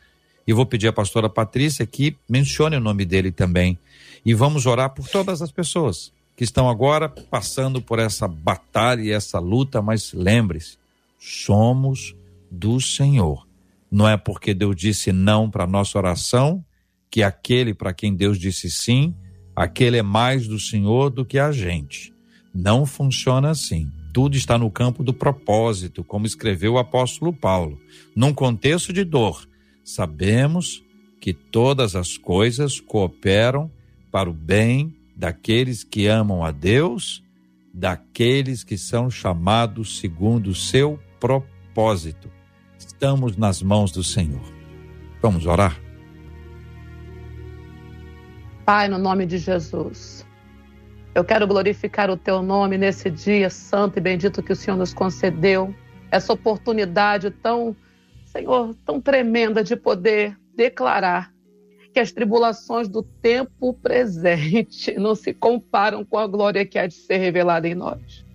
E 0.48 0.54
vou 0.54 0.66
pedir 0.66 0.88
à 0.88 0.94
pastora 0.94 1.30
Patrícia 1.30 1.86
que 1.86 2.16
mencione 2.28 2.78
o 2.78 2.80
nome 2.80 3.04
dele 3.04 3.34
também. 3.34 3.78
E 4.26 4.34
vamos 4.34 4.66
orar 4.66 4.92
por 4.92 5.10
todas 5.10 5.42
as 5.42 5.52
pessoas 5.52 6.14
que 6.38 6.46
estão 6.46 6.70
agora 6.70 7.10
passando 7.10 7.82
por 7.82 8.00
essa 8.00 8.30
batalha 8.30 9.02
e 9.02 9.12
essa 9.12 9.40
luta, 9.40 9.82
mas 9.82 10.14
lembre-se, 10.14 10.78
somos 11.20 12.16
do 12.50 12.80
Senhor. 12.80 13.46
Não 13.92 14.08
é 14.08 14.16
porque 14.16 14.54
Deus 14.54 14.78
disse 14.78 15.12
não 15.12 15.52
para 15.52 15.68
nossa 15.68 15.98
oração 15.98 16.64
que 17.12 17.22
aquele 17.22 17.74
para 17.74 17.94
quem 17.94 18.16
Deus 18.16 18.40
disse 18.40 18.72
sim, 18.72 19.14
aquele 19.54 19.98
é 19.98 20.02
mais 20.02 20.48
do 20.48 20.58
Senhor 20.62 21.10
do 21.10 21.26
que 21.26 21.38
a 21.38 21.52
gente. 21.52 22.14
Não 22.56 22.86
funciona 22.86 23.50
assim. 23.50 23.92
Tudo 24.12 24.36
está 24.36 24.58
no 24.58 24.72
campo 24.72 25.04
do 25.04 25.14
propósito, 25.14 26.04
como 26.04 26.26
escreveu 26.26 26.74
o 26.74 26.78
apóstolo 26.80 27.32
Paulo. 27.32 27.80
Num 28.16 28.34
contexto 28.34 28.92
de 28.92 29.04
dor, 29.04 29.48
sabemos 29.84 30.84
que 31.20 31.34
todas 31.34 31.96
as 31.96 32.18
coisas 32.18 32.80
cooperam 32.80 33.70
para 34.12 34.30
o 34.30 34.34
bem 34.34 34.96
daqueles 35.16 35.84
que 35.84 36.08
amam 36.08 36.44
a 36.44 36.52
Deus, 36.52 37.24
daqueles 37.74 38.64
que 38.64 38.78
são 38.78 39.12
chamados 39.12 40.00
segundo 40.00 40.48
o 40.48 40.56
seu 40.56 41.00
propósito. 41.20 42.32
Estamos 42.78 43.36
nas 43.36 43.62
mãos 43.62 43.92
do 43.92 44.04
Senhor. 44.04 44.42
Vamos 45.22 45.46
orar? 45.46 45.80
Pai, 48.66 48.88
no 48.88 48.98
nome 48.98 49.26
de 49.26 49.38
Jesus, 49.38 50.19
eu 51.14 51.24
quero 51.24 51.48
glorificar 51.48 52.10
o 52.10 52.18
teu 52.18 52.42
nome 52.42 52.78
nesse 52.78 53.10
dia 53.10 53.50
santo 53.50 53.98
e 53.98 54.02
bendito 54.02 54.44
que 54.44 54.54
o 54.54 54.56
Senhor 54.56 54.78
nos 54.78 54.94
concedeu, 54.94 55.74
essa 56.12 56.34
oportunidade 56.34 57.32
tão, 57.32 57.76
Senhor, 58.26 58.76
tão 58.86 59.02
tremenda 59.02 59.64
de 59.64 59.76
poder 59.76 60.38
declarar 60.56 61.32
que 61.94 62.00
as 62.00 62.12
tribulações 62.12 62.88
do 62.88 63.02
tempo 63.02 63.74
presente 63.74 64.94
não 65.00 65.16
se 65.16 65.34
comparam 65.34 66.06
com 66.06 66.18
a 66.18 66.28
glória 66.28 66.66
que 66.66 66.78
há 66.78 66.86
de 66.86 66.94
ser 66.94 67.18
revelada 67.18 67.68
em 67.68 67.76
nós. 67.76 68.26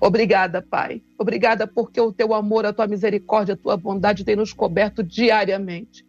Obrigada, 0.00 0.62
Pai. 0.62 1.02
Obrigada 1.18 1.66
porque 1.66 2.00
o 2.00 2.12
teu 2.12 2.32
amor, 2.34 2.64
a 2.64 2.72
tua 2.72 2.86
misericórdia, 2.86 3.54
a 3.54 3.56
tua 3.56 3.76
bondade 3.76 4.24
tem 4.24 4.36
nos 4.36 4.52
coberto 4.52 5.02
diariamente 5.02 6.05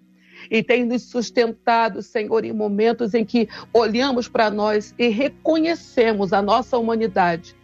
e 0.50 0.64
tem 0.64 0.86
nos 0.86 1.04
sustentado, 1.04 2.02
Senhor, 2.02 2.44
em 2.46 2.54
momentos 2.54 3.14
em 3.14 3.26
que 3.26 3.48
olhamos 3.74 4.28
para 4.28 4.50
nós 4.50 4.94
e 4.98 5.08
reconhecemos 5.08 6.34
a 6.34 6.42
nossa 6.42 6.78
humanidade, 6.78 7.56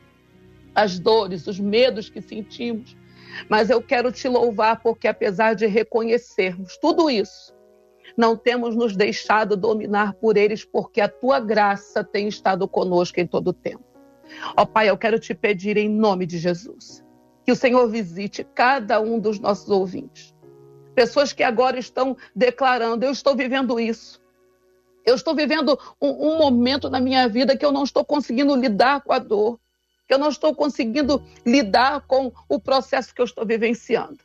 as 0.76 1.00
dores, 1.00 1.48
os 1.48 1.60
medos 1.60 2.10
que 2.10 2.22
sentimos. 2.22 2.96
Mas 3.50 3.70
eu 3.70 3.82
quero 3.82 4.12
te 4.12 4.28
louvar 4.28 4.82
porque, 4.82 5.08
apesar 5.08 5.56
de 5.56 5.66
reconhecermos 5.66 6.78
tudo 6.78 7.10
isso, 7.10 7.54
não 8.16 8.38
temos 8.38 8.76
nos 8.76 8.96
deixado 8.96 9.58
dominar 9.58 10.14
por 10.14 10.38
eles, 10.38 10.64
porque 10.64 11.02
a 11.02 11.10
tua 11.10 11.40
graça 11.40 12.04
tem 12.04 12.28
estado 12.28 12.68
conosco 12.68 13.20
em 13.20 13.26
todo 13.26 13.48
o 13.48 13.54
tempo. 13.54 13.84
Ó 14.56 14.66
Pai, 14.66 14.90
eu 14.90 14.98
quero 14.98 15.20
te 15.20 15.34
pedir 15.34 15.78
em 15.78 15.90
nome 15.90 16.26
de 16.26 16.38
Jesus 16.38 17.04
que 17.46 17.52
o 17.52 17.56
Senhor 17.56 17.88
visite 17.90 18.44
cada 18.56 19.02
um 19.02 19.20
dos 19.20 19.38
nossos 19.40 19.70
ouvintes 19.70 20.33
Pessoas 20.96 21.34
que 21.34 21.44
agora 21.44 21.80
estão 21.80 22.16
declarando: 22.36 23.06
eu 23.06 23.12
estou 23.12 23.36
vivendo 23.36 23.80
isso. 23.80 24.22
Eu 25.06 25.16
estou 25.16 25.36
vivendo 25.36 25.78
um, 26.02 26.30
um, 26.30 26.38
momento 26.38 26.90
na 26.90 27.00
minha 27.00 27.28
vida 27.28 27.58
que 27.58 27.66
eu 27.66 27.72
não 27.72 27.84
estou 27.84 28.06
conseguindo 28.06 28.56
lidar 28.56 29.02
com 29.02 29.12
a 29.12 29.20
dor, 29.20 29.60
que 30.08 30.14
eu 30.14 30.18
não 30.18 30.30
estou 30.30 30.56
conseguindo 30.56 31.22
lidar 31.46 32.02
com 32.08 32.32
o 32.48 32.60
processo 32.60 33.14
que 33.14 33.22
eu 33.22 33.26
estou 33.26 33.46
vivenciando. 33.46 34.20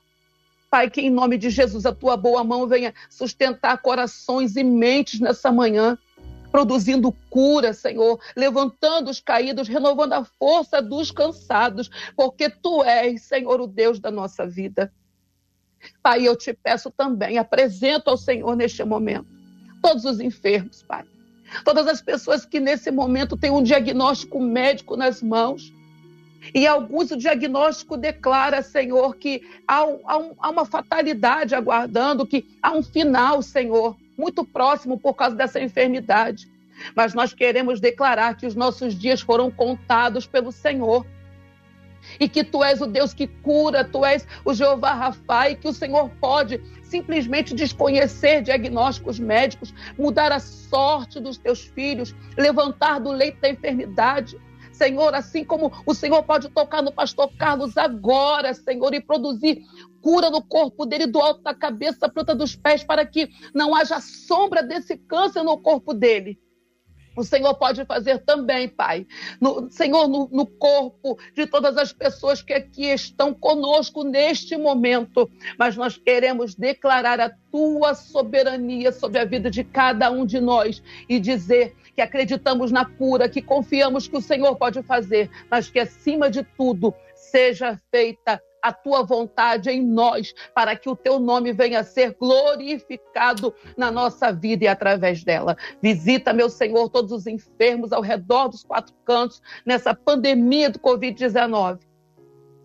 Pai, 0.71 0.89
que 0.91 1.01
em 1.01 1.11
nome 1.11 1.39
de 1.39 1.51
Jesus 1.51 1.87
a 1.87 1.95
tua 1.95 2.17
boa 2.17 2.45
mão 2.45 2.67
venha 2.67 2.95
sustentar 3.11 3.79
corações 3.79 4.55
e 4.55 4.63
mentes 4.63 5.19
nessa 5.19 5.51
manhã, 5.51 5.99
produzindo 6.53 7.11
cura, 7.31 7.73
Senhor, 7.73 8.21
levantando 8.37 9.11
os 9.11 9.19
caídos, 9.19 9.67
renovando 9.67 10.13
a 10.13 10.25
força 10.25 10.81
dos 10.81 11.11
cansados, 11.11 11.91
porque 12.15 12.51
tu 12.51 12.85
és, 12.85 13.23
Senhor, 13.23 13.61
o 13.61 13.67
Deus 13.67 13.99
da 13.99 14.11
nossa 14.11 14.47
vida. 14.47 14.93
Pai, 16.03 16.27
eu 16.27 16.37
te 16.37 16.53
peço 16.53 16.91
também, 16.91 17.39
apresento 17.39 18.11
ao 18.11 18.17
Senhor 18.17 18.57
neste 18.57 18.83
momento 18.85 19.39
todos 19.81 20.05
os 20.05 20.21
enfermos, 20.21 20.83
Pai. 20.83 21.05
Todas 21.65 21.87
as 21.87 22.03
pessoas 22.03 22.45
que 22.45 22.61
nesse 22.61 22.91
momento 22.91 23.37
têm 23.37 23.51
um 23.51 23.63
diagnóstico 23.63 24.41
médico 24.41 24.97
nas 24.97 25.23
mãos. 25.23 25.73
E 26.55 26.67
alguns 26.67 27.11
o 27.11 27.17
diagnóstico 27.17 27.97
declara, 27.97 28.63
Senhor, 28.63 29.17
que 29.17 29.43
há, 29.67 29.79
há, 30.05 30.19
um, 30.19 30.35
há 30.39 30.51
uma 30.51 30.65
fatalidade 30.65 31.55
aguardando, 31.55 32.27
que 32.27 32.47
há 32.63 32.73
um 32.73 32.83
final, 32.83 33.43
Senhor, 33.43 33.97
muito 34.17 34.45
próximo 34.45 34.99
por 34.99 35.15
causa 35.15 35.35
dessa 35.35 35.61
enfermidade. 35.61 36.47
Mas 36.95 37.13
nós 37.13 37.33
queremos 37.33 37.81
declarar 37.81 38.37
que 38.37 38.47
os 38.47 38.55
nossos 38.55 38.95
dias 38.95 39.21
foram 39.21 39.51
contados 39.51 40.27
pelo 40.27 40.53
Senhor 40.53 41.05
e 42.19 42.29
que 42.29 42.45
tu 42.45 42.63
és 42.63 42.81
o 42.81 42.87
Deus 42.87 43.15
que 43.15 43.27
cura, 43.27 43.85
tu 43.85 44.05
és 44.05 44.27
o 44.45 44.53
Jeová 44.53 44.93
Rafa 44.93 45.51
e 45.51 45.57
que 45.57 45.69
o 45.69 45.73
Senhor 45.73 46.11
pode 46.21 46.61
simplesmente 46.83 47.55
desconhecer 47.55 48.43
diagnósticos 48.43 49.19
médicos, 49.19 49.75
mudar 49.99 50.33
a 50.33 50.41
sorte 50.41 51.21
dos 51.21 51.37
teus 51.37 51.63
filhos, 51.63 52.15
levantar 52.37 52.99
do 52.99 53.13
leito 53.13 53.41
da 53.41 53.51
enfermidade. 53.51 54.39
Senhor, 54.73 55.13
assim 55.13 55.45
como 55.45 55.73
o 55.85 55.93
Senhor 55.93 56.23
pode 56.23 56.49
tocar 56.51 56.83
no 56.83 56.93
pastor 56.93 57.31
Carlos 57.37 57.77
agora, 57.77 58.55
Senhor, 58.55 58.95
e 58.95 59.01
produzir 59.01 59.65
cura 60.01 60.31
no 60.31 60.41
corpo 60.41 60.87
dele, 60.87 61.07
do 61.07 61.19
alto 61.19 61.43
da 61.43 61.53
cabeça 61.53 62.07
à 62.07 62.09
planta 62.09 62.35
dos 62.35 62.55
pés, 62.55 62.85
para 62.85 63.05
que 63.05 63.29
não 63.53 63.75
haja 63.75 64.01
sombra 64.01 64.63
desse 64.63 64.97
câncer 64.97 65.43
no 65.43 65.59
corpo 65.59 65.93
dele 65.93 66.39
o 67.19 67.25
Senhor 67.25 67.53
pode 67.55 67.85
fazer 67.85 68.19
também, 68.19 68.69
Pai. 68.69 69.07
No, 69.41 69.69
Senhor, 69.71 70.07
no, 70.07 70.29
no, 70.31 70.47
corpo 70.47 71.19
de 71.35 71.47
todas 71.47 71.77
as 71.77 71.93
pessoas 71.93 72.41
que 72.41 72.53
aqui 72.53 72.87
estão 72.87 73.35
conosco 73.35 74.05
neste 74.05 74.57
momento. 74.57 75.29
Mas 75.59 75.77
nós 75.77 75.97
queremos 75.97 76.55
declarar 76.55 77.19
a 77.19 77.31
tua 77.51 77.95
soberania 77.95 78.93
sobre 78.93 79.19
a 79.19 79.25
vida 79.25 79.51
de 79.51 79.65
cada 79.65 80.11
um 80.11 80.25
de 80.25 80.41
nós 80.41 80.81
e 81.09 81.19
dizer 81.19 81.75
que 81.95 82.01
acreditamos 82.01 82.71
na 82.71 82.85
cura, 82.85 83.29
que 83.29 83.43
confiamos 83.43 84.07
que 84.07 84.17
o 84.17 84.23
Senhor 84.23 84.55
pode 84.55 84.81
fazer, 84.85 85.29
mas 85.51 85.69
que 85.69 85.81
acima 85.81 86.31
de 86.31 86.45
tudo 86.45 86.95
seja 87.17 87.77
feita 87.91 88.41
a 88.63 88.73
tua 88.73 89.03
vontade 89.03 89.71
em 89.71 89.83
nós, 89.83 90.35
para 90.55 90.77
que 90.77 90.89
o 90.89 90.97
teu 90.97 91.19
nome 91.19 91.53
venha 91.53 91.81
a 91.81 91.85
ser 91.85 92.15
glorificado 92.19 93.55
na 93.77 93.91
nossa 93.91 94.33
vida 94.33 94.65
e 94.65 94.69
através 94.69 95.25
dela. 95.25 95.57
Visita, 95.83 96.33
meu 96.33 96.49
Senhor, 96.49 96.89
todos 96.89 97.13
os 97.13 97.27
enfermos 97.27 97.93
ao 97.93 98.03
redor 98.03 98.49
dos 98.49 98.65
quatro 98.65 98.95
cantos 99.05 99.41
nessa 99.65 99.95
pandemia 99.95 100.71
do 100.71 100.79
Covid-19. 100.79 101.81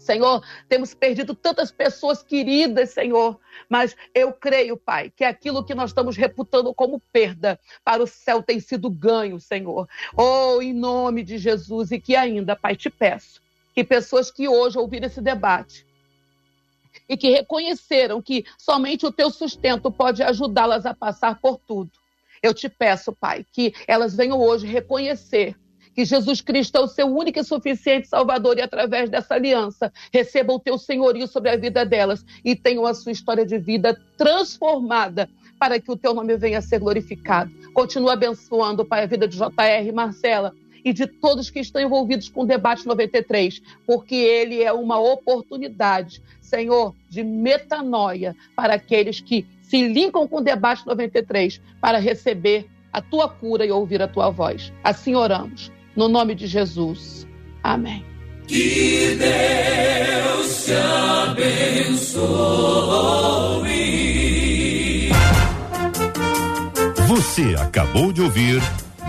Senhor, 0.04 0.44
temos 0.68 0.94
perdido 0.94 1.34
tantas 1.34 1.72
pessoas 1.72 2.22
queridas, 2.22 2.90
Senhor, 2.90 3.40
mas 3.70 3.96
eu 4.14 4.34
creio, 4.34 4.76
Pai, 4.76 5.10
que 5.10 5.24
aquilo 5.24 5.64
que 5.64 5.74
nós 5.74 5.92
estamos 5.92 6.18
reputando 6.18 6.74
como 6.74 7.02
perda 7.12 7.58
para 7.86 8.04
o 8.04 8.08
céu 8.08 8.44
tem 8.44 8.60
sido 8.60 8.90
ganho, 8.90 9.40
Senhor. 9.40 9.88
Oh, 10.18 10.62
em 10.62 10.74
nome 10.74 11.24
de 11.24 11.38
Jesus, 11.38 11.92
e 11.92 12.02
que 12.02 12.18
ainda, 12.18 12.54
Pai, 12.54 12.76
te 12.76 12.90
peço 12.90 13.43
que 13.74 13.84
pessoas 13.84 14.32
que 14.32 14.48
hoje 14.48 14.78
ouviram 14.78 15.08
esse 15.08 15.22
debate 15.22 15.86
e 17.08 17.18
que 17.18 17.30
reconheceram 17.30 18.22
que 18.22 18.46
somente 18.58 19.06
o 19.06 19.12
teu 19.12 19.30
sustento 19.30 19.92
pode 19.92 20.24
ajudá-las 20.24 20.86
a 20.86 20.94
passar 20.94 21.40
por 21.40 21.58
tudo. 21.58 21.92
Eu 22.42 22.54
te 22.54 22.70
peço, 22.70 23.14
Pai, 23.14 23.46
que 23.52 23.74
elas 23.88 24.16
venham 24.16 24.40
hoje 24.40 24.68
reconhecer 24.68 25.56
que 25.94 26.04
Jesus 26.04 26.42
Cristo 26.42 26.78
é 26.78 26.82
o 26.82 26.88
seu 26.88 27.08
único 27.08 27.40
e 27.40 27.44
suficiente 27.44 28.08
Salvador 28.08 28.58
e 28.58 28.62
através 28.62 29.10
dessa 29.10 29.36
aliança 29.36 29.94
recebam 30.12 30.56
o 30.56 30.60
teu 30.60 30.78
senhorio 30.78 31.28
sobre 31.28 31.52
a 31.52 31.58
vida 31.58 31.86
delas 31.86 32.26
e 32.44 32.56
tenham 32.56 32.86
a 32.86 32.94
sua 32.94 33.12
história 33.12 33.46
de 33.46 33.58
vida 33.60 34.00
transformada 34.18 35.30
para 35.60 35.80
que 35.80 35.92
o 35.92 35.96
teu 35.96 36.14
nome 36.14 36.36
venha 36.36 36.58
a 36.58 36.62
ser 36.62 36.80
glorificado. 36.80 37.52
Continua 37.74 38.14
abençoando, 38.14 38.84
Pai, 38.84 39.04
a 39.04 39.08
vida 39.08 39.28
de 39.28 39.38
JR 39.38 39.94
Marcela 39.94 40.54
e 40.84 40.92
de 40.92 41.08
todos 41.08 41.50
que 41.50 41.60
estão 41.60 41.82
envolvidos 41.82 42.30
com 42.30 42.42
o 42.42 42.46
debate 42.46 42.86
93, 42.86 43.62
porque 43.86 44.16
ele 44.16 44.62
é 44.62 44.72
uma 44.72 45.00
oportunidade, 45.00 46.22
Senhor, 46.42 46.94
de 47.10 47.24
metanoia 47.24 48.36
para 48.56 48.76
aqueles 48.76 49.20
que 49.20 49.46
se 49.62 49.88
linkam 49.88 50.28
com 50.28 50.38
o 50.38 50.42
debate 50.42 50.86
93 50.86 51.62
para 51.80 51.98
receber 51.98 52.68
a 52.92 53.02
tua 53.02 53.28
cura 53.28 53.66
e 53.66 53.72
ouvir 53.72 54.02
a 54.02 54.08
tua 54.08 54.30
voz. 54.30 54.72
Assim 54.84 55.16
oramos 55.16 55.72
no 55.96 56.08
nome 56.08 56.36
de 56.36 56.46
Jesus. 56.46 57.28
Amém. 57.64 58.06
Que 58.48 59.18
Deus 59.18 60.66
te 60.66 60.74
abençoe. 60.74 62.24
Você 67.08 67.56
acabou 67.60 68.12
de 68.12 68.22
ouvir 68.22 68.62